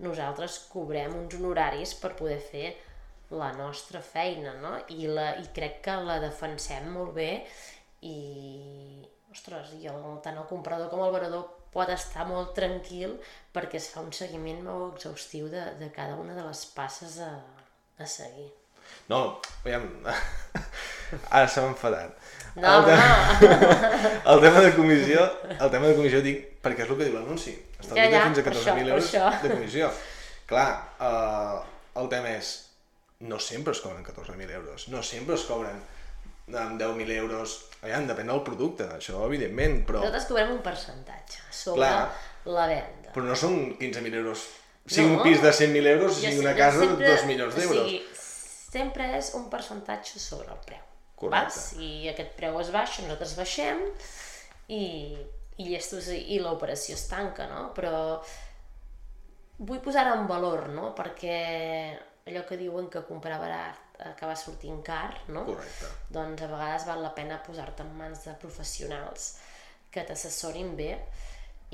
nosaltres 0.04 0.58
cobrem 0.72 1.14
uns 1.16 1.36
honoraris 1.38 1.94
per 2.00 2.14
poder 2.18 2.40
fer 2.40 2.74
la 3.30 3.50
nostra 3.56 4.00
feina, 4.04 4.54
no? 4.62 4.76
I, 4.94 5.08
la, 5.10 5.32
i 5.42 5.48
crec 5.54 5.80
que 5.86 5.96
la 6.06 6.18
defensem 6.22 6.88
molt 6.94 7.14
bé 7.16 7.30
i, 8.06 8.18
ostres, 9.32 9.72
i 9.80 9.88
el, 9.90 10.02
tant 10.22 10.38
el 10.38 10.48
comprador 10.50 10.92
com 10.92 11.02
el 11.06 11.14
venedor 11.16 11.48
pot 11.74 11.90
estar 11.92 12.24
molt 12.28 12.54
tranquil 12.56 13.16
perquè 13.54 13.80
es 13.80 13.90
fa 13.92 14.04
un 14.04 14.12
seguiment 14.14 14.62
molt 14.64 14.96
exhaustiu 14.96 15.50
de, 15.52 15.64
de 15.80 15.90
cada 15.94 16.16
una 16.20 16.36
de 16.36 16.44
les 16.46 16.62
passes 16.76 17.18
a, 17.24 17.32
a 17.98 18.06
seguir. 18.06 18.48
No, 19.10 19.40
aviam... 19.64 19.88
Ara 21.30 21.46
s'ha 21.46 21.62
enfadat. 21.68 22.16
No, 22.58 22.78
el, 22.80 22.88
no, 22.88 23.58
el 24.32 24.40
tema 24.42 24.62
de 24.64 24.72
comissió, 24.74 25.26
el 25.52 25.70
tema 25.70 25.86
de 25.86 25.94
comissió 25.94 26.22
dic 26.24 26.55
perquè 26.66 26.84
és 26.84 26.90
el 26.90 26.98
que 26.98 27.06
diu 27.08 27.14
l'anunci. 27.16 27.54
Estalvia 27.78 28.04
Ja, 28.10 28.12
ja, 28.18 28.22
fins 28.26 28.38
a 28.42 28.46
per 28.46 28.52
14.000 28.52 28.60
això, 28.60 28.74
per 28.74 28.88
euros 28.90 29.10
això. 29.14 29.42
de 29.42 29.50
comissió. 29.54 29.90
Clar, 30.50 30.68
uh, 31.00 32.00
el 32.02 32.08
tema 32.12 32.34
és, 32.36 32.50
no 33.26 33.38
sempre 33.40 33.72
es 33.72 33.80
cobren 33.80 34.02
14.000 34.04 34.50
euros, 34.58 34.88
no 34.92 35.02
sempre 35.02 35.34
es 35.38 35.46
cobren 35.48 35.78
amb 36.54 36.76
10.000 36.80 37.10
euros, 37.16 37.56
aviam, 37.82 38.04
depèn 38.06 38.28
del 38.30 38.42
producte, 38.46 38.84
això 38.98 39.24
evidentment, 39.26 39.80
però, 39.88 39.98
nosaltres 40.04 40.28
cobrem 40.28 40.52
un 40.54 40.60
percentatge 40.62 41.40
sobre 41.50 41.80
Clar. 41.80 42.12
la 42.44 42.66
venda. 42.70 43.10
però 43.14 43.24
no 43.26 43.34
són 43.34 43.56
15.000 43.80 44.14
euros. 44.20 44.44
Sigui 44.86 45.08
No. 45.10 45.16
un 45.16 45.22
pis 45.24 45.40
de 45.42 45.50
100.000 45.50 45.86
euros 45.90 46.14
sigui 46.20 46.38
una 46.38 46.54
casa 46.54 46.78
sempre- 46.84 47.06
de 47.08 47.10
2 47.16 47.24
milions 47.26 47.56
d'euros. 47.56 47.80
O 47.82 47.88
sigui, 47.88 48.04
sempre 48.70 49.08
és 49.18 49.32
un 49.34 49.48
percentatge 49.50 50.20
sobre 50.20 50.52
el 50.52 50.60
preu. 50.64 50.84
Correcte. 51.16 51.48
Va? 51.48 51.50
Si 51.50 52.08
aquest 52.08 52.36
preu 52.38 52.60
es 52.60 52.70
baixa, 52.70 53.02
nosaltres 53.02 53.34
baixem 53.36 53.80
i, 54.68 55.16
i 55.56 55.70
llestos 55.70 56.10
i, 56.12 56.20
i 56.34 56.40
l'operació 56.42 56.96
es 56.96 57.06
tanca, 57.08 57.46
no? 57.50 57.70
Però 57.76 58.20
vull 59.58 59.80
posar 59.84 60.06
en 60.12 60.26
valor, 60.28 60.68
no? 60.74 60.92
Perquè 60.96 61.36
allò 62.26 62.42
que 62.48 62.58
diuen 62.60 62.90
que 62.92 63.04
comprar 63.08 63.38
barat 63.40 64.00
acaba 64.04 64.36
sortint 64.36 64.82
car, 64.84 65.14
no? 65.32 65.46
Correcte. 65.46 65.88
doncs 66.12 66.42
a 66.42 66.50
vegades 66.50 66.84
val 66.88 67.00
la 67.02 67.14
pena 67.16 67.40
posar-te 67.46 67.84
en 67.86 67.94
mans 67.96 68.26
de 68.26 68.34
professionals 68.42 69.36
que 69.90 70.04
t'assessorin 70.04 70.74
bé 70.76 70.90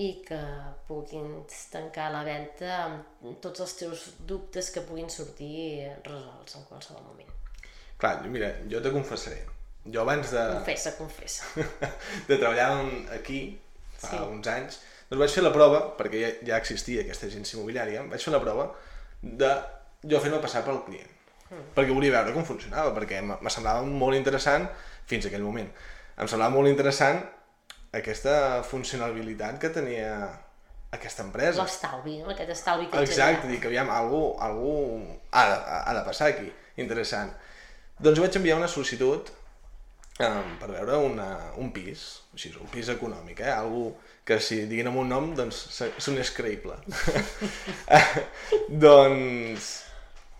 i 0.00 0.22
que 0.24 0.38
puguin 0.86 1.42
tancar 1.72 2.10
la 2.14 2.22
venda 2.24 2.76
amb 2.84 3.40
tots 3.42 3.64
els 3.64 3.74
teus 3.80 4.04
dubtes 4.28 4.70
que 4.72 4.84
puguin 4.86 5.10
sortir 5.10 5.90
resolts 6.06 6.56
en 6.56 6.68
qualsevol 6.68 7.02
moment. 7.10 7.34
Clar, 7.98 8.20
mira, 8.30 8.54
jo 8.70 8.80
te 8.82 8.92
confessaré. 8.94 9.42
Jo 9.92 10.04
abans 10.04 10.30
de, 10.30 10.42
Confessa, 10.60 10.94
confessa. 10.96 11.44
de 12.28 12.38
treballar 12.38 12.70
aquí, 13.18 13.42
fa 14.02 14.18
Sí. 14.18 14.22
uns 14.36 14.50
anys, 14.52 14.80
doncs 15.10 15.20
vaig 15.22 15.34
fer 15.36 15.44
la 15.44 15.52
prova, 15.54 15.80
perquè 15.98 16.20
ja, 16.20 16.30
ja 16.50 16.60
existia 16.62 17.02
aquesta 17.02 17.26
agència 17.30 17.58
immobiliària, 17.58 18.04
vaig 18.10 18.22
fer 18.22 18.34
la 18.34 18.40
prova 18.42 18.68
de 19.22 19.50
jo 20.02 20.20
fer-me 20.20 20.40
passar 20.42 20.64
pel 20.66 20.82
client. 20.86 21.10
Mm. 21.50 21.66
Perquè 21.76 21.94
volia 21.94 22.14
veure 22.18 22.32
com 22.34 22.46
funcionava, 22.48 22.94
perquè 22.96 23.20
me 23.22 23.50
semblava 23.52 23.84
molt 23.84 24.16
interessant, 24.16 24.68
fins 25.06 25.26
a 25.26 25.28
aquell 25.32 25.44
moment, 25.44 25.68
em 26.18 26.28
semblava 26.28 26.54
molt 26.54 26.70
interessant 26.70 27.20
aquesta 27.92 28.62
funcionalitat 28.64 29.58
que 29.60 29.68
tenia 29.68 30.14
aquesta 30.92 31.24
empresa. 31.24 31.62
L'estalvi, 31.64 32.18
no? 32.20 32.30
aquest 32.32 32.52
estalvi 32.52 32.88
que 32.88 33.00
Exacte, 33.04 33.48
dic, 33.48 33.64
aviam, 33.68 33.90
algú, 33.92 34.22
algú 34.40 34.74
ha, 35.30 35.44
de, 35.48 35.56
ha 35.78 35.94
de 35.96 36.02
passar 36.08 36.32
aquí, 36.32 36.48
interessant. 36.80 37.32
Doncs 38.02 38.20
vaig 38.20 38.36
enviar 38.40 38.58
una 38.58 38.68
sol·licitud 38.68 39.30
um, 40.26 40.56
per 40.60 40.70
veure 40.72 40.98
una, 41.02 41.28
un 41.60 41.70
pis, 41.74 42.04
així, 42.34 42.52
un 42.60 42.70
pis 42.72 42.90
econòmic, 42.92 43.42
eh? 43.44 43.52
Algú 43.52 43.90
que 44.26 44.38
si 44.40 44.62
diguin 44.70 44.90
amb 44.90 45.00
un 45.02 45.10
nom, 45.10 45.30
doncs 45.38 45.62
sonés 46.02 46.30
creïble. 46.36 46.76
doncs, 48.84 49.70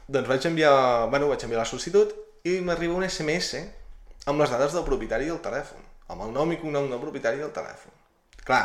doncs 0.06 0.30
vaig 0.30 0.46
enviar, 0.50 0.74
bueno, 1.10 1.30
vaig 1.32 1.46
enviar 1.46 1.62
la 1.62 1.68
sol·licitud 1.68 2.14
i 2.48 2.58
m'arriba 2.62 2.98
un 2.98 3.06
SMS 3.08 3.62
amb 4.30 4.42
les 4.42 4.54
dades 4.54 4.76
del 4.76 4.86
propietari 4.86 5.26
i 5.26 5.34
el 5.34 5.42
telèfon, 5.42 5.82
amb 6.14 6.28
el 6.28 6.32
nom 6.34 6.54
i 6.54 6.60
cognom 6.62 6.88
del 6.90 7.02
propietari 7.02 7.42
i 7.42 7.46
el 7.46 7.54
telèfon. 7.54 7.94
Clar, 8.42 8.64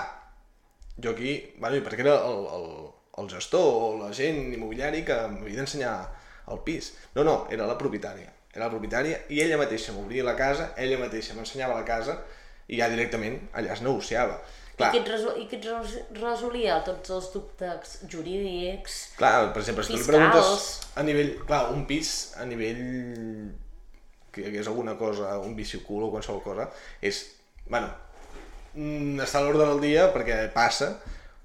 jo 1.01 1.13
aquí, 1.13 1.33
bueno, 1.57 1.77
i 1.77 1.85
perquè 1.85 2.05
era 2.05 2.17
el, 2.29 2.45
el, 2.57 2.71
el 3.21 3.29
gestor 3.33 3.67
o 3.67 3.91
l'agent 4.03 4.53
immobiliari 4.53 5.03
que 5.05 5.17
m'havia 5.33 5.61
d'ensenyar 5.61 5.97
el 6.53 6.61
pis. 6.65 6.93
No, 7.15 7.25
no, 7.25 7.37
era 7.53 7.67
la 7.69 7.77
propietària. 7.77 8.36
Era 8.57 8.65
la 8.65 8.73
propietària 8.73 9.19
i 9.29 9.37
ella 9.43 9.57
mateixa 9.61 9.93
m'obria 9.93 10.23
la 10.25 10.33
casa, 10.37 10.71
ella 10.81 10.97
mateixa 10.97 11.35
m'ensenyava 11.37 11.75
la 11.77 11.85
casa 11.85 12.17
i 12.67 12.79
ja 12.79 12.87
directament 12.89 13.35
allà 13.53 13.75
es 13.77 13.83
negociava. 13.85 14.39
I 14.41 14.77
Clar, 14.79 14.89
que 14.93 14.99
et, 15.01 15.07
resol, 15.09 15.37
i 15.41 15.45
que 15.49 15.57
et 15.57 15.65
res- 15.65 16.01
resolia 16.17 16.75
tots 16.85 17.09
els 17.15 17.27
dubtes 17.33 17.93
jurídics, 18.09 18.97
clar 19.17 19.47
per 19.53 19.61
exemple, 19.63 19.85
si 19.85 19.93
tu 19.93 19.97
li 20.01 20.05
preguntes 20.05 20.49
a 20.97 21.05
nivell, 21.05 21.31
clar, 21.49 21.63
un 21.73 21.85
pis 21.89 22.11
a 22.37 22.45
nivell 22.49 22.81
que 24.33 24.43
hi 24.43 24.49
hagués 24.51 24.69
alguna 24.69 24.93
cosa, 24.99 25.31
un 25.41 25.55
vici 25.57 25.79
ocult 25.79 26.05
o 26.05 26.11
qualsevol 26.13 26.43
cosa, 26.45 26.67
és, 27.01 27.23
bueno, 27.69 27.89
mm, 28.75 29.17
està 29.25 29.41
a 29.41 29.45
l'ordre 29.47 29.65
del 29.71 29.81
dia 29.85 30.09
perquè 30.13 30.43
passa, 30.53 30.91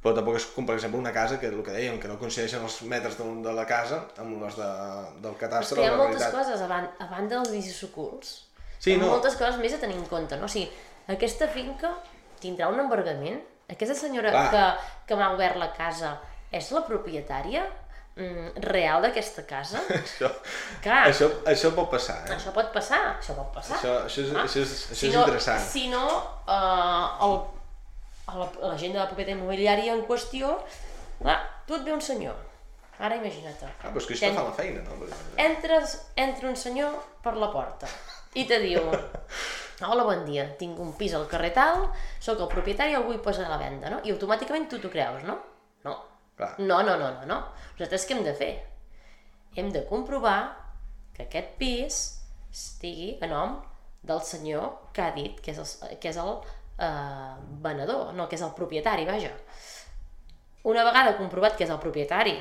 però 0.03 0.15
tampoc 0.17 0.37
és 0.41 0.47
com, 0.55 0.67
per 0.67 0.75
exemple, 0.75 0.99
una 0.99 1.13
casa 1.15 1.39
que, 1.39 1.47
el 1.47 1.61
que 1.63 1.75
dèiem, 1.77 1.99
que 2.03 2.09
no 2.11 2.17
coincideixen 2.19 2.63
els 2.67 2.81
metres 2.91 3.15
de, 3.21 3.27
de 3.45 3.53
la 3.55 3.67
casa 3.67 4.01
amb 4.19 4.41
les 4.43 4.57
de, 4.59 4.71
del 5.23 5.37
catastre 5.39 5.79
que 5.79 5.85
hi 5.87 5.91
ha 5.93 5.97
moltes 5.97 6.19
realitat. 6.21 6.39
coses 6.41 6.65
a, 6.65 6.67
ban 6.71 6.89
a 6.99 7.07
banda 7.13 7.37
dels 7.39 7.53
vicis 7.55 7.79
ocults. 7.87 8.33
Sí, 8.83 8.91
hi 8.93 8.97
ha 8.97 9.03
no. 9.05 9.13
moltes 9.15 9.37
coses 9.39 9.61
més 9.63 9.77
a 9.77 9.79
tenir 9.79 9.97
en 10.01 10.09
compte, 10.11 10.37
no? 10.41 10.49
O 10.51 10.51
sigui, 10.51 10.67
aquesta 11.15 11.47
finca 11.55 11.95
tindrà 12.43 12.67
un 12.73 12.81
embargament? 12.83 13.39
Aquesta 13.71 13.95
senyora 13.95 14.33
Clar. 14.35 14.51
que, 14.51 14.65
que 15.07 15.17
m'ha 15.17 15.31
obert 15.37 15.57
la 15.57 15.71
casa 15.77 16.17
és 16.51 16.67
la 16.75 16.83
propietària 16.85 17.63
mm, 18.19 18.59
real 18.67 19.07
d'aquesta 19.07 19.47
casa? 19.49 19.81
Això, 20.03 20.29
Clar. 20.83 21.05
això, 21.13 21.31
això 21.49 21.71
pot 21.79 21.89
passar, 21.95 22.19
eh? 22.27 22.35
Això 22.37 22.51
pot 22.53 22.75
passar, 22.75 23.01
això 23.21 23.39
pot 23.39 23.55
passar. 23.55 23.79
Això, 23.79 23.95
això, 24.11 24.27
és, 24.27 24.35
Ah. 24.35 24.43
això 24.51 24.61
és, 24.67 24.75
això 24.91 24.99
si 24.99 25.09
és 25.09 25.15
no, 25.15 25.23
interessant. 25.23 25.63
Si 25.71 25.87
no, 25.95 26.05
eh, 26.51 27.27
el, 27.29 27.39
la, 28.29 28.49
la 28.69 28.77
gent 28.79 28.93
de 28.95 28.99
la 29.01 29.07
propietat 29.11 29.35
immobiliària 29.37 29.93
en 29.97 30.05
qüestió, 30.09 30.55
clar, 31.21 31.39
tu 31.67 31.75
et 31.79 31.85
ve 31.87 31.93
un 31.95 32.01
senyor, 32.05 32.37
ara 32.99 33.17
imagina't. 33.19 33.63
Ah, 33.67 33.91
però 33.91 33.99
és 34.01 34.07
que 34.07 34.15
això 34.15 34.29
Ten- 34.29 34.37
fa 34.39 34.45
la 34.49 34.53
feina, 34.57 34.83
no? 34.87 34.99
Perquè- 35.03 35.45
entres, 35.47 35.97
entra 36.17 36.49
un 36.49 36.57
senyor 36.57 36.95
per 37.23 37.35
la 37.37 37.51
porta 37.53 37.89
i 38.35 38.45
te 38.49 38.59
diu 38.63 38.81
hola, 39.83 40.05
bon 40.07 40.25
dia, 40.25 40.45
tinc 40.59 40.79
un 40.81 40.93
pis 40.97 41.13
al 41.19 41.27
carrer 41.29 41.51
tal, 41.57 41.89
sóc 42.23 42.39
el 42.41 42.49
propietari 42.49 42.93
i 42.95 42.97
el 43.01 43.03
vull 43.09 43.19
posar 43.21 43.47
a 43.49 43.51
la 43.57 43.59
venda, 43.59 43.91
no? 43.91 43.99
I 44.07 44.13
automàticament 44.15 44.69
tu 44.71 44.79
t'ho 44.79 44.91
creus, 44.93 45.25
no? 45.27 45.39
No. 45.85 45.97
Clar. 46.39 46.55
No, 46.63 46.79
no, 46.87 46.95
no, 46.97 47.11
no, 47.19 47.27
no. 47.29 47.39
Nosaltres 47.77 48.07
què 48.09 48.15
hem 48.17 48.23
de 48.25 48.33
fer? 48.39 48.53
Hem 49.59 49.69
de 49.75 49.83
comprovar 49.89 50.39
que 51.13 51.27
aquest 51.27 51.51
pis 51.59 51.99
estigui 52.53 53.19
a 53.21 53.27
nom 53.29 53.59
del 54.03 54.23
senyor 54.25 54.71
que 54.95 55.03
ha 55.03 55.11
dit 55.17 55.41
que 55.45 55.53
és 55.53 55.59
el, 55.61 55.99
que 56.01 56.09
és 56.09 56.17
el 56.23 56.33
eh, 56.83 57.35
venedor, 57.63 58.13
no, 58.17 58.29
que 58.29 58.39
és 58.39 58.45
el 58.45 58.55
propietari, 58.59 59.07
vaja. 59.09 59.33
Una 60.69 60.85
vegada 60.87 61.17
comprovat 61.19 61.57
que 61.59 61.67
és 61.67 61.73
el 61.75 61.81
propietari, 61.83 62.37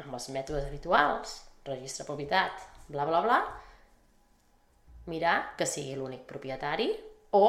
amb 0.00 0.16
els 0.16 0.28
mètodes 0.34 0.66
habituals, 0.68 1.36
registre 1.64 2.06
propietat, 2.08 2.64
bla, 2.88 3.06
bla, 3.08 3.22
bla, 3.24 3.38
mirar 5.08 5.54
que 5.58 5.66
sigui 5.68 5.96
l'únic 5.96 6.24
propietari 6.28 6.90
o, 7.36 7.46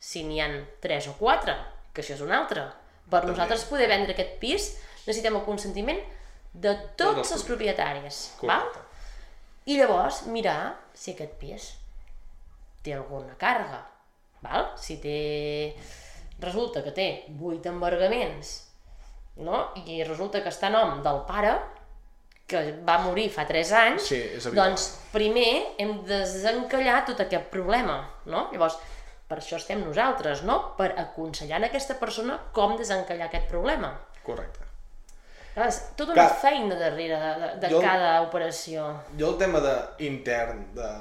si 0.00 0.24
n'hi 0.24 0.40
han 0.44 0.58
tres 0.84 1.08
o 1.08 1.14
quatre, 1.18 1.54
que 1.92 2.02
això 2.02 2.16
és 2.16 2.24
un 2.24 2.32
altre. 2.32 2.66
Per 3.10 3.22
nosaltres 3.24 3.66
poder 3.68 3.88
vendre 3.88 4.14
aquest 4.14 4.36
pis 4.40 4.68
necessitem 5.04 5.36
el 5.38 5.46
consentiment 5.46 6.00
de 6.54 6.74
Tots 6.96 7.32
els 7.34 7.44
propietaris. 7.44 8.20
Val? 8.46 8.68
I 9.68 9.78
llavors 9.80 10.24
mirar 10.28 10.76
si 10.96 11.14
aquest 11.14 11.36
pis 11.40 11.70
té 12.84 12.94
alguna 12.96 13.36
càrrega. 13.40 13.80
Val? 14.44 14.70
Si 14.80 14.98
té... 15.02 15.74
Resulta 16.42 16.82
que 16.84 16.90
té 16.92 17.06
vuit 17.38 17.64
embargaments 17.70 18.48
no? 19.36 19.60
i 19.86 20.00
resulta 20.04 20.42
que 20.42 20.50
està 20.52 20.66
a 20.68 20.74
nom 20.74 20.98
del 21.04 21.20
pare 21.28 21.52
que 22.50 22.60
va 22.84 22.98
morir 23.00 23.28
fa 23.32 23.46
3 23.48 23.70
anys, 23.80 24.08
Sí, 24.10 24.18
doncs 24.52 24.88
primer 25.14 25.76
hem 25.80 25.94
de 26.04 26.18
desencallar 26.26 26.98
tot 27.08 27.22
aquest 27.24 27.46
problema, 27.54 27.94
no? 28.28 28.48
Llavors, 28.52 28.76
per 29.30 29.38
això 29.40 29.56
estem 29.56 29.80
nosaltres, 29.80 30.42
no? 30.44 30.58
Per 30.76 30.90
aconsellar 31.00 31.62
a 31.62 31.70
aquesta 31.70 31.96
persona 32.02 32.36
com 32.52 32.76
desencallar 32.76 33.30
aquest 33.30 33.48
problema. 33.48 33.94
Correcte. 34.26 34.60
Clar, 35.54 35.70
és 35.70 35.78
tota 35.96 36.12
una 36.12 36.26
Clar. 36.26 36.36
feina 36.42 36.76
darrere 36.76 37.16
de, 37.22 37.32
de, 37.40 37.50
de 37.64 37.72
Jo- 37.72 37.80
cada 37.80 38.12
operació. 38.26 38.90
Jo 39.16 39.32
el 39.32 39.38
tema 39.40 39.62
de 39.64 39.74
intern 40.10 40.66
de 40.76 40.92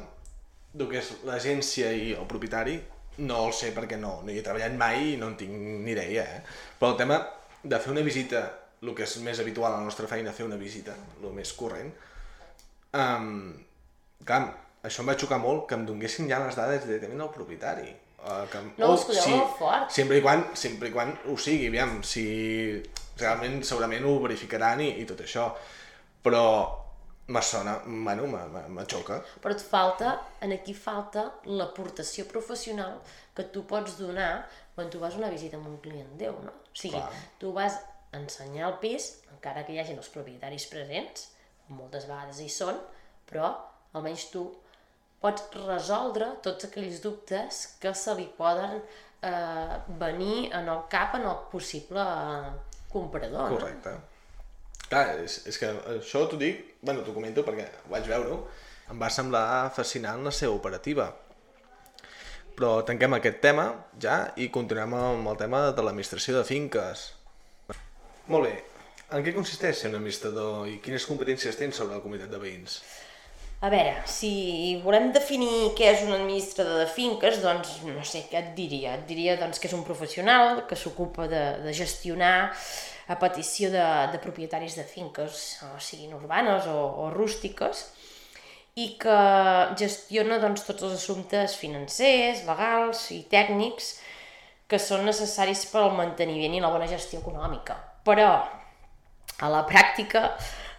del 0.74 0.88
que 0.90 0.98
és 1.04 1.12
l'agència 1.28 1.92
i 1.94 2.14
el 2.16 2.24
propietari 2.26 2.80
no 3.18 3.46
el 3.48 3.54
sé 3.54 3.72
perquè 3.76 4.00
no, 4.00 4.18
no 4.26 4.32
hi 4.32 4.40
he 4.40 4.46
treballat 4.46 4.76
mai 4.78 5.14
i 5.14 5.18
no 5.22 5.30
en 5.32 5.38
tinc 5.40 5.54
ni 5.54 5.94
idea, 5.94 6.24
eh? 6.24 6.42
Però 6.80 6.94
el 6.94 7.00
tema 7.00 7.20
de 7.64 7.80
fer 7.80 7.94
una 7.94 8.04
visita, 8.06 8.44
el 8.82 8.94
que 8.98 9.06
és 9.06 9.18
més 9.24 9.40
habitual 9.40 9.72
a 9.72 9.78
la 9.78 9.86
nostra 9.86 10.10
feina, 10.10 10.34
fer 10.36 10.48
una 10.48 10.60
visita, 10.60 10.96
el 11.22 11.36
més 11.36 11.54
corrent, 11.58 11.94
um, 13.00 13.54
clar, 14.26 14.42
això 14.84 15.04
em 15.04 15.12
va 15.12 15.18
xocar 15.20 15.40
molt 15.40 15.68
que 15.70 15.78
em 15.80 15.86
donguessin 15.88 16.28
ja 16.32 16.42
les 16.44 16.58
dades 16.60 16.88
directament 16.88 17.24
al 17.24 17.32
propietari. 17.36 17.94
Uh, 18.24 18.44
que, 18.52 18.60
No, 18.80 18.94
us 18.96 19.06
colleu 19.08 19.30
molt 19.36 19.58
fort. 19.60 19.90
Sempre 19.92 20.20
i, 20.20 20.24
quan, 20.24 20.46
sempre 20.60 20.90
i 20.90 20.94
quan 20.96 21.12
ho 21.28 21.38
sigui, 21.40 21.68
aviam, 21.72 21.98
si 22.08 22.26
realment 23.20 23.62
segurament 23.68 24.06
ho 24.08 24.18
verificaran 24.24 24.82
i, 24.84 24.94
i 25.04 25.08
tot 25.08 25.24
això. 25.26 25.50
Però 26.24 26.44
me 27.28 27.42
sona, 27.42 27.82
bueno, 27.86 28.28
me, 28.28 28.42
me, 28.52 28.68
me 28.68 28.86
xoca. 28.90 29.22
Però 29.42 29.56
et 29.56 29.64
falta, 29.64 30.18
en 30.44 30.52
aquí 30.56 30.74
falta 30.76 31.30
l'aportació 31.48 32.26
professional 32.28 33.00
que 33.36 33.46
tu 33.54 33.64
pots 33.70 33.96
donar 34.00 34.46
quan 34.76 34.90
tu 34.92 35.00
vas 35.00 35.16
a 35.16 35.22
una 35.22 35.32
visita 35.32 35.58
amb 35.58 35.70
un 35.70 35.78
client 35.84 36.18
teu, 36.20 36.36
no? 36.44 36.52
O 36.52 36.76
sigui, 36.76 36.98
Clar. 36.98 37.22
tu 37.40 37.54
vas 37.56 37.80
ensenyar 38.14 38.68
el 38.72 38.80
pis, 38.82 39.10
encara 39.34 39.64
que 39.66 39.74
hi 39.74 39.80
hagin 39.82 40.02
els 40.02 40.12
propietaris 40.14 40.68
presents, 40.72 41.30
moltes 41.72 42.10
vegades 42.10 42.42
hi 42.44 42.50
són, 42.52 42.78
però 43.30 43.54
almenys 43.96 44.28
tu 44.34 44.44
pots 45.24 45.48
resoldre 45.56 46.34
tots 46.44 46.68
aquells 46.68 47.00
dubtes 47.04 47.64
que 47.80 47.94
se 47.96 48.16
li 48.18 48.26
poden 48.38 48.82
eh, 49.24 49.78
venir 50.02 50.50
en 50.52 50.68
el 50.74 50.84
cap 50.92 51.16
en 51.16 51.30
el 51.30 51.38
possible 51.54 52.04
comprador. 52.92 53.56
no? 53.56 53.96
Clar, 54.94 55.16
és, 55.24 55.40
és 55.50 55.58
que 55.58 55.72
això 55.96 56.20
t'ho 56.30 56.38
dic, 56.38 56.60
bueno, 56.86 57.02
t'ho 57.02 57.16
comento 57.16 57.42
perquè 57.48 57.64
vaig 57.90 58.06
veure-ho, 58.06 58.36
em 58.94 59.00
va 59.02 59.08
semblar 59.10 59.72
fascinant 59.74 60.22
la 60.22 60.34
seva 60.38 60.54
operativa. 60.54 61.08
Però 62.54 62.76
tanquem 62.86 63.16
aquest 63.18 63.40
tema 63.42 63.66
ja 64.04 64.20
i 64.38 64.52
continuem 64.54 64.94
amb 65.00 65.32
el 65.32 65.40
tema 65.40 65.64
de 65.74 65.86
l'administració 65.86 66.36
de 66.38 66.46
finques. 66.46 67.08
Molt 68.30 68.46
bé, 68.46 68.54
en 69.18 69.26
què 69.26 69.34
consisteix 69.34 69.82
ser 69.82 69.90
un 69.90 69.98
administrador 69.98 70.70
i 70.70 70.78
quines 70.86 71.10
competències 71.10 71.58
tens 71.58 71.82
sobre 71.82 71.98
la 71.98 72.06
comunitat 72.06 72.30
de 72.30 72.44
veïns? 72.46 72.78
A 73.64 73.70
veure, 73.72 73.94
si 74.12 74.76
volem 74.84 75.14
definir 75.16 75.70
què 75.78 75.86
és 75.94 76.02
un 76.04 76.12
administrador 76.12 76.82
de 76.82 76.88
finques, 76.92 77.38
doncs 77.40 77.78
no 77.88 78.02
sé 78.04 78.26
què 78.28 78.42
et 78.42 78.50
diria. 78.58 78.98
Et 78.98 79.06
diria 79.08 79.38
doncs, 79.40 79.62
que 79.62 79.70
és 79.70 79.76
un 79.78 79.86
professional 79.88 80.66
que 80.68 80.76
s'ocupa 80.76 81.30
de, 81.32 81.44
de 81.64 81.72
gestionar 81.78 82.52
a 83.08 83.16
petició 83.22 83.70
de, 83.72 83.86
de 84.12 84.20
propietaris 84.20 84.76
de 84.76 84.84
finques, 84.84 85.38
o 85.64 85.80
siguin 85.80 86.12
urbanes 86.18 86.68
o, 86.68 86.76
o 87.06 87.08
rústiques, 87.14 87.86
i 88.76 88.98
que 89.00 89.20
gestiona 89.80 90.42
doncs, 90.44 90.66
tots 90.68 90.84
els 90.84 90.98
assumptes 90.98 91.56
financers, 91.62 92.44
legals 92.50 93.06
i 93.16 93.22
tècnics 93.32 93.94
que 94.68 94.82
són 94.82 95.08
necessaris 95.08 95.64
per 95.72 95.86
al 95.86 95.96
manteniment 95.96 96.60
i 96.60 96.62
la 96.64 96.74
bona 96.74 96.92
gestió 96.92 97.24
econòmica. 97.24 97.80
Però, 98.04 98.28
a 99.40 99.56
la 99.56 99.64
pràctica, 99.72 100.34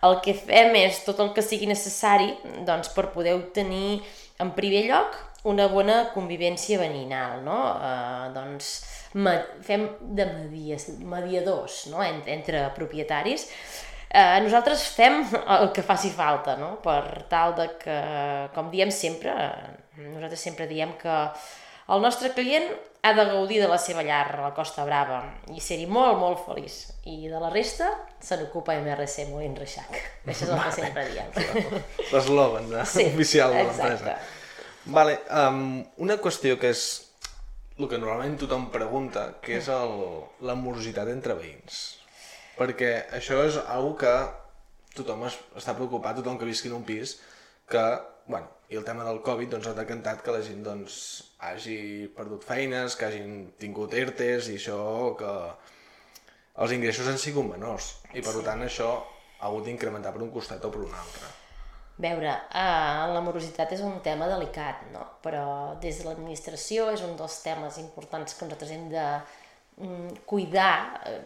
el 0.05 0.19
que 0.25 0.35
fem 0.37 0.75
és 0.79 1.03
tot 1.07 1.21
el 1.25 1.33
que 1.37 1.45
sigui 1.45 1.69
necessari 1.71 2.33
doncs, 2.67 2.91
per 2.95 3.11
poder 3.15 3.37
obtenir, 3.39 4.03
en 4.43 4.51
primer 4.57 4.85
lloc, 4.89 5.17
una 5.49 5.67
bona 5.69 5.99
convivència 6.15 6.81
veïnal, 6.81 7.43
no? 7.45 7.59
Eh, 7.77 8.29
doncs, 8.35 8.75
fem 9.65 9.89
de 10.17 10.27
media, 10.31 10.79
mediadors 11.09 11.85
no? 11.93 12.03
En, 12.05 12.23
entre 12.33 12.65
propietaris. 12.77 13.47
Eh, 14.15 14.41
nosaltres 14.45 14.87
fem 14.95 15.23
el 15.43 15.71
que 15.75 15.83
faci 15.83 16.13
falta, 16.15 16.55
no? 16.55 16.77
per 16.83 17.25
tal 17.31 17.57
de 17.59 17.65
que, 17.81 17.99
com 18.55 18.69
diem 18.71 18.93
sempre, 18.95 19.35
eh, 19.35 20.05
nosaltres 20.13 20.45
sempre 20.47 20.69
diem 20.71 20.93
que 21.01 21.17
el 21.91 22.05
nostre 22.05 22.31
client 22.37 22.69
ha 23.05 23.13
de 23.13 23.25
gaudir 23.29 23.61
de 23.61 23.69
la 23.69 23.77
seva 23.77 24.03
llar 24.03 24.31
a 24.33 24.43
la 24.47 24.53
Costa 24.57 24.85
Brava 24.89 25.19
i 25.53 25.61
ser-hi 25.61 25.85
molt, 25.85 26.17
molt 26.17 26.39
feliç. 26.47 26.79
I 27.05 27.29
de 27.29 27.41
la 27.43 27.51
resta 27.53 27.91
se 28.25 28.39
n'ocupa 28.41 28.79
MRC 28.81 29.27
Molins 29.29 29.61
Reixac. 29.61 29.99
Això 30.25 30.47
és 30.47 30.53
el 30.55 30.63
que 30.63 30.71
sempre 30.73 31.05
diem. 31.11 31.35
L'eslògan 32.15 32.71
de, 32.73 32.87
Sí, 32.89 33.05
oficial 33.13 33.53
de 33.53 33.67
l'empresa. 33.67 34.17
Vale, 34.97 35.19
um, 35.37 35.83
una 36.07 36.17
qüestió 36.25 36.57
que 36.61 36.73
és 36.73 36.87
el 37.77 37.91
que 37.91 38.01
normalment 38.01 38.39
tothom 38.41 38.71
pregunta, 38.73 39.27
que 39.45 39.59
és 39.59 39.69
el, 39.73 39.95
la 40.49 40.57
morositat 40.57 41.13
entre 41.13 41.37
veïns. 41.37 41.85
Perquè 42.57 42.95
això 43.21 43.43
és 43.45 43.61
una 43.61 43.93
que 44.01 44.15
tothom 44.97 45.27
es, 45.29 45.37
està 45.61 45.77
preocupat, 45.77 46.17
tothom 46.23 46.41
que 46.41 46.49
visqui 46.49 46.73
en 46.73 46.79
un 46.79 46.89
pis, 46.89 47.19
que, 47.69 47.85
bueno, 48.31 48.49
i 48.75 48.77
el 48.77 48.85
tema 48.85 49.05
del 49.07 49.20
Covid 49.22 49.53
doncs, 49.55 49.68
ha 49.70 49.77
decantat 49.79 50.22
que 50.25 50.33
la 50.35 50.43
gent 50.43 50.64
doncs, 50.66 50.97
hagi 51.47 52.09
perdut 52.16 52.43
feines, 52.43 52.97
que 52.99 53.07
hagin 53.07 53.37
tingut 53.61 53.95
ERTES 53.95 54.51
i 54.51 54.57
això 54.59 54.79
que 55.20 55.31
els 56.64 56.75
ingressos 56.75 57.11
han 57.11 57.20
sigut 57.22 57.47
menors 57.53 57.93
i 58.14 58.22
per 58.25 58.35
tant 58.47 58.66
això 58.66 58.91
ha 58.99 59.47
hagut 59.47 59.68
d'incrementar 59.68 60.14
per 60.14 60.25
un 60.27 60.35
costat 60.35 60.66
o 60.66 60.72
per 60.75 60.83
un 60.89 60.99
altre. 61.05 61.31
veure, 62.03 62.31
eh, 62.51 63.07
la 63.14 63.22
morositat 63.22 63.72
és 63.77 63.83
un 63.87 64.01
tema 64.03 64.27
delicat, 64.27 64.83
no? 64.91 65.05
però 65.22 65.79
des 65.79 66.01
de 66.01 66.09
l'administració 66.09 66.89
és 66.91 67.05
un 67.07 67.14
dels 67.16 67.37
temes 67.47 67.79
importants 67.79 68.35
que 68.35 68.49
nosaltres 68.49 68.72
hem 68.75 68.89
de 68.91 69.05
mm, 69.79 70.25
cuidar 70.27 70.75
eh, 71.07 71.20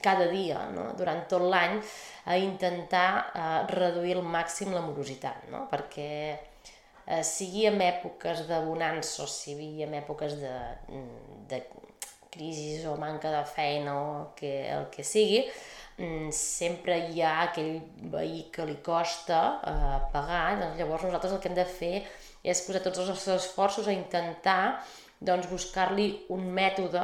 cada 0.00 0.30
dia, 0.32 0.70
no? 0.72 0.94
durant 0.96 1.26
tot 1.28 1.44
l'any, 1.44 1.76
a 2.24 2.38
intentar 2.40 3.08
eh, 3.34 3.58
reduir 3.74 4.16
al 4.16 4.24
màxim 4.24 4.72
la 4.72 4.80
morositat, 4.86 5.50
no? 5.52 5.66
perquè 5.68 6.08
eh, 7.10 7.24
sigui 7.26 7.66
en 7.66 7.80
èpoques 7.82 8.46
de 8.48 8.60
bonança 8.66 9.24
o 9.24 9.28
sigui 9.30 9.82
en 9.86 9.96
èpoques 9.98 10.38
de, 10.38 10.54
de 11.50 11.60
crisi 12.30 12.86
o 12.86 12.96
manca 13.00 13.32
de 13.34 13.42
feina 13.50 13.96
o 13.98 14.10
que, 14.38 14.52
el 14.70 14.86
que 14.94 15.02
sigui, 15.02 15.42
mm, 15.98 16.30
sempre 16.30 16.98
hi 17.10 17.24
ha 17.26 17.34
aquell 17.48 17.80
veí 18.14 18.44
que 18.54 18.66
li 18.68 18.78
costa 18.86 19.40
eh, 19.66 19.98
pagar, 20.14 20.60
doncs 20.62 20.78
llavors 20.78 21.08
nosaltres 21.08 21.34
el 21.34 21.42
que 21.42 21.50
hem 21.50 21.58
de 21.58 21.66
fer 21.66 21.96
és 22.42 22.62
posar 22.64 22.84
tots 22.86 23.02
els 23.02 23.10
nostres 23.12 23.44
esforços 23.44 23.90
a 23.90 23.96
intentar 23.96 24.62
doncs, 25.20 25.50
buscar-li 25.50 26.12
un 26.32 26.46
mètode 26.56 27.02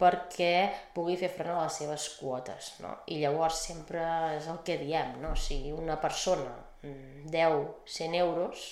perquè 0.00 0.54
pugui 0.94 1.18
fer 1.20 1.28
front 1.30 1.58
a 1.58 1.66
les 1.66 1.76
seves 1.82 2.06
quotes. 2.18 2.72
No? 2.82 2.94
I 3.12 3.20
llavors 3.22 3.60
sempre 3.68 4.02
és 4.38 4.48
el 4.50 4.62
que 4.66 4.78
diem, 4.80 5.18
no? 5.22 5.34
si 5.38 5.58
una 5.74 5.98
persona 6.00 6.54
mm, 6.82 7.28
deu 7.34 7.66
100 7.86 8.16
euros 8.22 8.64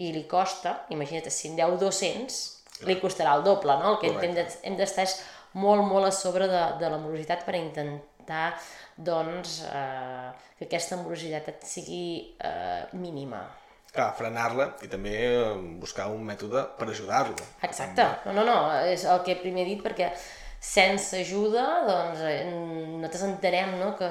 i 0.00 0.10
li 0.14 0.24
costa, 0.28 0.78
imagina't, 0.94 1.28
si 1.32 1.50
en 1.50 1.58
deu 1.58 1.76
200, 1.80 2.40
li 2.88 2.96
costarà 3.02 3.34
el 3.36 3.44
doble, 3.44 3.74
no? 3.82 3.94
El 3.94 3.98
que 4.00 4.10
de- 4.32 4.46
hem 4.64 4.76
d'estar 4.78 5.04
és 5.04 5.18
molt, 5.60 5.84
molt 5.84 6.08
a 6.08 6.12
sobre 6.14 6.46
de, 6.48 6.62
de 6.80 6.88
la 6.88 6.98
morositat 7.02 7.44
per 7.44 7.56
intentar 7.58 8.54
doncs, 8.96 9.60
eh, 9.68 10.30
que 10.58 10.64
aquesta 10.68 10.96
morositat 11.00 11.48
et 11.52 11.64
sigui 11.68 12.04
eh, 12.40 12.84
mínima. 12.96 13.42
Clar, 13.90 14.12
frenar-la 14.16 14.68
i 14.86 14.88
també 14.88 15.12
eh, 15.26 15.54
buscar 15.82 16.08
un 16.14 16.22
mètode 16.24 16.62
per 16.78 16.88
ajudar-lo. 16.92 17.36
Exacte. 17.66 18.06
No, 18.28 18.32
no, 18.36 18.44
no, 18.46 18.58
és 18.86 19.04
el 19.04 19.20
que 19.26 19.34
primer 19.42 19.64
he 19.66 19.72
dit 19.74 19.82
perquè 19.84 20.12
sense 20.60 21.20
ajuda, 21.24 21.64
doncs, 21.88 22.20
eh, 22.28 22.44
nosaltres 22.52 23.26
entenem 23.28 23.76
no, 23.80 23.94
que, 23.98 24.08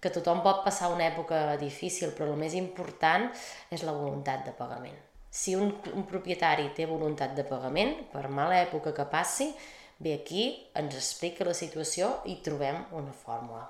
que 0.00 0.12
tothom 0.14 0.42
pot 0.44 0.62
passar 0.64 0.92
una 0.92 1.06
època 1.08 1.56
difícil, 1.58 2.12
però 2.14 2.30
el 2.30 2.38
més 2.38 2.54
important 2.58 3.26
és 3.74 3.82
la 3.86 3.94
voluntat 3.96 4.44
de 4.46 4.54
pagament. 4.54 4.96
Si 5.30 5.54
un, 5.58 5.74
un 5.92 6.06
propietari 6.08 6.70
té 6.76 6.86
voluntat 6.88 7.34
de 7.36 7.44
pagament, 7.46 7.94
per 8.12 8.28
mala 8.32 8.62
època 8.62 8.94
que 8.96 9.08
passi, 9.10 9.50
ve 9.98 10.14
aquí, 10.14 10.46
ens 10.78 10.94
explica 10.94 11.46
la 11.46 11.56
situació 11.56 12.14
i 12.30 12.38
trobem 12.44 12.80
una 12.96 13.12
fórmula. 13.12 13.66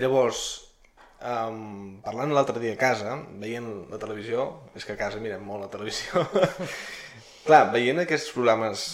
Llavors, 0.00 0.42
um, 1.20 2.00
parlant 2.04 2.32
l'altre 2.32 2.60
dia 2.62 2.72
a 2.72 2.80
casa, 2.80 3.18
veient 3.42 3.68
la 3.92 4.00
televisió, 4.00 4.48
és 4.74 4.88
que 4.88 4.96
a 4.96 5.00
casa 5.00 5.20
mirem 5.20 5.44
molt 5.44 5.66
la 5.66 5.72
televisió, 5.72 6.24
clar, 7.46 7.66
veient 7.76 8.00
aquests 8.06 8.32
programes 8.32 8.88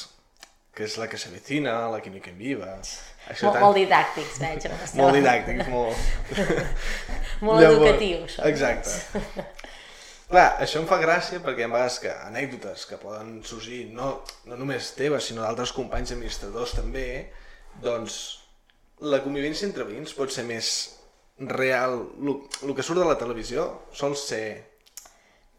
que 0.79 0.87
és 0.87 0.95
la 1.01 1.09
que 1.11 1.19
s'avecina, 1.19 1.75
la 1.91 1.99
química 2.05 2.31
en 2.31 2.39
viva, 2.39 2.77
això 3.29 3.49
Molt, 3.51 3.61
molt 3.65 3.79
didàctics, 3.81 4.37
veig. 4.41 4.67
en 4.69 5.01
molt 5.01 5.17
didàctics, 5.19 5.71
molt... 5.73 5.97
Molt 7.47 7.63
educatius. 7.67 8.37
són. 8.37 8.47
Exacte. 8.49 9.45
Clar, 10.29 10.47
això 10.63 10.81
em 10.83 10.87
fa 10.91 10.99
gràcia 11.01 11.41
perquè 11.45 11.65
ha 11.65 11.71
vegades 11.73 11.99
que 12.03 12.11
anècdotes 12.13 12.85
que 12.89 12.99
poden 13.01 13.39
sorgir, 13.49 13.87
no, 13.97 14.11
no 14.47 14.59
només 14.61 14.93
teves, 14.97 15.29
sinó 15.31 15.45
d'altres 15.45 15.73
companys 15.77 16.13
administradors 16.15 16.75
també, 16.77 17.09
doncs 17.85 18.19
la 19.01 19.23
convivència 19.25 19.69
entre 19.69 19.87
veïns 19.89 20.15
pot 20.19 20.35
ser 20.35 20.45
més 20.49 20.73
real. 21.39 22.01
El 22.63 22.75
que 22.75 22.87
surt 22.87 23.03
de 23.03 23.07
la 23.09 23.19
televisió 23.21 23.69
sol 23.95 24.17
ser... 24.21 24.45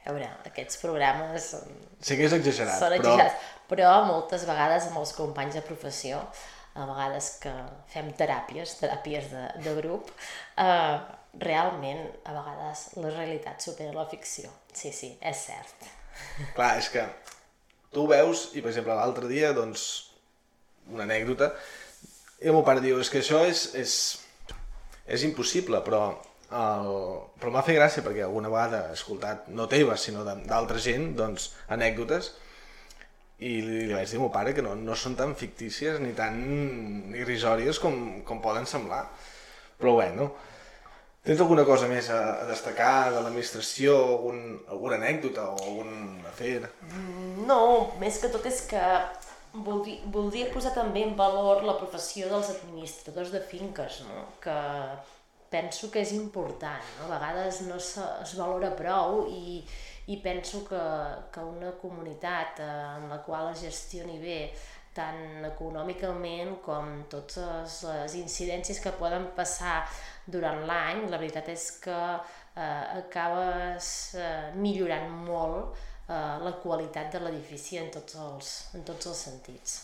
A 0.06 0.14
veure, 0.16 0.30
aquests 0.48 0.80
programes 0.82 1.52
són, 1.54 1.80
Sé 2.02 2.16
que 2.16 2.28
és 2.30 2.34
exagerat, 2.34 2.78
són 2.80 2.96
exagerats, 2.96 3.36
però 3.36 3.59
moltes 3.70 4.46
vegades 4.48 4.88
amb 4.88 4.98
els 4.98 5.14
companys 5.14 5.56
de 5.56 5.62
professió, 5.62 6.24
a 6.76 6.86
vegades 6.86 7.38
que 7.42 7.52
fem 7.92 8.12
teràpies, 8.14 8.78
teràpies 8.80 9.30
de, 9.32 9.46
de 9.64 9.74
grup, 9.82 10.12
eh, 10.58 10.98
realment 11.40 12.06
a 12.26 12.34
vegades 12.34 12.86
la 12.98 13.10
realitat 13.10 13.62
supera 13.62 13.94
la 13.94 14.08
ficció. 14.10 14.50
Sí, 14.74 14.92
sí, 14.92 15.18
és 15.22 15.46
cert. 15.46 15.90
Clar, 16.56 16.78
és 16.80 16.90
que 16.90 17.06
tu 17.94 18.08
veus, 18.08 18.50
i 18.54 18.62
per 18.62 18.72
exemple 18.72 18.96
l'altre 18.96 19.28
dia, 19.28 19.54
doncs, 19.54 20.12
una 20.90 21.06
anècdota, 21.06 21.52
i 22.40 22.50
el 22.50 22.56
meu 22.56 22.64
pare 22.64 22.82
diu, 22.82 23.00
és 23.00 23.10
que 23.12 23.22
això 23.22 23.44
és, 23.46 23.66
és, 23.76 23.94
és 25.06 25.24
impossible, 25.28 25.82
però, 25.86 26.04
el, 26.50 26.92
però 27.42 27.54
m'ha 27.54 27.66
fet 27.66 27.78
gràcia 27.78 28.04
perquè 28.06 28.24
alguna 28.26 28.52
vegada 28.52 28.86
he 28.90 28.98
escoltat, 28.98 29.50
no 29.52 29.68
teves, 29.72 30.06
sinó 30.08 30.24
d'altra 30.28 30.80
gent, 30.82 31.12
doncs, 31.20 31.52
anècdotes, 31.76 32.34
i 33.40 33.54
li, 33.64 33.82
vaig 33.94 34.10
dir 34.10 34.18
al 34.20 34.26
meu 34.26 34.32
pare 34.34 34.54
que 34.56 34.64
no, 34.64 34.74
no 34.76 34.96
són 35.00 35.16
tan 35.20 35.32
fictícies 35.40 36.00
ni 36.04 36.12
tan 36.18 36.40
irrisòries 37.16 37.80
com, 37.80 38.22
com 38.28 38.42
poden 38.44 38.68
semblar. 38.68 39.06
Però 39.80 39.96
bueno, 39.96 40.28
tens 41.24 41.40
alguna 41.40 41.64
cosa 41.68 41.88
més 41.88 42.10
a, 42.12 42.20
a 42.44 42.48
destacar 42.50 43.14
de 43.14 43.24
l'administració, 43.24 43.96
algun, 44.16 44.42
alguna 44.68 45.00
anècdota 45.00 45.48
o 45.54 45.56
algun 45.64 46.26
afer? 46.28 46.66
Mm, 46.90 47.46
no, 47.48 47.62
més 48.02 48.20
que 48.20 48.32
tot 48.34 48.48
és 48.50 48.60
que 48.68 48.84
voldria, 49.54 50.04
voldria 50.12 50.52
posar 50.54 50.74
també 50.76 51.06
en 51.08 51.16
valor 51.20 51.64
la 51.68 51.78
professió 51.80 52.28
dels 52.32 52.52
administradors 52.58 53.32
de 53.32 53.40
finques, 53.40 54.02
no? 54.10 54.26
que 54.44 54.58
penso 55.50 55.90
que 55.90 56.04
és 56.04 56.12
important, 56.14 56.84
no? 57.00 57.08
a 57.08 57.16
vegades 57.16 57.64
no 57.66 57.80
es 57.80 58.36
valora 58.38 58.76
prou 58.78 59.24
i, 59.32 59.64
i 60.10 60.18
penso 60.24 60.64
que, 60.68 60.82
que 61.34 61.46
una 61.46 61.72
comunitat 61.82 62.62
eh, 62.64 62.68
en 62.98 63.10
la 63.12 63.22
qual 63.26 63.52
es 63.54 63.64
gestioni 63.68 64.18
bé 64.22 64.40
tant 64.96 65.46
econòmicament 65.46 66.56
com 66.66 67.04
totes 67.12 67.84
les 67.86 68.16
incidències 68.20 68.82
que 68.84 68.96
poden 68.98 69.30
passar 69.38 69.84
durant 70.26 70.66
l'any, 70.70 71.06
la 71.12 71.20
veritat 71.22 71.52
és 71.54 71.68
que 71.84 72.00
eh, 72.00 72.86
acabes 73.04 73.92
eh, 74.18 74.50
millorant 74.58 75.14
molt 75.28 75.78
eh, 76.10 76.36
la 76.46 76.56
qualitat 76.64 77.14
de 77.14 77.24
l'edifici 77.24 77.80
en, 77.82 77.94
tots 77.94 78.18
els, 78.26 78.52
en 78.76 78.84
tots 78.90 79.12
els 79.14 79.24
sentits. 79.30 79.78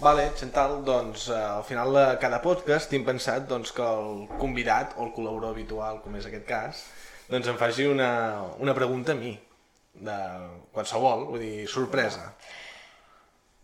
Vale, 0.00 0.26
Chantal, 0.36 0.80
doncs 0.84 1.28
eh, 1.30 1.38
al 1.38 1.64
final 1.64 1.94
de 1.96 2.04
cada 2.20 2.42
podcast 2.44 2.90
tinc 2.92 3.06
pensat 3.08 3.46
doncs, 3.48 3.72
que 3.76 3.84
el 3.86 4.26
convidat 4.40 4.96
o 4.98 5.06
el 5.06 5.12
col·laborador 5.16 5.54
habitual, 5.54 6.02
com 6.04 6.18
és 6.18 6.26
aquest 6.28 6.48
cas, 6.48 6.82
doncs 7.28 7.48
em 7.50 7.58
faci 7.58 7.88
una, 7.90 8.10
una 8.62 8.74
pregunta 8.74 9.12
a 9.12 9.18
mi, 9.18 9.34
de 9.96 10.16
qualsevol, 10.72 11.26
vull 11.32 11.42
dir, 11.42 11.66
sorpresa. 11.70 12.30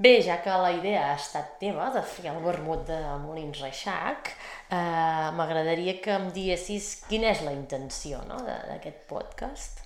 Bé, 0.02 0.16
ja 0.24 0.40
que 0.42 0.54
la 0.58 0.72
idea 0.74 1.02
ha 1.12 1.18
estat 1.18 1.58
teva 1.60 1.90
de 1.94 2.00
fer 2.02 2.30
el 2.32 2.40
vermut 2.42 2.88
de 2.88 2.96
Molins 3.22 3.60
Reixac, 3.62 4.32
eh, 4.72 5.28
m'agradaria 5.36 5.98
que 6.02 6.16
em 6.16 6.26
diguessis 6.34 6.88
quina 7.06 7.30
és 7.30 7.44
la 7.46 7.52
intenció 7.54 8.24
no, 8.26 8.40
d'aquest 8.42 9.04
podcast. 9.10 9.82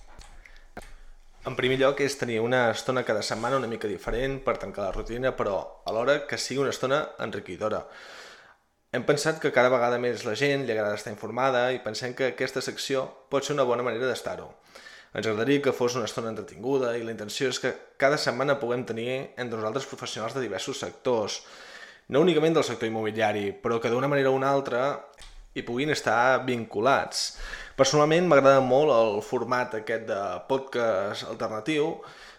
En 1.47 1.55
primer 1.55 1.77
lloc 1.79 2.01
és 2.03 2.17
tenir 2.19 2.39
una 2.43 2.65
estona 2.71 3.05
cada 3.07 3.21
setmana 3.23 3.59
una 3.61 3.69
mica 3.71 3.87
diferent 3.87 4.39
per 4.43 4.57
tancar 4.59 4.87
la 4.87 4.95
rutina, 4.95 5.35
però 5.37 5.59
alhora 5.87 6.23
que 6.27 6.39
sigui 6.41 6.63
una 6.63 6.73
estona 6.73 7.03
enriquidora. 7.23 7.83
Hem 8.95 9.03
pensat 9.03 9.41
que 9.43 9.51
cada 9.51 9.67
vegada 9.67 9.97
més 9.99 10.21
la 10.23 10.33
gent 10.39 10.61
li 10.63 10.71
agrada 10.71 10.95
estar 10.95 11.11
informada 11.11 11.65
i 11.75 11.81
pensem 11.83 12.13
que 12.15 12.29
aquesta 12.31 12.61
secció 12.63 13.01
pot 13.27 13.43
ser 13.43 13.51
una 13.57 13.65
bona 13.67 13.83
manera 13.83 14.07
d'estar-ho. 14.07 14.45
Ens 15.11 15.27
agradaria 15.27 15.63
que 15.65 15.73
fos 15.75 15.97
una 15.99 16.07
estona 16.07 16.31
entretinguda 16.31 16.93
i 16.95 17.03
la 17.03 17.11
intenció 17.11 17.49
és 17.51 17.59
que 17.59 17.73
cada 17.99 18.19
setmana 18.21 18.55
puguem 18.61 18.85
tenir 18.87 19.09
entre 19.35 19.57
nosaltres 19.59 19.89
professionals 19.91 20.37
de 20.37 20.43
diversos 20.45 20.79
sectors, 20.79 21.41
no 22.07 22.21
únicament 22.23 22.55
del 22.55 22.63
sector 22.63 22.87
immobiliari, 22.87 23.49
però 23.51 23.81
que 23.83 23.91
d'una 23.91 24.07
manera 24.07 24.31
o 24.31 24.37
una 24.39 24.53
altra 24.55 24.85
hi 25.51 25.65
puguin 25.67 25.91
estar 25.91 26.45
vinculats. 26.47 27.25
Personalment 27.75 28.31
m'agrada 28.31 28.63
molt 28.63 28.95
el 28.95 29.19
format 29.19 29.75
aquest 29.81 30.07
de 30.07 30.21
podcast 30.47 31.27
alternatiu 31.27 31.91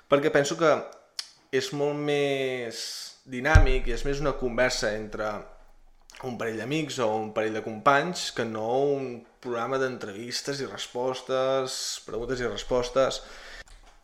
perquè 0.08 0.32
penso 0.32 0.56
que 0.56 0.72
és 1.52 1.70
molt 1.76 2.00
més 2.08 2.82
dinàmic 3.28 3.92
i 3.92 3.96
és 4.00 4.08
més 4.08 4.24
una 4.24 4.36
conversa 4.40 4.96
entre 4.96 5.28
un 6.26 6.38
parell 6.38 6.58
d'amics 6.58 6.98
o 7.04 7.08
un 7.20 7.30
parell 7.34 7.54
de 7.54 7.62
companys 7.62 8.32
que 8.34 8.44
no 8.48 8.66
un 8.96 9.10
programa 9.42 9.78
d'entrevistes 9.78 10.62
i 10.62 10.66
respostes, 10.66 11.76
preguntes 12.06 12.42
i 12.42 12.48
respostes. 12.48 13.20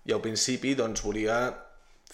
I 0.07 0.15
al 0.15 0.23
principi 0.23 0.75
doncs 0.79 1.03
volia 1.03 1.39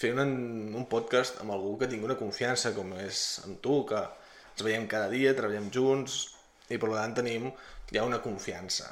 fer 0.01 0.13
un, 0.15 0.33
un 0.73 0.87
podcast 0.89 1.41
amb 1.43 1.53
algú 1.53 1.75
que 1.77 1.89
tingui 1.91 2.07
una 2.07 2.17
confiança, 2.17 2.73
com 2.73 2.95
és 2.97 3.41
amb 3.45 3.61
tu, 3.61 3.83
que 3.85 4.01
ens 4.01 4.65
veiem 4.65 4.87
cada 4.89 5.11
dia, 5.13 5.35
treballem 5.37 5.69
junts 5.73 6.23
i 6.71 6.79
per 6.81 6.89
tant 6.95 7.13
tenim 7.21 7.51
ja 7.93 8.07
una 8.07 8.21
confiança. 8.23 8.89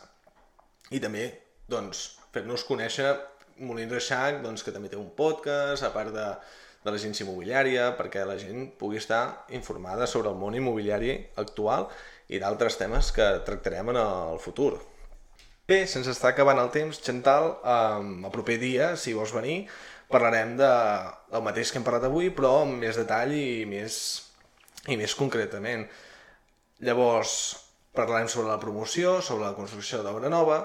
I 0.94 1.02
també 1.02 1.26
doncs, 1.70 2.20
fer-nos 2.34 2.66
conèixer 2.68 3.16
Molins 3.66 3.92
Reixac, 3.92 4.44
doncs, 4.44 4.62
que 4.64 4.74
també 4.76 4.92
té 4.92 5.00
un 5.00 5.10
podcast, 5.18 5.84
a 5.84 5.92
part 5.96 6.14
de, 6.14 6.28
de 6.84 6.94
l'agència 6.94 7.26
immobiliària 7.26 7.90
perquè 7.98 8.24
la 8.28 8.38
gent 8.40 8.70
pugui 8.80 9.00
estar 9.02 9.46
informada 9.56 10.08
sobre 10.08 10.32
el 10.32 10.40
món 10.40 10.56
immobiliari 10.56 11.12
actual 11.42 11.90
i 12.30 12.40
d'altres 12.40 12.78
temes 12.80 13.12
que 13.12 13.28
tractarem 13.46 13.92
en 13.92 14.00
el 14.00 14.40
futur. 14.40 14.78
Bé, 15.70 15.84
sense 15.86 16.10
estar 16.16 16.32
acabant 16.32 16.58
el 16.58 16.72
temps, 16.74 17.02
Chantal, 17.06 17.52
eh, 17.62 18.26
el 18.26 18.32
proper 18.34 18.58
dia, 18.62 18.94
si 18.98 19.14
vols 19.14 19.34
venir, 19.36 19.60
parlarem 20.10 20.56
de, 20.58 20.70
del 21.30 21.44
mateix 21.46 21.70
que 21.70 21.78
hem 21.78 21.86
parlat 21.86 22.08
avui, 22.08 22.32
però 22.34 22.64
amb 22.64 22.80
més 22.82 22.98
detall 22.98 23.36
i 23.38 23.66
més, 23.70 23.98
i 24.90 24.98
més 24.98 25.14
concretament. 25.18 25.86
Llavors, 26.82 27.36
parlarem 27.94 28.30
sobre 28.32 28.50
la 28.50 28.62
promoció, 28.62 29.20
sobre 29.22 29.46
la 29.46 29.54
construcció 29.58 30.02
d'obra 30.06 30.32
nova 30.32 30.64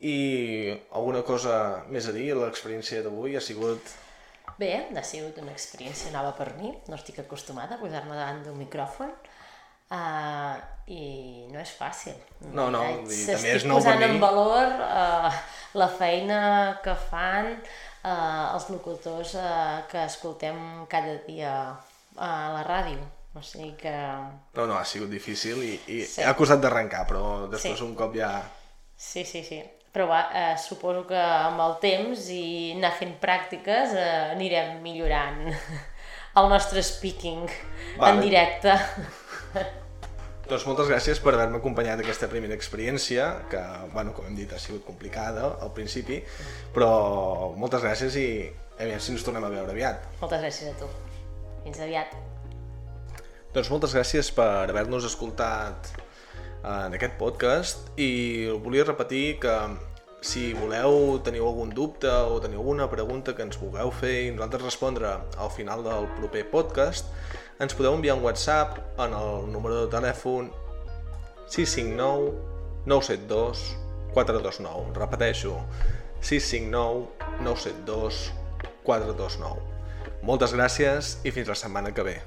i 0.00 0.72
alguna 0.92 1.20
cosa 1.26 1.84
més 1.92 2.08
a 2.08 2.14
dir. 2.16 2.30
L'experiència 2.38 3.02
d'avui 3.04 3.36
ha 3.36 3.44
sigut 3.44 3.92
Bé, 4.58 4.70
ha 4.94 5.02
sigut 5.02 5.38
una 5.42 5.52
experiència 5.54 6.12
nova 6.14 6.34
per 6.38 6.52
mi, 6.58 6.70
no 6.86 6.98
estic 6.98 7.18
acostumada 7.24 7.74
a 7.74 7.80
posar-me 7.80 8.14
davant 8.14 8.42
d'un 8.44 8.58
micròfon 8.60 9.10
uh, 9.10 10.54
i 10.86 11.00
no 11.50 11.58
és 11.58 11.72
fàcil. 11.74 12.14
No, 12.52 12.68
no, 12.70 12.84
i 13.10 13.18
també 13.26 13.56
és 13.56 13.66
nou 13.66 13.80
per 13.80 13.96
mi. 13.96 13.98
posant 13.98 14.06
en 14.06 14.22
valor 14.22 14.78
uh, 14.86 15.42
la 15.80 15.90
feina 15.90 16.38
que 16.84 16.94
fan 17.08 17.50
uh, 17.56 18.54
els 18.54 18.70
locutors 18.70 19.34
uh, 19.40 19.82
que 19.90 20.06
escoltem 20.06 20.86
cada 20.90 21.18
dia 21.26 21.54
a 22.14 22.32
la 22.54 22.64
ràdio. 22.68 23.02
O 23.34 23.42
sigui 23.42 23.72
que... 23.80 23.92
No, 24.54 24.68
no, 24.70 24.76
ha 24.78 24.84
sigut 24.86 25.10
difícil 25.10 25.64
i, 25.66 25.72
i 25.90 26.04
sí. 26.06 26.22
ha 26.22 26.36
costat 26.38 26.62
d'arrencar, 26.62 27.02
però 27.10 27.24
després 27.50 27.80
sí. 27.80 27.86
un 27.86 27.96
cop 27.98 28.14
ja... 28.14 28.36
Sí, 28.94 29.26
sí, 29.26 29.42
sí 29.42 29.58
però 29.94 30.08
va, 30.10 30.24
eh, 30.34 30.56
suposo 30.58 31.04
que 31.06 31.20
amb 31.20 31.62
el 31.62 31.76
temps 31.82 32.26
i 32.34 32.72
anar 32.74 32.90
fent 32.98 33.14
pràctiques 33.22 33.94
eh, 33.94 34.32
anirem 34.34 34.80
millorant 34.82 35.46
el 36.40 36.50
nostre 36.50 36.82
speaking 36.82 37.46
vale. 37.46 38.10
en 38.10 38.20
directe. 38.24 38.74
Doncs 40.50 40.66
moltes 40.68 40.90
gràcies 40.90 41.22
per 41.24 41.32
haver-me 41.32 41.56
acompanyat 41.62 42.02
aquesta 42.02 42.26
primera 42.28 42.52
experiència, 42.58 43.30
que, 43.48 43.62
bueno, 43.94 44.12
com 44.12 44.26
hem 44.28 44.34
dit, 44.36 44.50
ha 44.52 44.58
sigut 44.60 44.82
complicada 44.84 45.46
al 45.64 45.70
principi, 45.72 46.18
però 46.74 47.54
moltes 47.56 47.86
gràcies 47.86 48.18
i 48.20 48.28
aviam 48.76 49.00
si 49.00 49.14
ens 49.14 49.24
tornem 49.24 49.46
a 49.46 49.52
veure 49.54 49.72
aviat. 49.72 50.04
Moltes 50.20 50.42
gràcies 50.42 50.74
a 50.74 50.76
tu. 50.82 50.90
Fins 51.64 51.80
aviat. 51.86 52.12
Doncs 53.54 53.70
moltes 53.72 53.94
gràcies 53.96 54.28
per 54.34 54.66
haver-nos 54.66 55.06
escoltat 55.08 55.94
en 56.64 56.94
aquest 56.96 57.18
podcast 57.20 57.90
i 58.00 58.48
volia 58.64 58.86
repetir 58.88 59.38
que 59.42 59.54
si 60.24 60.54
voleu, 60.56 61.18
teniu 61.20 61.44
algun 61.44 61.74
dubte 61.76 62.08
o 62.08 62.38
teniu 62.40 62.62
alguna 62.62 62.86
pregunta 62.88 63.34
que 63.36 63.44
ens 63.44 63.58
vulgueu 63.60 63.90
fer 63.92 64.14
i 64.24 64.30
nosaltres 64.32 64.64
respondre 64.64 65.10
al 65.12 65.52
final 65.52 65.84
del 65.84 66.08
proper 66.16 66.46
podcast, 66.48 67.12
ens 67.60 67.76
podeu 67.76 67.92
enviar 67.92 68.16
un 68.16 68.24
WhatsApp 68.24 68.80
en 68.96 69.12
el 69.12 69.52
número 69.52 69.82
de 69.84 69.92
telèfon 69.92 70.48
659 71.52 72.32
972 72.86 73.76
429. 74.16 74.96
Repeteixo, 74.96 75.58
659 76.20 77.44
972 77.44 78.32
429. 78.84 79.60
Moltes 80.24 80.56
gràcies 80.56 81.18
i 81.24 81.36
fins 81.36 81.52
la 81.52 81.58
setmana 81.58 81.92
que 81.92 82.08
ve. 82.08 82.22